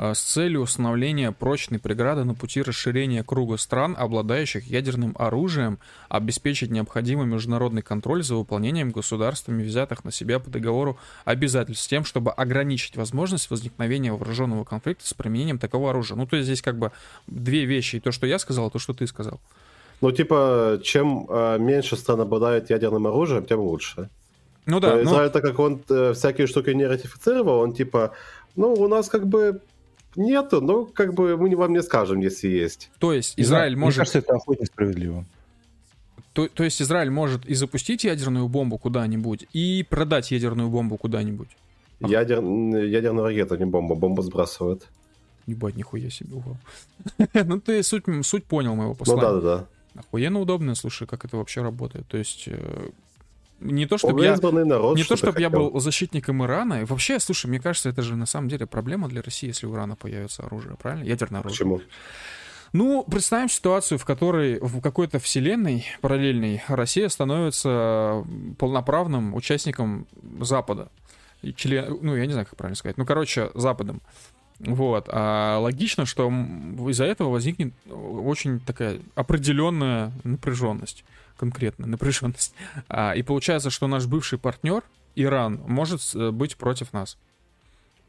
[0.00, 6.70] Э, с целью установления прочной преграды на пути расширения круга стран, обладающих ядерным оружием, обеспечить
[6.70, 12.30] необходимый международный контроль за выполнением государствами, взятых на себя по договору обязательств, с тем, чтобы
[12.30, 16.16] ограничить возможность возникновения вооруженного конфликта с применением такого оружия.
[16.16, 16.92] Ну, то есть здесь как бы
[17.26, 19.40] две вещи, и то, что я сказал, и то, что ты сказал.
[20.00, 24.10] Ну, типа, чем э, меньше стран обладает ядерным оружием, тем лучше.
[24.64, 25.02] Ну да.
[25.02, 25.30] Израиль, ну...
[25.32, 28.12] так как он э, всякие штуки не ратифицировал, он типа,
[28.54, 29.60] ну, у нас как бы
[30.16, 32.90] Нету, но как бы мы вам не скажем, если есть.
[32.98, 33.98] То есть Израиль Мне может...
[33.98, 35.24] Мне кажется, это охотно справедливо.
[36.32, 41.48] То, то есть Израиль может и запустить ядерную бомбу куда-нибудь, и продать ядерную бомбу куда-нибудь.
[42.00, 42.42] Ядер...
[42.42, 44.86] Ядерная ракета, не бомба, бомба сбрасывает.
[45.46, 46.42] Ебать, нихуя себе,
[47.44, 49.22] ну ты суть, суть понял моего послания.
[49.22, 50.00] Ну да, да, да.
[50.00, 52.06] Охуенно удобно, слушай, как это вообще работает.
[52.06, 52.90] То есть э,
[53.60, 56.82] не то, чтобы я, народ, не то, чтобы я был защитником Ирана.
[56.82, 59.74] И вообще, слушай, мне кажется, это же на самом деле проблема для России, если у
[59.74, 61.04] Ирана появится оружие, правильно?
[61.04, 61.58] Ядерное оружие.
[61.58, 61.80] Почему?
[62.72, 68.24] Ну, представим ситуацию, в которой в какой-то вселенной параллельной Россия становится
[68.58, 70.06] полноправным участником
[70.40, 70.88] Запада.
[71.56, 72.98] Член, ну, я не знаю, как правильно сказать.
[72.98, 74.02] Ну, короче, Западом.
[74.58, 75.08] Вот.
[75.10, 76.28] А логично, что
[76.88, 81.04] из-за этого возникнет очень такая определенная напряженность
[81.38, 82.54] конкретно, напряженность.
[82.88, 84.82] А, и получается, что наш бывший партнер,
[85.14, 87.16] Иран, может э, быть против нас.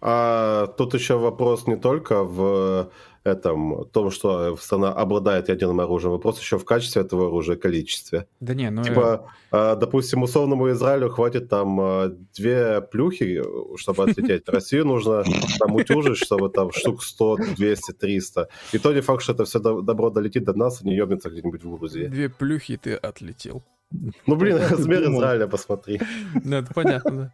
[0.01, 2.91] А тут еще вопрос не только в
[3.23, 8.27] этом, том, что страна обладает ядерным оружием, вопрос еще в качестве этого оружия, количестве.
[8.39, 8.83] Да не, ну...
[8.83, 9.75] Типа, э...
[9.75, 13.41] допустим, условному Израилю хватит там э, две плюхи,
[13.77, 14.47] чтобы отлететь.
[14.49, 15.23] Россию нужно
[15.59, 18.47] там утюжить, чтобы там штук 100, 200, 300.
[18.71, 21.63] И то не факт, что это все добро долетит до нас и не ебнется где-нибудь
[21.63, 22.05] в Грузии.
[22.05, 23.63] Две плюхи, ты отлетел.
[23.91, 25.99] Ну, блин, размер Израиля посмотри.
[26.43, 27.31] Ну, это понятно, да.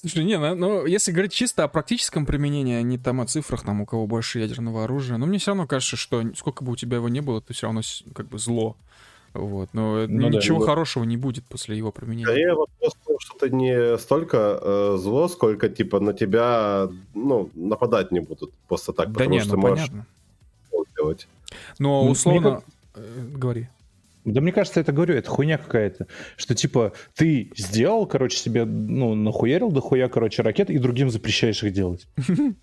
[0.00, 3.62] Слушай, не, ну, ну, если говорить чисто о практическом применении, а не там о цифрах,
[3.62, 6.76] там, у кого больше ядерного оружия, но мне все равно кажется, что сколько бы у
[6.76, 7.82] тебя его не было, это все равно
[8.14, 8.76] как бы зло.
[9.34, 12.24] Вот, но Ну да, ничего ну- хорошего не будет после его применения.
[12.24, 17.50] Скорее вопрос в том, что ты не столько э, зло, сколько типа на тебя ну,
[17.54, 20.06] нападать не будут просто так, да потому не, что ну ты можешь понятно.
[20.96, 21.28] делать.
[21.78, 22.62] Но Мне условно...
[22.94, 23.68] э, Говори.
[24.24, 26.06] Да мне кажется, это говорю, это хуйня какая-то.
[26.36, 31.72] Что типа ты сделал, короче, себе, ну, нахуярил дохуя, короче, ракет, и другим запрещаешь их
[31.72, 32.06] делать.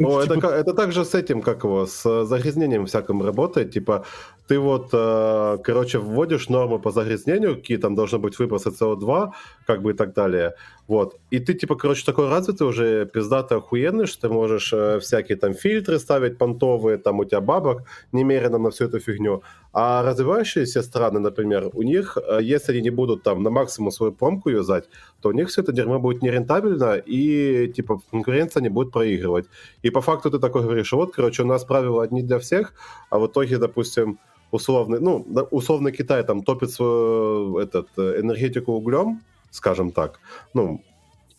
[0.00, 3.72] Ну, это, Типа, ка- это также с этим, как его, с загрязнением всяким работает.
[3.72, 4.04] Типа,
[4.46, 9.32] ты вот, э, короче, вводишь нормы по загрязнению, какие там должны быть выбросы СО2,
[9.68, 10.54] как бы и так далее.
[10.86, 11.16] Вот.
[11.30, 15.52] И ты, типа, короче, такой развитый уже, пиздатый, охуенный, что ты можешь э, всякие там
[15.52, 17.82] фильтры ставить понтовые, там у тебя бабок
[18.12, 19.42] немерено на всю эту фигню.
[19.74, 24.12] А развивающиеся страны, например, у них, э, если они не будут там на максимум свою
[24.12, 24.88] промку юзать,
[25.20, 29.44] то у них все это дерьмо будет нерентабельно, и, типа, конкуренция не будет проигрывать.
[29.82, 32.72] И по факту ты такой говоришь, вот, короче, у нас правила одни для всех,
[33.10, 34.18] а в итоге, допустим,
[34.50, 40.20] условный, ну, да, условно Китай там топит свою этот, э, энергетику углем, скажем так,
[40.54, 40.82] ну,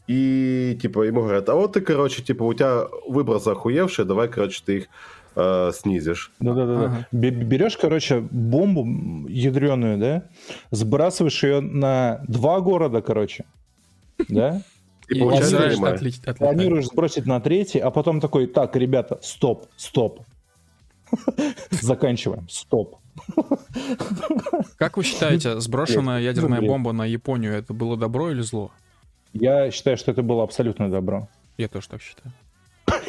[0.07, 4.61] и, типа, ему говорят, а вот ты, короче, типа, у тебя выбор захуевший, давай, короче,
[4.65, 4.88] ты их
[5.36, 6.31] э, снизишь.
[6.40, 6.86] Да-да-да.
[6.86, 7.07] Ага.
[7.11, 10.23] Бе- Берешь, короче, бомбу ядреную, да,
[10.72, 13.45] сбрасываешь ее на два города, короче,
[14.27, 14.61] да,
[15.10, 15.95] И, И получается, Израиль понимаю.
[15.95, 16.38] отли- отлетает.
[16.38, 20.22] планируешь сбросить на третий, а потом такой, так, ребята, стоп, стоп.
[21.72, 22.98] Заканчиваем, стоп.
[24.77, 28.72] Как вы считаете, сброшенная ядерная бомба на Японию, это было добро или зло?
[29.34, 31.27] Я считаю, что это было абсолютно добро.
[31.57, 32.34] Я тоже так считаю.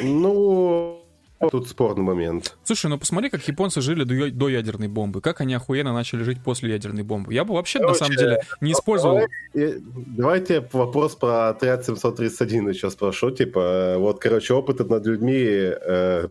[0.01, 1.01] Ну,
[1.49, 2.57] тут спорный момент.
[2.63, 5.21] Слушай, ну посмотри, как японцы жили до, до ядерной бомбы.
[5.21, 7.33] Как они охуенно начали жить после ядерной бомбы.
[7.33, 9.21] Я бы вообще, на Короче, самом деле, не использовал...
[9.53, 13.31] Давайте вопрос про отряд 731 еще спрошу.
[13.31, 16.27] Типа, э, вот, короче, опыты над людьми, э,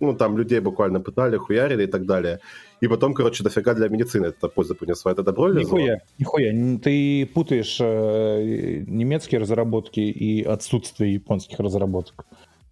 [0.00, 2.40] ну, там людей буквально пытали, хуярили и так далее.
[2.80, 5.12] И потом, короче, дофига для медицины это пользу принесло.
[5.12, 5.60] Это добро или?
[5.60, 6.78] Нихуя, нихуя.
[6.82, 12.26] Ты путаешь э, немецкие разработки и отсутствие японских разработок.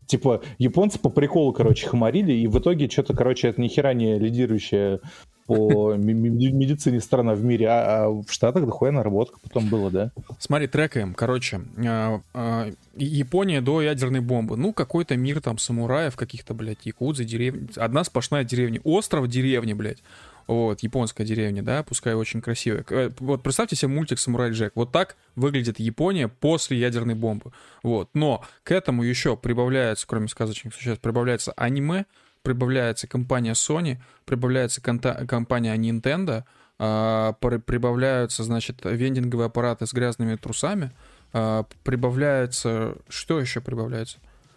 [0.07, 4.19] Типа, японцы по приколу, короче, хамарили, и в итоге что-то, короче, это ни хера не
[4.19, 5.01] лидирующая
[5.49, 10.13] по медицине страна в мире, а, а в Штатах дохуя наработка потом было, да?
[10.39, 11.15] Смотри, трекаем.
[11.15, 14.59] Короче, а, а, Япония до ядерной бомбы.
[14.59, 17.67] Ну, какой-то мир там самураев, каких-то, блядь, якудзы, деревни.
[17.77, 18.83] Одна сплошная деревня.
[18.85, 20.03] Остров деревни, блядь.
[20.47, 22.85] Вот, японская деревня, да, пускай очень красивая.
[22.91, 24.73] Э, Вот представьте себе мультик «Самурай Джек».
[24.75, 27.53] Вот так выглядит Япония после ядерной бомбы.
[27.83, 32.05] Вот, но к этому еще прибавляется, кроме сказочных существ, прибавляется аниме,
[32.49, 36.45] прибавляется компания Sony, прибавляется конта- компания Nintendo,
[36.79, 40.91] а, при- прибавляются, значит, вендинговые аппараты с грязными трусами,
[41.35, 42.97] а, прибавляется...
[43.11, 44.17] Что еще прибавляется?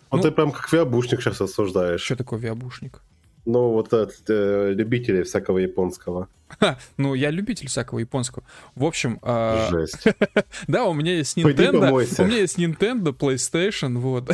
[0.10, 2.02] Вот Ну- ты прям как виабушник сейчас осуждаешь.
[2.02, 3.02] Что такое виабушник?
[3.46, 6.28] Ну, вот этот, э, любители всякого японского.
[6.60, 8.44] Ха, ну, я любитель всякого японского.
[8.76, 10.04] В общем, а, Жесть.
[10.68, 14.30] да, у меня есть Nintendo, у меня есть Nintendo, PlayStation, вот.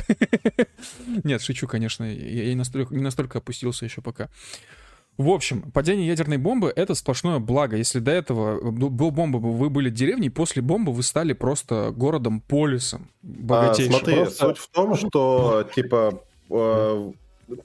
[1.23, 4.29] Нет, шучу, конечно, я я не настолько, не настолько опустился еще пока.
[5.17, 7.75] В общем, падение ядерной бомбы— это сплошное благо.
[7.75, 13.09] Если до этого был был бомба, вы были деревней, после бомбы вы стали просто городом-полисом
[13.23, 13.93] А, богатейшим.
[13.93, 16.21] смотри, Просто- суть в том, что, типа,
[16.51, 17.11] э,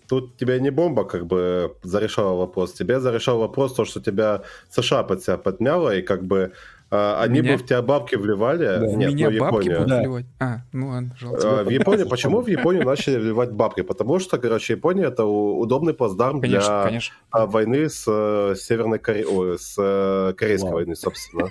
[0.09, 5.03] тут тебе не бомба как бы зарешала вопрос, тебе зарешал вопрос то, что тебя США
[5.03, 6.53] под себя подмяло, и как бы
[6.91, 7.53] э, они Меня?
[7.57, 8.65] бы в тебя бабки вливали.
[8.67, 8.87] Да.
[8.87, 9.75] Нет, Меня ну, бабки Япония.
[9.77, 9.99] будут Да.
[10.01, 10.27] вливать?
[10.39, 11.65] А, ну ладно, жалко.
[11.65, 13.81] В Японии, почему в Японию начали вливать бабки?
[13.83, 17.17] Потому что, короче, Япония это удобный плацдарм Конечно, для конечно.
[17.31, 20.75] а, войны с э, Северной Кореей, с э, Корейской Вау.
[20.75, 21.51] войны, собственно.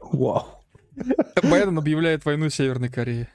[0.00, 0.46] Вау.
[1.42, 3.28] Байден объявляет войну Северной Корее.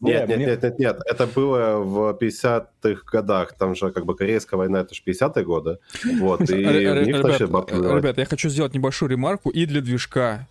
[0.00, 4.56] Нет, нет, нет, нет, нет, это было в 50-х годах, там же как бы Корейская
[4.56, 5.78] война, это же 50-е годы,
[6.20, 6.54] вот, и.
[6.54, 10.46] Ребят, я хочу сделать небольшую ремарку и для движка,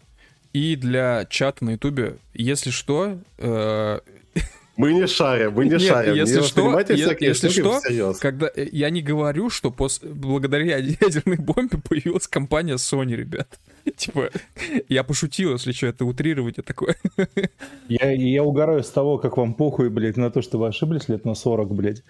[0.54, 2.18] и для чата на Ютубе.
[2.34, 4.00] Если что, э,
[4.78, 8.18] Мы не шарим, мы не Нет, шарим, если не что, всякие если что, всерьез.
[8.18, 13.60] когда э, я не говорю, что пос- благодаря ядерной бомбе появилась компания Sony, ребят.
[13.96, 14.30] Типа,
[14.90, 16.96] я пошутил, если что, это утрировать, я такое.
[17.88, 21.24] Я, я угораю с того, как вам похуй, блядь, на то, что вы ошиблись лет
[21.24, 22.04] на 40, блядь.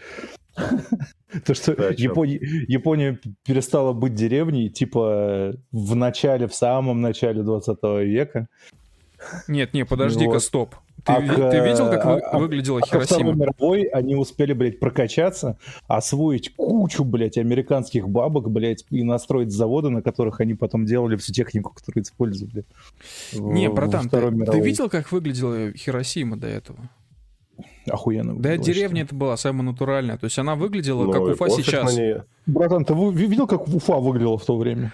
[1.45, 1.73] То, что?
[1.97, 8.47] Япония, Япония перестала быть деревней, типа, в начале, в самом начале 20 века.
[9.49, 10.43] Нет, не, подожди-ка, Вот.
[10.43, 10.75] стоп.
[11.05, 13.33] Ты, А к- ты видел, как вы- а- выглядела А ко Второй Хиросима?
[13.33, 15.57] мировой они успели, блядь, прокачаться,
[15.87, 21.31] освоить кучу, блядь, американских бабок, блядь, и настроить заводы, на которых они потом делали всю
[21.31, 22.65] технику, которую использовали.
[23.33, 26.79] Не, братан, ты, Второй ты видел, как выглядела Хиросима до этого?
[27.87, 28.35] Охуенно.
[28.39, 30.17] Да, деревня это была самая натуральная.
[30.17, 31.95] То есть она выглядела Ну, как Уфа сейчас.
[32.47, 34.91] Братан, ты видел, как Уфа выглядела в то время?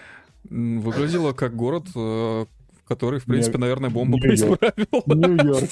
[0.50, 2.44] М, Выглядело как город, э,
[2.92, 4.62] который, в принципе, наверное, бомбу бы Нью-Йорк.
[4.62, 5.02] исправил.
[5.06, 5.70] Нью-Йорк.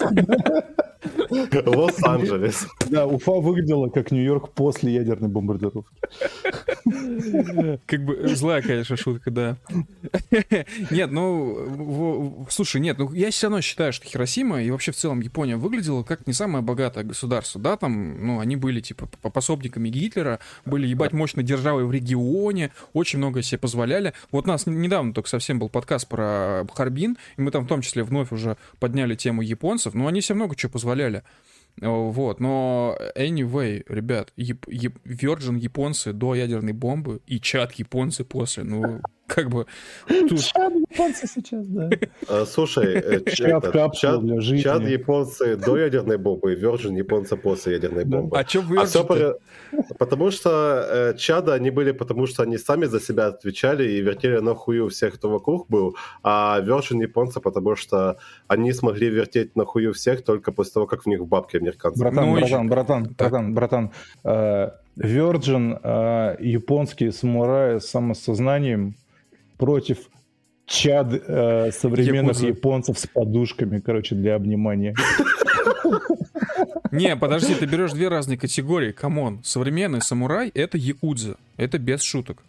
[1.67, 2.67] Лос-Анджелес.
[2.89, 5.97] Да, Уфа выглядела как Нью-Йорк после ядерной бомбардировки.
[7.87, 9.57] Как бы злая, конечно, шутка, да.
[10.91, 15.21] Нет, ну, слушай, нет, ну я все равно считаю, что Хиросима и вообще в целом
[15.21, 19.89] Япония выглядела как не самое богатое государство, да, там, ну, они были, типа, по- пособниками
[19.89, 24.13] Гитлера, были, ебать, мощной державой в регионе, очень много себе позволяли.
[24.33, 27.81] Вот у нас недавно только совсем был подкаст про Харбин, и мы там в том
[27.82, 31.23] числе вновь уже подняли тему японцев, но они себе много чего позволяли.
[31.82, 34.66] О, Вот, но anyway, ребят, яп-
[35.05, 39.01] Virgin японцы до ядерной бомбы и чат японцы после, ну,
[39.35, 39.66] как бы...
[40.09, 41.90] тут- Чад японцы сейчас, да.
[42.28, 43.20] Э, Слушай, э,
[44.62, 48.39] Чат японцы до ядерной бомбы Virgin японцы после ядерной бомбы.
[48.39, 49.35] А чё А все Virgin?
[49.98, 50.51] потому что
[50.90, 54.89] э, чада они были, потому что они сами за себя отвечали и вертели на хую
[54.89, 58.16] всех, кто вокруг был, а Virgin японцы, потому что
[58.48, 62.01] они смогли вертеть на хую всех только после того, как в них бабки американцы.
[62.01, 63.31] Братан, Ну, братан, братан, Так.
[63.31, 63.90] братан, братан.
[64.24, 68.94] э, Virgin, э, японские самураи с самосознанием
[69.61, 69.99] против
[70.65, 72.47] чад э, современных Якудза.
[72.47, 74.95] японцев с подушками, короче, для обнимания.
[76.91, 79.43] Не, подожди, ты берешь две разные категории, come on.
[79.45, 82.43] Современный самурай— это якудза, это без шуток.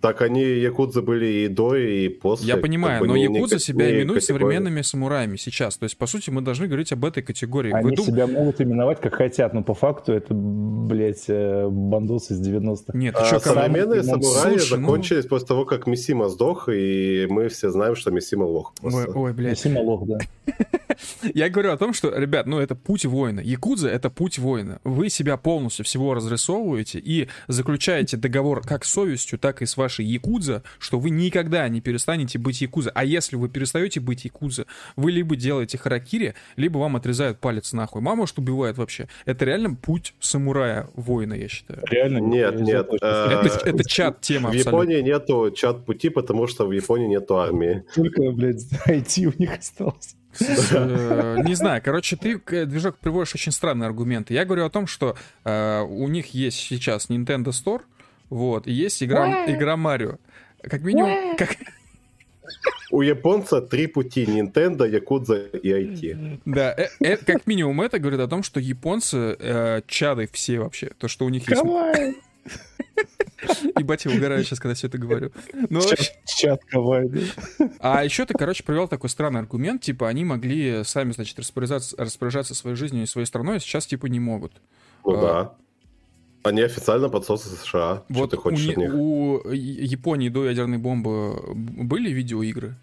[0.00, 2.46] Так они якудзы были и до, и после.
[2.48, 4.44] Я как понимаю, бы но не- не якудза ка- себя не именует категория.
[4.44, 5.76] современными самураями сейчас.
[5.76, 7.70] То есть, по сути, мы должны говорить об этой категории.
[7.72, 12.40] Вы Они дум- себя могут именовать как хотят, но по факту это, блядь, бандосы из
[12.40, 12.96] 90-х.
[12.96, 13.40] Нет, А come on?
[13.40, 17.94] современные Самон- самураи Слушай, ну- закончились после того, как Мисима сдох, и мы все знаем,
[17.94, 18.72] что Мисима лох.
[18.82, 19.58] Ой, ой, блядь.
[19.58, 20.18] Сима лох, да.
[21.34, 23.40] Я говорю о том, что, ребят, ну это путь воина.
[23.40, 24.80] Якудза— это путь воина.
[24.84, 29.89] Вы себя полностью всего разрисовываете и заключаете договор как с совестью, так и с вашей
[29.98, 32.90] якудза, что вы никогда не перестанете быть якудза.
[32.94, 38.00] А если вы перестаете быть якудза, вы либо делаете харакири, либо вам отрезают палец нахуй.
[38.00, 39.08] Мама, что убивает вообще.
[39.24, 41.80] Это реально путь самурая воина, я считаю.
[41.90, 42.18] Реально.
[42.18, 43.40] Нет, нет, точно э.
[43.44, 44.70] Это, это чат тема В абсолютно.
[44.70, 47.84] Японии нету чат-пути, потому что в Японии нету армии.
[47.94, 50.16] Только, блядь, IT у них осталось.
[50.70, 54.34] Э, Не знаю, короче, ты, к- движок, приводишь очень странные аргументы.
[54.34, 57.80] Я говорю о том, что э, у них есть сейчас Nintendo Store,
[58.30, 60.16] вот, и есть игра, игра Марио.
[60.62, 61.56] Как минимум, как,
[62.90, 64.24] У японца три пути.
[64.24, 66.40] Nintendo, Якудза и IT.
[66.44, 70.90] да, э- э- как минимум это говорит о том, что японцы э, чады все вообще.
[70.98, 71.62] То, что у них есть...
[71.62, 72.16] Кавай.
[73.78, 75.30] Ебать, я угораю сейчас, когда все это говорю.
[75.70, 77.20] Вообще- Чат, чат кавай, да.
[77.78, 82.54] А еще ты, короче, привел такой странный аргумент, типа, они могли сами, значит, распоряжаться, распоряжаться
[82.54, 84.52] своей жизнью и своей страной, а сейчас, типа, не могут.
[85.06, 85.20] Ну А.
[85.22, 85.54] да.
[86.42, 88.02] Они официально подсосы США.
[88.10, 88.94] Что Вот ты хочешь у, от них?
[88.94, 92.74] у Я- Японии до ядерной бомбы были видеоигры?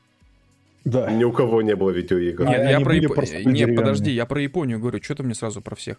[0.86, 1.10] Да.
[1.12, 2.44] Ни у кого не было видеоигр.
[2.46, 5.34] А, Нет, я они про просто Нет, подожди, я про Японию говорю, что ты мне
[5.36, 5.98] сразу про всех?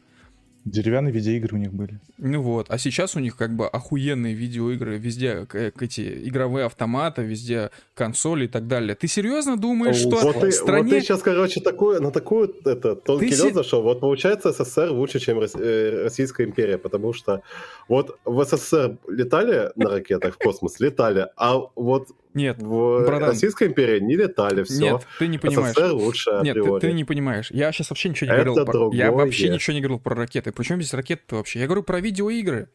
[0.70, 1.98] Деревянные видеоигры у них были.
[2.18, 6.66] Ну вот, а сейчас у них как бы охуенные видеоигры, везде к- к- эти игровые
[6.66, 8.94] автоматы, везде консоли и так далее.
[8.94, 10.82] Ты серьезно думаешь, О, что Вот ты, стране...
[10.82, 13.82] вот ты сейчас, короче, такой, на такую это, тонкий Ты лед се- зашел.
[13.82, 17.42] Вот получается СССР лучше, чем Рос- э, Российская империя, потому что
[17.88, 22.08] вот в СССР летали на ракетах в космос, летали, а вот
[22.38, 23.28] Нет, в братан.
[23.30, 24.80] Российской империи не летали, все.
[24.80, 25.74] нет, ты не понимаешь.
[25.76, 26.80] СССР лучше Нет, ты, априори.
[26.80, 27.50] ты не понимаешь.
[27.50, 28.64] Я сейчас вообще ничего не Это говорил.
[28.66, 28.90] Про...
[28.94, 29.24] Я другое.
[29.26, 30.52] вообще ничего не говорил про ракеты.
[30.52, 31.58] Причем здесь ракеты вообще?
[31.60, 32.68] Я говорю про видеоигры.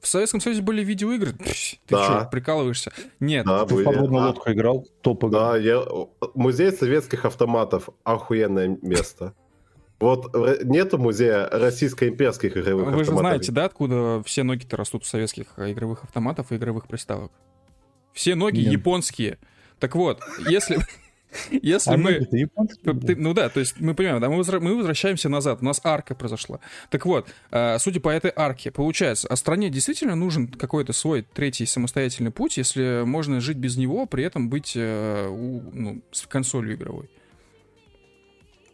[0.00, 1.32] В Советском Союзе были видеоигры.
[1.34, 2.04] Пш, ты Да.
[2.04, 2.92] что, прикалываешься?
[3.18, 3.44] Нет.
[3.44, 3.84] Да, Ты в были.
[3.84, 4.86] подводную А, лодку играл?
[5.02, 5.52] Топ игра.
[5.52, 5.82] Да, я...
[6.34, 9.34] музей советских автоматов охуенное место.
[10.00, 10.32] Вот
[10.62, 13.20] нету музея российско-имперских игровых Вы же автоматов.
[13.20, 17.32] знаете, да, откуда все ноги-то растут у советских игровых автоматов и игровых приставок?
[18.12, 18.72] Все ноги Нет.
[18.72, 19.38] японские.
[19.78, 20.78] Так вот, если...
[21.50, 22.20] Если А мы...
[22.24, 25.78] Ты- ну да, то есть мы понимаем, да, мы, возра- мы возвращаемся назад, у нас
[25.84, 26.58] арка произошла.
[26.88, 31.66] Так вот, э, судя по этой арке, получается, а стране действительно нужен какой-то свой третий
[31.66, 36.76] самостоятельный путь, если можно жить без него, при этом быть э, у- ну, с консолью
[36.76, 37.10] игровой.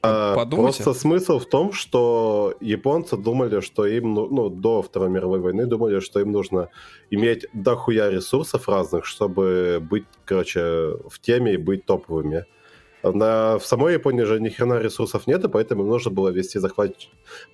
[0.05, 0.83] А, Подумайте.
[0.83, 5.67] Просто смысл в том, что японцы думали, что им, ну, ну, до Второй мировой войны
[5.67, 6.69] думали, что им нужно
[7.11, 10.61] иметь дохуя ресурсов разных, чтобы быть, короче,
[11.09, 12.45] в теме и быть топовыми.
[13.13, 16.59] На, в самой Японии же ни хрена ресурсов нет, и поэтому им нужно было вести
[16.59, 16.95] захват...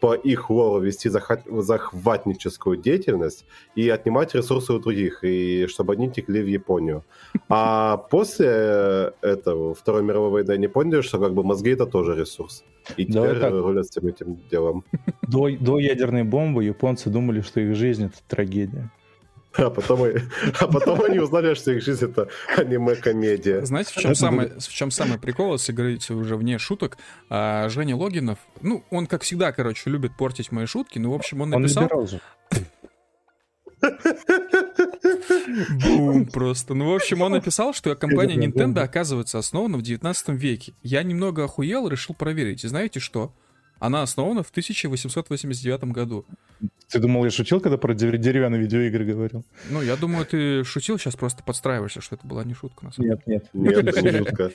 [0.00, 1.42] по их лору вести захват...
[1.46, 3.44] захватническую деятельность
[3.74, 7.04] и отнимать ресурсы у других, и чтобы они текли в Японию.
[7.48, 12.64] А после этого, Второй мировой войны, они поняли, что как бы мозги это тоже ресурс.
[12.96, 13.52] И теперь так.
[13.52, 14.84] рулят всем этим делом.
[15.22, 18.90] До, до ядерной бомбы японцы думали, что их жизнь это трагедия.
[19.54, 20.02] А потом,
[20.60, 23.64] а потом они узнали, что их жизнь это аниме-комедия.
[23.64, 26.98] Знаете, в чем, самый, в чем самый прикол, если говорить уже вне шуток?
[27.28, 31.40] А, Женя Логинов, ну, он, как всегда, короче, любит портить мои шутки, ну, в общем,
[31.40, 31.88] он написал...
[31.92, 32.20] Он же.
[35.84, 36.74] Бум просто.
[36.74, 40.74] Ну, в общем, он написал, что компания Nintendo, оказывается, основана в 19 веке.
[40.82, 42.64] Я немного охуел, решил проверить.
[42.64, 43.34] И знаете что?
[43.80, 46.24] Она основана в 1889 году.
[46.88, 49.44] Ты думал, я шутил, когда про деревянные видеоигры говорил?
[49.70, 53.10] Ну, я думаю, ты шутил, сейчас просто подстраиваешься, что это была не шутка, на самом
[53.10, 53.22] деле.
[53.26, 53.84] Нет, нет.
[53.84, 54.50] Нет, не шутка.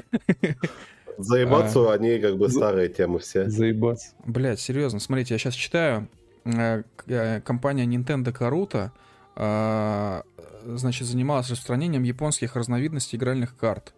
[1.17, 1.95] Заебаться, а...
[1.95, 3.49] они как бы старые темы все.
[3.49, 4.13] Заебаться.
[4.25, 6.07] Блять, серьезно, смотрите, я сейчас читаю.
[6.45, 8.91] Э, э, компания Nintendo Karuta
[9.35, 10.23] а,
[10.65, 13.93] значит, занималась распространением японских разновидностей игральных карт.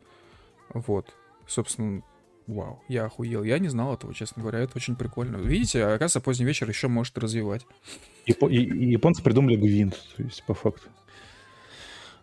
[0.74, 1.14] Вот.
[1.48, 2.02] Собственно,
[2.48, 3.44] вау, я охуел.
[3.44, 4.60] Я не знал этого, честно говоря.
[4.60, 5.38] Это очень прикольно.
[5.38, 7.66] Видите, оказывается, поздний вечер еще может развивать.
[8.26, 10.90] Япо- и, японцы придумали гвинт, то есть по факту.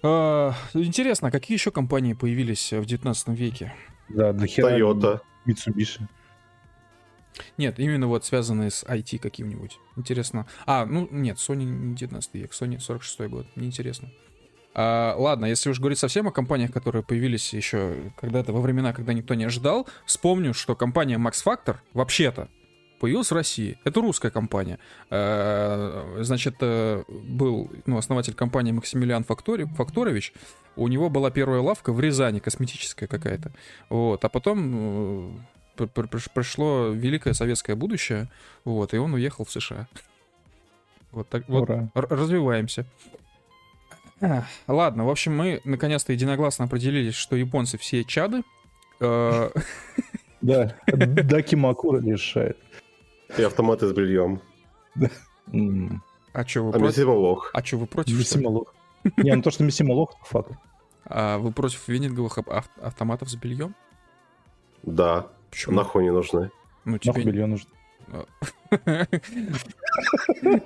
[0.02, 3.72] А, интересно, а какие еще компании появились в 19 веке?
[4.08, 4.76] Да, до хера.
[4.76, 5.20] Toyota.
[5.46, 6.02] Mitsubishi.
[7.58, 9.78] Нет, именно вот связанные с IT каким-нибудь.
[9.96, 10.46] Интересно.
[10.66, 13.46] А, ну нет, Sony не 19 век, Sony 46 год.
[13.56, 14.10] Неинтересно.
[14.74, 19.12] А, ладно, если уж говорить совсем о компаниях, которые появились еще когда-то во времена, когда
[19.12, 22.48] никто не ожидал, вспомню, что компания Max Factor вообще-то
[22.98, 23.78] появилась в России.
[23.84, 24.78] Это русская компания.
[25.10, 30.32] А, значит, э, был ну, основатель компании Максимилиан Фактори, Факторович.
[30.76, 33.52] У него была первая лавка в Рязани, косметическая какая-то.
[33.90, 34.24] Вот.
[34.24, 35.38] А потом
[35.76, 35.86] э,
[36.34, 38.28] пришло великое советское будущее,
[38.64, 39.86] вот, и он уехал в США.
[41.12, 42.86] Вот так вот развиваемся.
[44.20, 48.42] А, ладно, в общем, мы наконец-то единогласно определились, что японцы все чады.
[49.00, 49.50] Э,
[50.40, 52.58] да, Даки Макура решает.
[53.36, 54.40] И автоматы с бельем.
[56.32, 57.50] А что вы а против?
[57.52, 58.18] А что вы против?
[58.18, 58.74] Мессимолог.
[59.16, 60.52] Не, ну то, что Мессимолог, факт.
[61.06, 62.38] А вы против венинговых
[62.80, 63.74] автоматов с бельем?
[64.82, 65.28] Да.
[65.50, 65.76] Почему?
[65.76, 66.50] Нахуй не нужны.
[66.84, 67.12] Ну, тебе...
[67.12, 67.70] Нахуй белье нужно.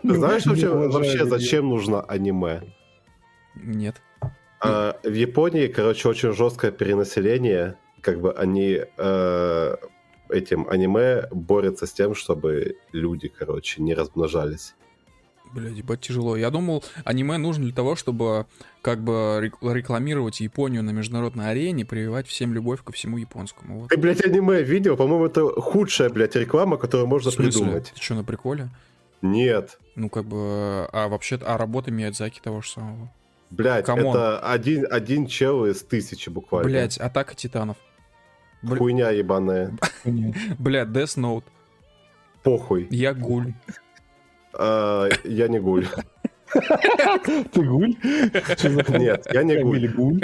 [0.02, 2.62] Знаешь вообще, вообще зачем нужно аниме?
[3.62, 4.00] Нет.
[4.60, 7.76] А, в Японии, короче, очень жесткое перенаселение.
[8.00, 9.76] Как бы они э,
[10.30, 14.74] этим аниме борются с тем, чтобы люди, короче, не размножались.
[15.52, 16.36] Блядь, ебать тяжело.
[16.36, 18.46] Я думал, аниме нужно для того, чтобы
[18.82, 23.80] как бы рекламировать Японию на международной арене, прививать всем любовь ко всему японскому.
[23.80, 23.88] Вот.
[23.88, 24.96] Ты, блядь, аниме видел?
[24.96, 27.92] По-моему, это худшая, блядь, реклама, которую можно придумать.
[27.94, 28.68] Ты что, на приколе?
[29.22, 29.78] Нет.
[29.94, 33.10] Ну, как бы, а вообще, а работа Миядзаки того же самого.
[33.50, 36.68] Блять, это один, один чел из тысячи буквально.
[36.68, 37.76] Блять, атака титанов.
[38.62, 38.76] Бл...
[38.76, 39.76] Хуйня ебаная.
[40.58, 41.44] Блять, Death Note.
[42.42, 42.88] Похуй.
[42.90, 43.52] Я гуль.
[44.52, 45.86] А, я не гуль.
[47.52, 47.94] Ты гуль?
[48.88, 49.88] Нет, я не гуль.
[49.88, 50.20] гуль.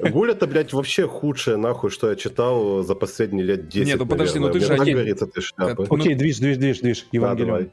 [0.10, 3.86] Гуль это, блядь, вообще худшее, нахуй, что я читал за последние лет 10.
[3.86, 4.76] Нет, ну подожди, ну ты же...
[4.76, 5.86] Мне ты шляпы.
[5.90, 7.06] Окей, движ, движ, движ, движ.
[7.10, 7.70] Евангелион.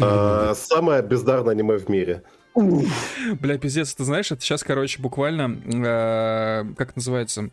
[0.00, 2.22] А, самое бездарное аниме в мире.
[2.54, 7.50] Бля, пиздец, ты знаешь, это сейчас, короче, буквально, э, как называется,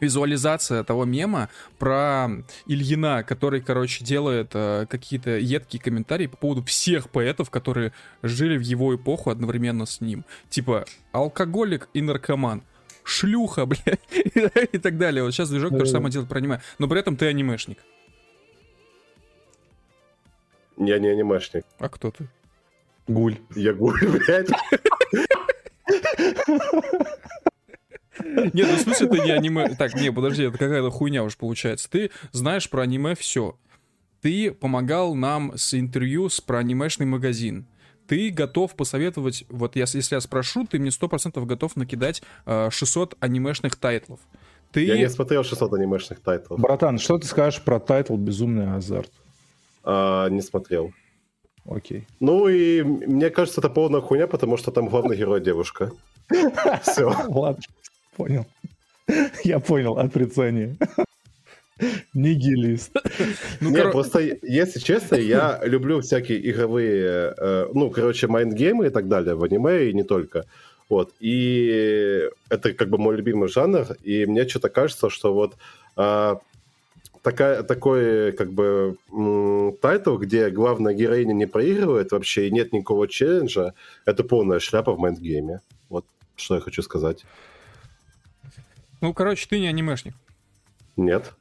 [0.00, 1.48] визуализация того мема
[1.78, 2.28] про
[2.66, 7.92] Ильина, который, короче, делает э, какие-то едкие комментарии по поводу всех поэтов, которые
[8.22, 10.24] жили в его эпоху одновременно с ним.
[10.48, 12.62] Типа, алкоголик и наркоман.
[13.04, 14.00] Шлюха, блядь,
[14.72, 15.24] и так далее.
[15.24, 16.60] Вот сейчас движок то же самое делает про аниме.
[16.78, 17.78] Но при этом ты анимешник.
[20.76, 21.64] Я не анимешник.
[21.78, 22.28] А кто ты?
[23.08, 23.38] Гуль.
[23.54, 24.50] Я гуль, блядь.
[28.52, 29.74] Нет, ну в смысле ты не аниме...
[29.76, 31.88] Так, не, подожди, это какая-то хуйня уж получается.
[31.90, 33.56] Ты знаешь про аниме все.
[34.20, 37.66] Ты помогал нам с интервью с про анимешный магазин.
[38.06, 43.16] Ты готов посоветовать, вот я, если я спрошу, ты мне 100% готов накидать э, 600
[43.20, 44.20] анимешных тайтлов.
[44.72, 44.84] Ты...
[44.84, 46.58] Я не смотрел 600 анимешных тайтлов.
[46.58, 49.10] Братан, что ты скажешь про тайтл «Безумный азарт»?
[49.84, 50.92] А, не смотрел.
[51.70, 52.06] Окей.
[52.20, 55.92] Ну и мне кажется, это полная хуйня, потому что там главный герой девушка.
[56.82, 57.12] Все.
[57.28, 57.62] Ладно.
[58.16, 58.46] Понял.
[59.44, 60.76] Я понял отрицание.
[62.14, 62.90] Нигилист.
[63.60, 63.92] Ну, Нет, кор...
[63.92, 69.08] просто, если честно, я люблю всякие игровые, э, ну, короче, mind game ы и так
[69.08, 70.44] далее в аниме и не только.
[70.88, 75.56] Вот, и это как бы мой любимый жанр, и мне что-то кажется, что вот
[75.96, 76.36] э,
[77.28, 78.96] такая, такой как бы
[79.82, 83.74] тайтл, где главная героиня не проигрывает вообще и нет никакого челленджа,
[84.06, 85.60] это полная шляпа в mind game е.
[85.90, 86.06] Вот
[86.36, 87.24] что я хочу сказать.
[89.02, 90.14] Ну, короче, ты не анимешник.
[90.96, 91.34] Нет.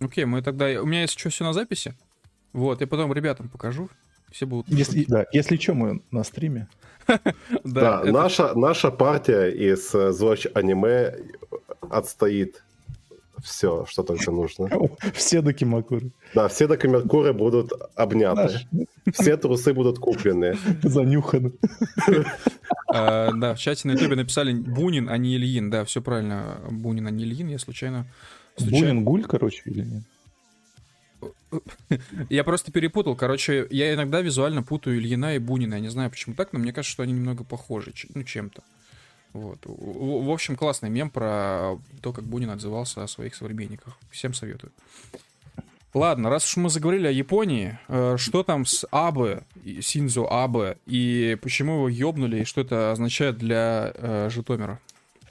[0.00, 0.66] Окей, мы тогда...
[0.82, 1.94] У меня есть что, все на записи.
[2.52, 3.88] Вот, я потом ребятам покажу.
[4.30, 4.68] Все будут...
[4.68, 6.68] Если, да, если что, мы на стриме.
[7.64, 11.14] Да, это- наша, наша партия из э, Зоч аниме
[11.80, 12.62] отстоит
[13.42, 14.68] все, что только нужно.
[15.14, 16.10] Все дакимакуры.
[16.34, 18.66] Да, все дакимакуры будут обняты.
[19.12, 20.56] Все трусы будут куплены.
[20.82, 21.52] занюханы.
[22.88, 25.70] А, да, в чате на ютубе написали Бунин, а не Ильин.
[25.70, 26.60] Да, все правильно.
[26.70, 27.48] Бунин, а не Ильин.
[27.48, 28.06] Я случайно...
[28.58, 30.02] Бунин гуль, короче, или нет?
[32.30, 33.16] Я просто перепутал.
[33.16, 35.74] Короче, я иногда визуально путаю Ильина и Бунина.
[35.74, 37.92] Я не знаю, почему так, но мне кажется, что они немного похожи.
[38.14, 38.62] Ну, чем-то.
[39.36, 39.58] Вот.
[39.64, 43.98] В, в общем, классный мем про то, как Бунин отзывался о своих современниках.
[44.10, 44.72] Всем советую.
[45.94, 49.42] Ладно, раз уж мы заговорили о Японии, э, что там с Абе,
[49.80, 54.78] Синзо Абе, и почему его ёбнули, и что это означает для э, Житомира?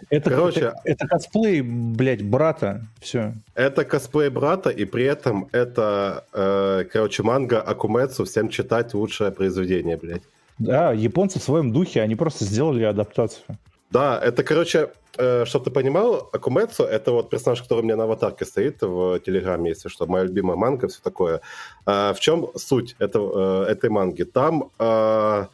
[0.10, 2.86] Это, Короче- это, это косплей, блядь, брата.
[3.00, 3.34] Все.
[3.54, 8.26] Это косплей брата, и при этом это, э, короче, манга Акумецу.
[8.26, 10.24] Всем читать лучшее произведение, блядь.
[10.58, 13.46] Да, японцы в своем духе, они просто сделали адаптацию.
[13.92, 18.04] Да, это, короче, э, чтобы ты понимал, Акумецу— это вот персонаж, который у меня на
[18.04, 21.42] аватарке стоит в Телеграме, если что, моя любимая манга, все такое.
[21.86, 24.24] А в чем суть этого, э, этой манги?
[24.24, 25.46] Там э,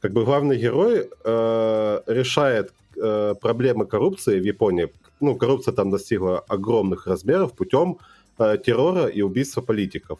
[0.00, 4.88] как бы главный герой э, решает э, проблемы коррупции в Японии.
[5.20, 7.98] Ну, коррупция там достигла огромных размеров путем
[8.38, 10.18] террора и убийства политиков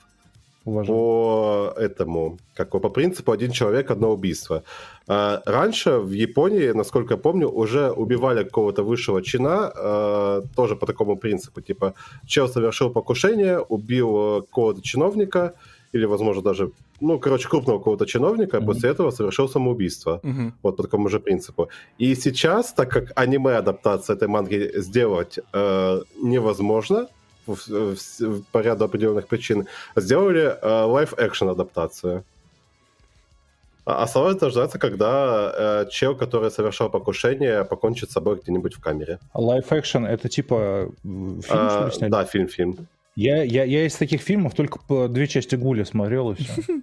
[0.65, 0.87] Уважаю.
[0.99, 4.63] по этому, как по принципу один человек, одно убийство.
[5.09, 10.87] А, Раньше в Японии, насколько я помню, уже убивали какого-то высшего чина, э, тоже по
[10.87, 11.95] такому принципу, типа
[12.27, 15.53] чел совершил покушение, убил э, какого-то чиновника,
[15.95, 16.71] или, возможно, даже,
[17.01, 18.67] ну, короче, крупного какого-то чиновника, а Мгм.
[18.73, 20.21] после этого совершил самоубийство.
[20.23, 20.55] Мгм.
[20.63, 21.69] Вот по такому же принципу.
[21.99, 27.09] И сейчас, так как аниме-адаптация этой манги сделать э, невозможно,
[27.47, 29.67] в, в- в- по ряду определенных причин,
[29.97, 32.25] сделали э, live action адаптацию.
[33.85, 39.19] А осталось дождаться, когда э, чел, который совершал покушение, покончит с собой где-нибудь в камере.
[39.35, 42.11] Live action это типа э, фильм, что А, ли, сняли?
[42.11, 42.87] да, фильм-фильм.
[43.17, 46.63] Я, я, я из таких фильмов только по две части Гуля смотрел и все.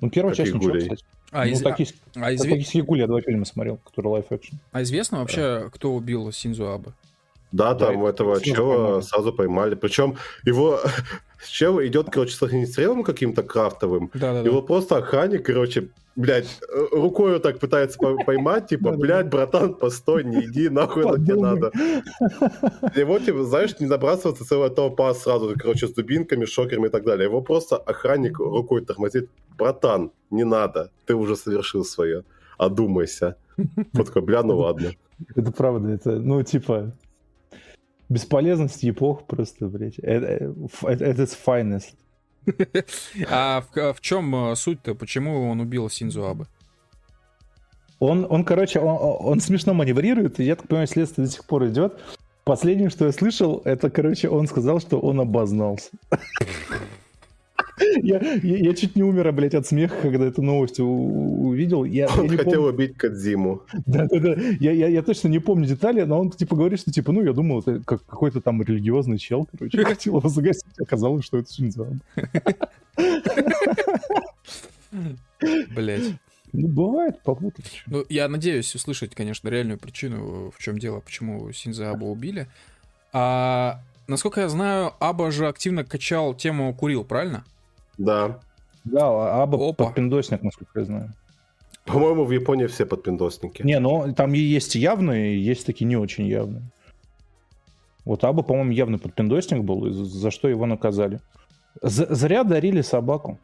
[0.00, 1.04] Ну, первая часть ничего, кстати.
[1.32, 4.58] А, ну, из- «Токийский- а изве- «Токийский гуль» я два фильма смотрел, которые live action.
[4.72, 6.90] а известно вообще, кто убил Синдзо Абе?
[7.56, 9.02] Да, Да, там и этого чела поймали.
[9.02, 9.74] сразу поймали.
[9.74, 10.78] Причем его
[11.48, 14.48] чел идет, короче, с огнестрелом каким-то крафтовым, Да-да-да.
[14.48, 19.74] Его просто охранник, короче, блядь, э, рукой вот так пытается по- поймать, типа, блядь, братан,
[19.74, 21.70] постой, не иди, нахуй это тебе надо.
[22.94, 27.24] Его, типа, знаешь, не набрасываться целая толпа сразу, короче, с дубинками, шокерами и так далее.
[27.28, 29.28] Его просто охранник рукой тормозит.
[29.58, 32.22] Братан, не надо, ты уже совершил свое.
[32.58, 33.36] Одумайся.
[33.92, 34.90] Вот такой, бля, ну ладно.
[35.34, 36.92] Это правда, это, ну, типа,
[38.08, 39.98] бесполезность эпох просто, блядь.
[39.98, 41.94] Это, э, ф- это, это it's finest.
[43.28, 44.94] А в, в чем суть-то?
[44.94, 46.44] Почему он убил Синзу Абе?
[47.98, 51.66] Он, он, короче, он, он смешно маневрирует, и я так понимаю, следствие до сих пор
[51.66, 51.98] идет.
[52.44, 55.90] Последнее, что я слышал, это, короче, он сказал, что он обознался.
[58.02, 61.84] Я, я, я чуть не умер, блядь, от смеха, когда эту новость увидел.
[61.84, 63.62] Я, я Он не хотел помню- убить Кадзиму.
[63.86, 64.34] Да-да-да.
[64.60, 67.32] Я, я, я точно не помню детали, но он типа говорит, что типа, ну, я
[67.32, 71.88] думал, это как какой-то там религиозный чел, короче, хотел его загасить, оказалось, что это Шинзо.
[72.96, 73.56] Абе.
[75.74, 76.14] Блять.
[76.52, 77.82] Ну, бывает, попутать.
[77.86, 82.46] Ну, я надеюсь услышать, конечно, реальную причину, в чем дело, почему Синза Аба убили.
[83.12, 87.44] А насколько я знаю, Аба же активно качал тему курил, правильно?
[87.98, 88.40] Да.
[88.84, 89.84] Да, Аба Опа.
[89.86, 91.12] подпиндосник, насколько я знаю.
[91.84, 93.62] По-моему, в Японии все подпиндосники.
[93.62, 96.62] Не, ну там и есть явные, есть такие не очень явные.
[98.04, 101.20] Вот Аба, по-моему, явный подпиндосник был, за за что его наказали.
[101.82, 103.38] За- зря дарили собаку.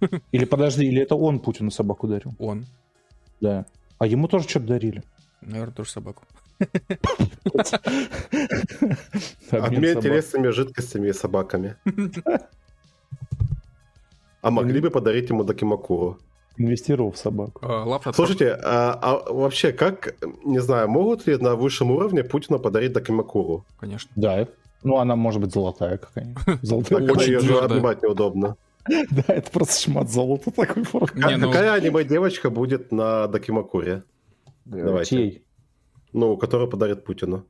[0.32, 2.32] Или подожди, или это он Путину собаку дарил?
[2.38, 2.64] Он.
[3.40, 3.66] Да.
[3.98, 5.02] А ему тоже что-то дарили.
[5.40, 6.22] Наверное, тоже собаку.
[9.50, 11.76] Обмен телесными жидкостями и собаками.
[14.40, 16.18] А могли бы подарить ему Дакимакуру.
[16.56, 17.60] Инвестировал в собаку.
[17.62, 22.58] А, Лав Слушайте, а, а вообще, как, не знаю, могут ли на высшем уровне Путину
[22.58, 23.64] подарить Дакимакуру?
[23.78, 24.10] конечно.
[24.16, 24.46] Да.
[24.82, 26.42] Ну, она может быть золотая какая-нибудь.
[26.62, 27.00] Золотая.
[27.00, 27.52] Так Очень ее же
[28.02, 28.56] неудобно.
[29.10, 30.82] Да, это просто шмат золота такой.
[31.14, 34.02] Не, ну, Какая аниме-девочка будет на Дакимакуре?
[34.64, 35.10] Давайте.
[35.10, 35.44] Чей?
[36.14, 37.44] Ну, которую подарит Путину.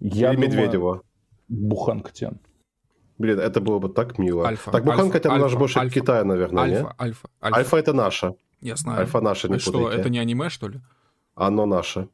[0.00, 1.02] Я Или думаю, Медведева.
[1.48, 2.38] Буханка Тян.
[3.18, 4.46] Блин, это было бы так мило.
[4.46, 6.00] Альфа, Так, Буханка альфа, это наш альфа, больше альфа.
[6.00, 6.74] Китая, наверное, не?
[6.76, 7.58] Альфа, альфа, альфа.
[7.58, 8.34] Альфа это наша.
[8.60, 9.00] Я знаю.
[9.00, 10.80] Альфа наша, не А что, это не аниме, что ли?
[11.34, 12.08] Оно наше.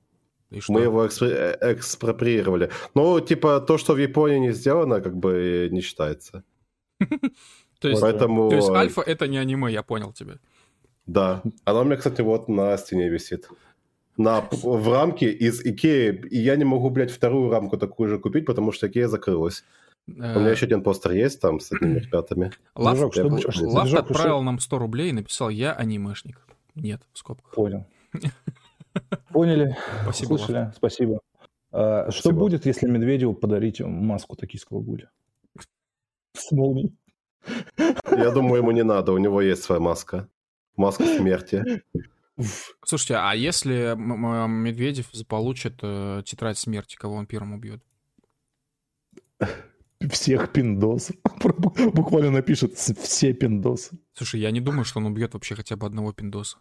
[0.50, 0.72] И что?
[0.72, 2.70] Мы его экспри- э, экспроприировали.
[2.94, 6.44] Ну, типа, то, что в Японии не сделано, как бы не считается.
[7.80, 8.48] То есть, Поэтому...
[8.48, 10.34] то есть альфа это не аниме, я понял тебя.
[11.06, 11.42] Да.
[11.64, 13.48] Она у меня, кстати, вот на стене висит.
[14.16, 16.28] На, в рамке из Икеи.
[16.30, 19.64] И я не могу, блядь, вторую рамку такую же купить, потому что Икея закрылась.
[20.08, 22.52] У меня еще один постер есть там с этими ребятами.
[22.74, 23.44] Лафт, Дружок, что я будет?
[23.46, 26.46] хочу- Лафт Дружок, отправил нам 100 рублей и написал «Я анимешник».
[26.74, 27.54] Нет, в скобках.
[27.54, 27.86] Понял.
[29.30, 29.76] Поняли.
[30.02, 30.28] Спасибо.
[30.36, 30.72] Слышали?
[30.76, 31.20] Спасибо.
[31.70, 35.10] А, Что будет, если Медведеву подарить маску токийского гуля?
[36.34, 36.94] С молнией.
[38.10, 40.28] Я думаю, ему не надо, у него есть своя маска.
[40.76, 41.82] Маска смерти.
[42.84, 47.82] Слушайте, а если Медведев заполучит э, тетрадь смерти, кого он первым убьет?
[50.10, 51.16] Всех пиндосов.
[51.94, 53.98] Буквально напишет все пиндосы.
[54.14, 56.58] Слушай, я не думаю, что он убьет вообще хотя бы одного пиндоса.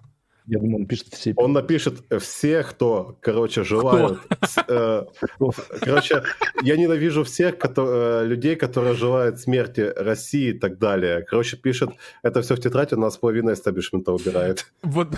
[0.52, 4.20] Я думаю, он пишет все Он напишет все, кто, короче, желают.
[4.68, 5.06] э,
[5.80, 6.24] Короче,
[6.62, 11.22] я ненавижу всех э, людей, которые желают смерти России и так далее.
[11.22, 11.92] Короче, пишет
[12.22, 14.66] это все в тетрадь, у нас половина эстаблишмента убирает.
[14.84, 15.16] Вот,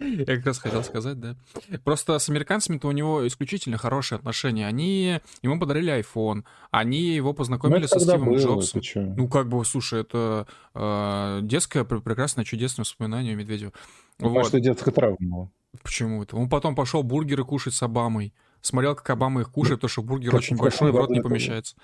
[0.00, 1.34] я как раз хотел сказать, да.
[1.82, 4.66] Просто с американцами-то у него исключительно хорошие отношения.
[4.66, 8.82] Они ему подарили iPhone, они его Ну, познакомили это со Стивом было, Джобсом.
[9.16, 13.72] Ну, как бы, слушай, это э, детское, пр- прекрасное, чудесное воспоминание у Медведева.
[14.20, 14.34] Ну, Вот.
[14.34, 15.50] Может, и детская травма была.
[15.82, 16.36] Почему это?
[16.36, 18.32] Он потом пошел бургеры кушать с Обамой.
[18.60, 21.76] Смотрел, как Обама их кушает, потому что бургер как- очень большой, в рот не помещается.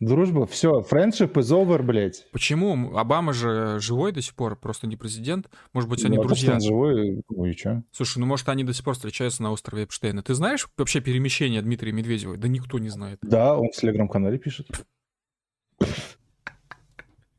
[0.00, 2.26] Дружба, все, friendship is over, блядь.
[2.32, 2.96] Почему?
[2.96, 5.48] Обама же живой до сих пор, просто не президент.
[5.72, 6.54] Может быть, они Ну, а то, что друзья.
[6.54, 7.82] он живой, ну и чё?
[7.92, 10.22] Слушай, ну может, они до сих пор встречаются на острове Эпштейна.
[10.24, 12.36] Ты знаешь вообще перемещение Дмитрия Медведева?
[12.36, 13.20] Да никто не знает.
[13.22, 14.66] Да, он в телеграм-канале пишет.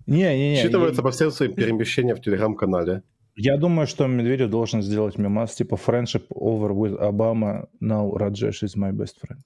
[0.08, 0.64] Не-не-не.
[0.64, 3.04] Считывается я- по всем своим перемещениям в телеграм-канале.
[3.36, 8.76] Я думаю, что Медведев должен сделать мемас типа friendship over with Obama, now Rajesh is
[8.78, 9.42] my best friend.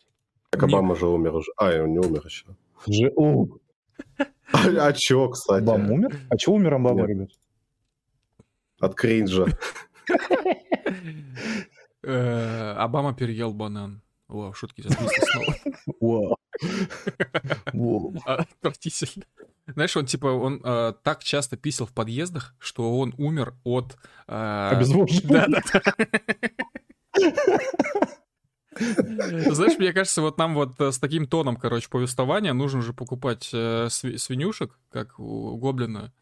[0.51, 1.51] Так Обама же умер уже.
[1.57, 2.45] А, он не умер еще.
[2.87, 3.47] Же, о,
[4.51, 5.63] А, а чё, кстати?
[5.63, 6.19] Обама умер?
[6.29, 7.09] А чего умер Обама, Нет.
[7.09, 7.29] ребят?
[8.79, 9.45] От кринжа.
[12.01, 14.01] Э, Обама переел банан.
[14.29, 15.55] Вау, шутки зависли снова.
[15.99, 16.37] Вау.
[17.73, 18.13] Вау.
[18.25, 19.25] А, Отвратительно.
[19.67, 23.97] Знаешь, он типа, он э, так часто писал в подъездах, что он умер от...
[24.27, 25.61] э, Обезвоживание.
[25.71, 25.93] Да, да.
[29.51, 33.49] Знаешь, мне кажется, вот нам вот э, с таким тоном, короче, повествования нужно же покупать
[33.53, 36.13] э, сви- свинюшек, как у Гоблина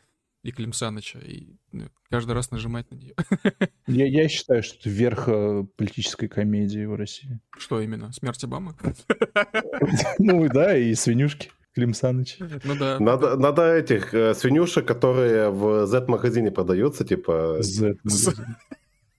[0.48, 3.14] и Клим Саныча, и ну, каждый раз нажимать на нее.
[3.88, 7.40] Я, я считаю, что это верх э, политической комедии в России.
[7.58, 8.12] Что именно?
[8.14, 8.74] Смерть Обамы?
[10.20, 11.52] Ну да, и свинюшки.
[11.74, 12.38] Клим Саныч.
[12.40, 13.00] Ну да.
[13.00, 17.58] Надо, надо этих э, свинюшек, которые в Z-магазине продаются, типа...
[17.62, 18.56] Z магазин.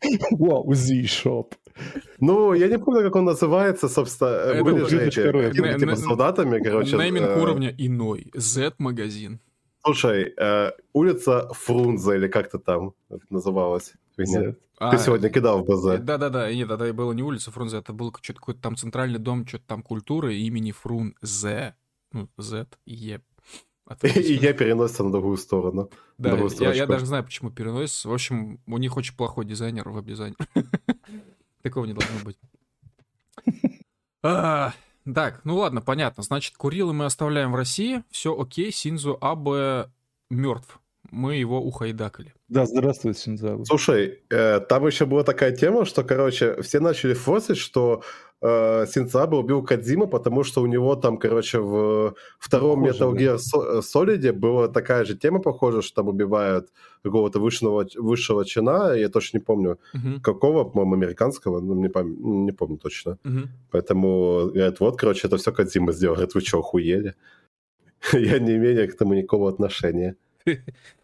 [0.31, 1.55] Вау, Z-шоп.
[2.21, 4.29] Ну, я не помню, как он называется, собственно.
[4.29, 6.97] Это Были же эти типа солдатами, короче.
[6.97, 8.31] Нейминг э, уровня иной.
[8.35, 9.41] Z-магазин.
[9.89, 13.94] Слушай, э, улица Фрунзе, или как-то там это называлось.
[14.19, 14.55] Фигня.
[14.78, 16.05] А, Ты сегодня кидал в БЗ.
[16.05, 19.65] Да-да-да, нет, это было не улица Фрунзе, это был что-то какой-то там центральный дом, что-то
[19.66, 21.74] там культуры имени Фрунзе.
[22.12, 23.23] Ну, Z, Е.
[24.02, 25.90] И я переносится на другую сторону.
[26.19, 28.10] Да, другую я, я даже знаю, почему переносится.
[28.10, 30.36] В общем, у них очень плохой дизайнер, веб-дизайнер.
[31.62, 32.39] Такого не должно быть.
[35.14, 36.22] Так, ну ладно, понятно.
[36.22, 38.02] Значит, Курилы мы оставляем в России.
[38.10, 39.90] Все окей, Синзу Абе
[40.30, 40.78] мертв.
[41.10, 42.35] Мы его ухайдакали.
[42.48, 43.64] Да, здравствуй, Синзабу.
[43.64, 48.02] Слушай, э, там еще была такая тема, что, короче, все начали форсить, что
[48.43, 53.12] э, Синцаба убил Кадзима, потому что у него там, короче, в втором Похоже, Metal.
[53.16, 56.69] Gear Со- Solid была такая же тема, похожа, что там убивают
[57.05, 62.16] какого-то высшего, высшего чина, я точно не помню, Мгм, какого, по-моему, американского, ну, не, пом-
[62.44, 63.19] не помню точно.
[63.24, 63.48] мгм.
[63.70, 66.15] Поэтому, говорят, вот, короче, это все Кадзима сделал.
[66.16, 67.15] Говорят, вы что, охуели?
[68.12, 70.15] Я не имею к тому никакого отношения.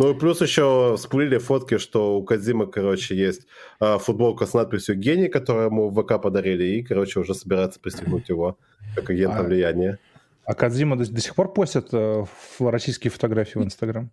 [0.00, 3.46] Ну и плюс еще всплыли фотки, что у Кадзима, короче, есть
[3.80, 8.30] а, футболка с надписью «Гений», которую ему в ВК подарили, и, короче, уже собирается пристегнуть
[8.30, 8.56] его
[8.96, 9.42] как агента А.
[9.42, 9.98] влияния.
[10.44, 12.24] А Кадзима до, до сих пор постят э,
[12.60, 14.10] российские фотографии в Инстаграм?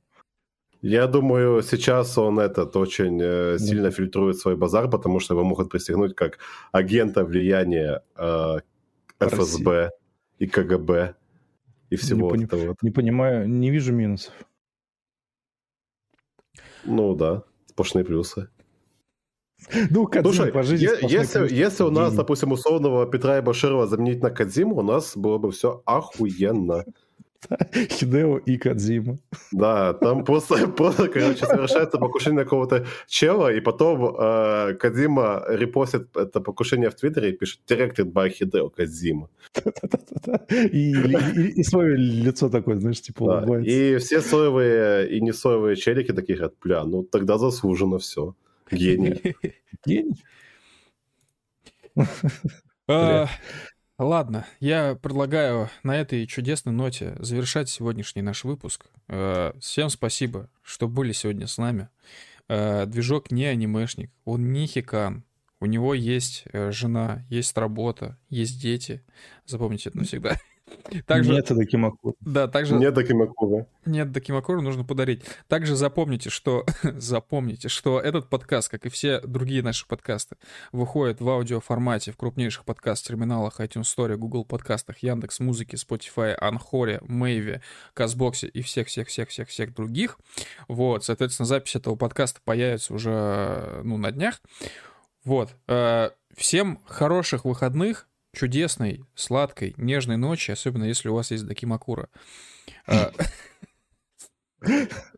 [0.82, 5.72] Я думаю, сейчас он этот очень э, сильно фильтрует свой базар, потому что его могут
[5.72, 6.40] пристегнуть как
[6.74, 8.58] агента влияния э,
[9.20, 9.92] ФСБ
[10.38, 11.16] и КГБ
[11.90, 12.68] и всего пони- этого.
[12.68, 12.84] вот.
[12.84, 14.34] Не понимаю, не вижу минусов.
[16.88, 18.50] Ну да, сплошные плюсы.
[19.90, 23.88] Ну, Кадзима Слушай, по жизни сплошной если, если у нас, допустим, условного Петра и Баширова
[23.88, 26.86] заменить на Кадзиму, у нас было бы все охуенно.
[27.74, 29.18] Хидео и Кадзима.
[29.52, 36.42] Да, там просто, просто короче, совершается покушение какого-то чела, и потом э, Кадзима репостит это
[36.42, 39.30] покушение в Твиттере и пишет «Directed by Хидео Кадзима».
[40.50, 43.72] И, и, и свое лицо такое, знаешь, типа Да, улыбается.
[43.72, 48.36] И все соевые и не соевые челики такие говорят, бля, ну тогда заслуженно все.
[48.72, 49.36] Гений.
[49.86, 50.24] Гений.
[54.00, 58.86] Ладно, я предлагаю на этой чудесной ноте завершать сегодняшний наш выпуск.
[59.08, 61.90] Э, Всем спасибо, что были сегодня с нами.
[62.48, 65.24] Э, Движок не анимешник, он не хикан.
[65.60, 69.04] У него есть э, жена, есть работа, есть дети.
[69.48, 70.38] Запомните это навсегда.
[71.06, 72.14] Также, Нет, это Кимакура.
[72.22, 73.68] да, также Нет Дакимакура.
[73.86, 75.24] нет, Дакимакуру нужно подарить.
[75.48, 80.38] Также запомните, что запомните, что этот подкаст, как и все другие наши подкасты,
[80.72, 87.62] выходит в аудиоформате в крупнейших подкаст-терминалах iTunes Store, Google подкастах, Яндекс Музыки, Spotify, Анхоре, Мэйве,
[87.94, 90.18] Казбоксе и всех-всех-всех-всех-всех других.
[90.68, 94.42] Вот, соответственно, запись этого подкаста появится уже, ну, на днях.
[95.24, 95.50] Вот.
[95.68, 98.08] э, Всем хороших выходных,
[98.38, 102.10] чудесной, сладкой, нежной ночи, особенно если у вас есть Дакимакура.
[102.88, 103.12] Э,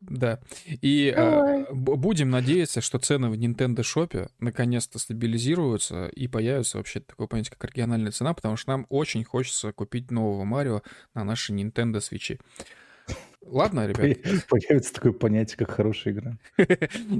[0.01, 0.39] Да.
[0.65, 6.99] И э, б- будем надеяться, что цены в Nintendo Shop наконец-то стабилизируются и появится вообще
[6.99, 10.81] такое понятие, как региональная цена, потому что нам очень хочется купить нового Марио
[11.13, 12.39] на наши Nintendo Switch.
[13.41, 14.17] Ладно, ребят?
[14.49, 16.37] Появится такое понятие, как хорошая игра.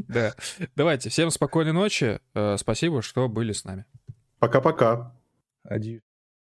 [0.08, 0.36] Да.
[0.76, 2.20] Давайте, всем спокойной ночи.
[2.34, 3.86] Э, Спасибо, что были с нами.
[4.40, 5.16] Пока-пока.
[5.70, 6.02] Adieu.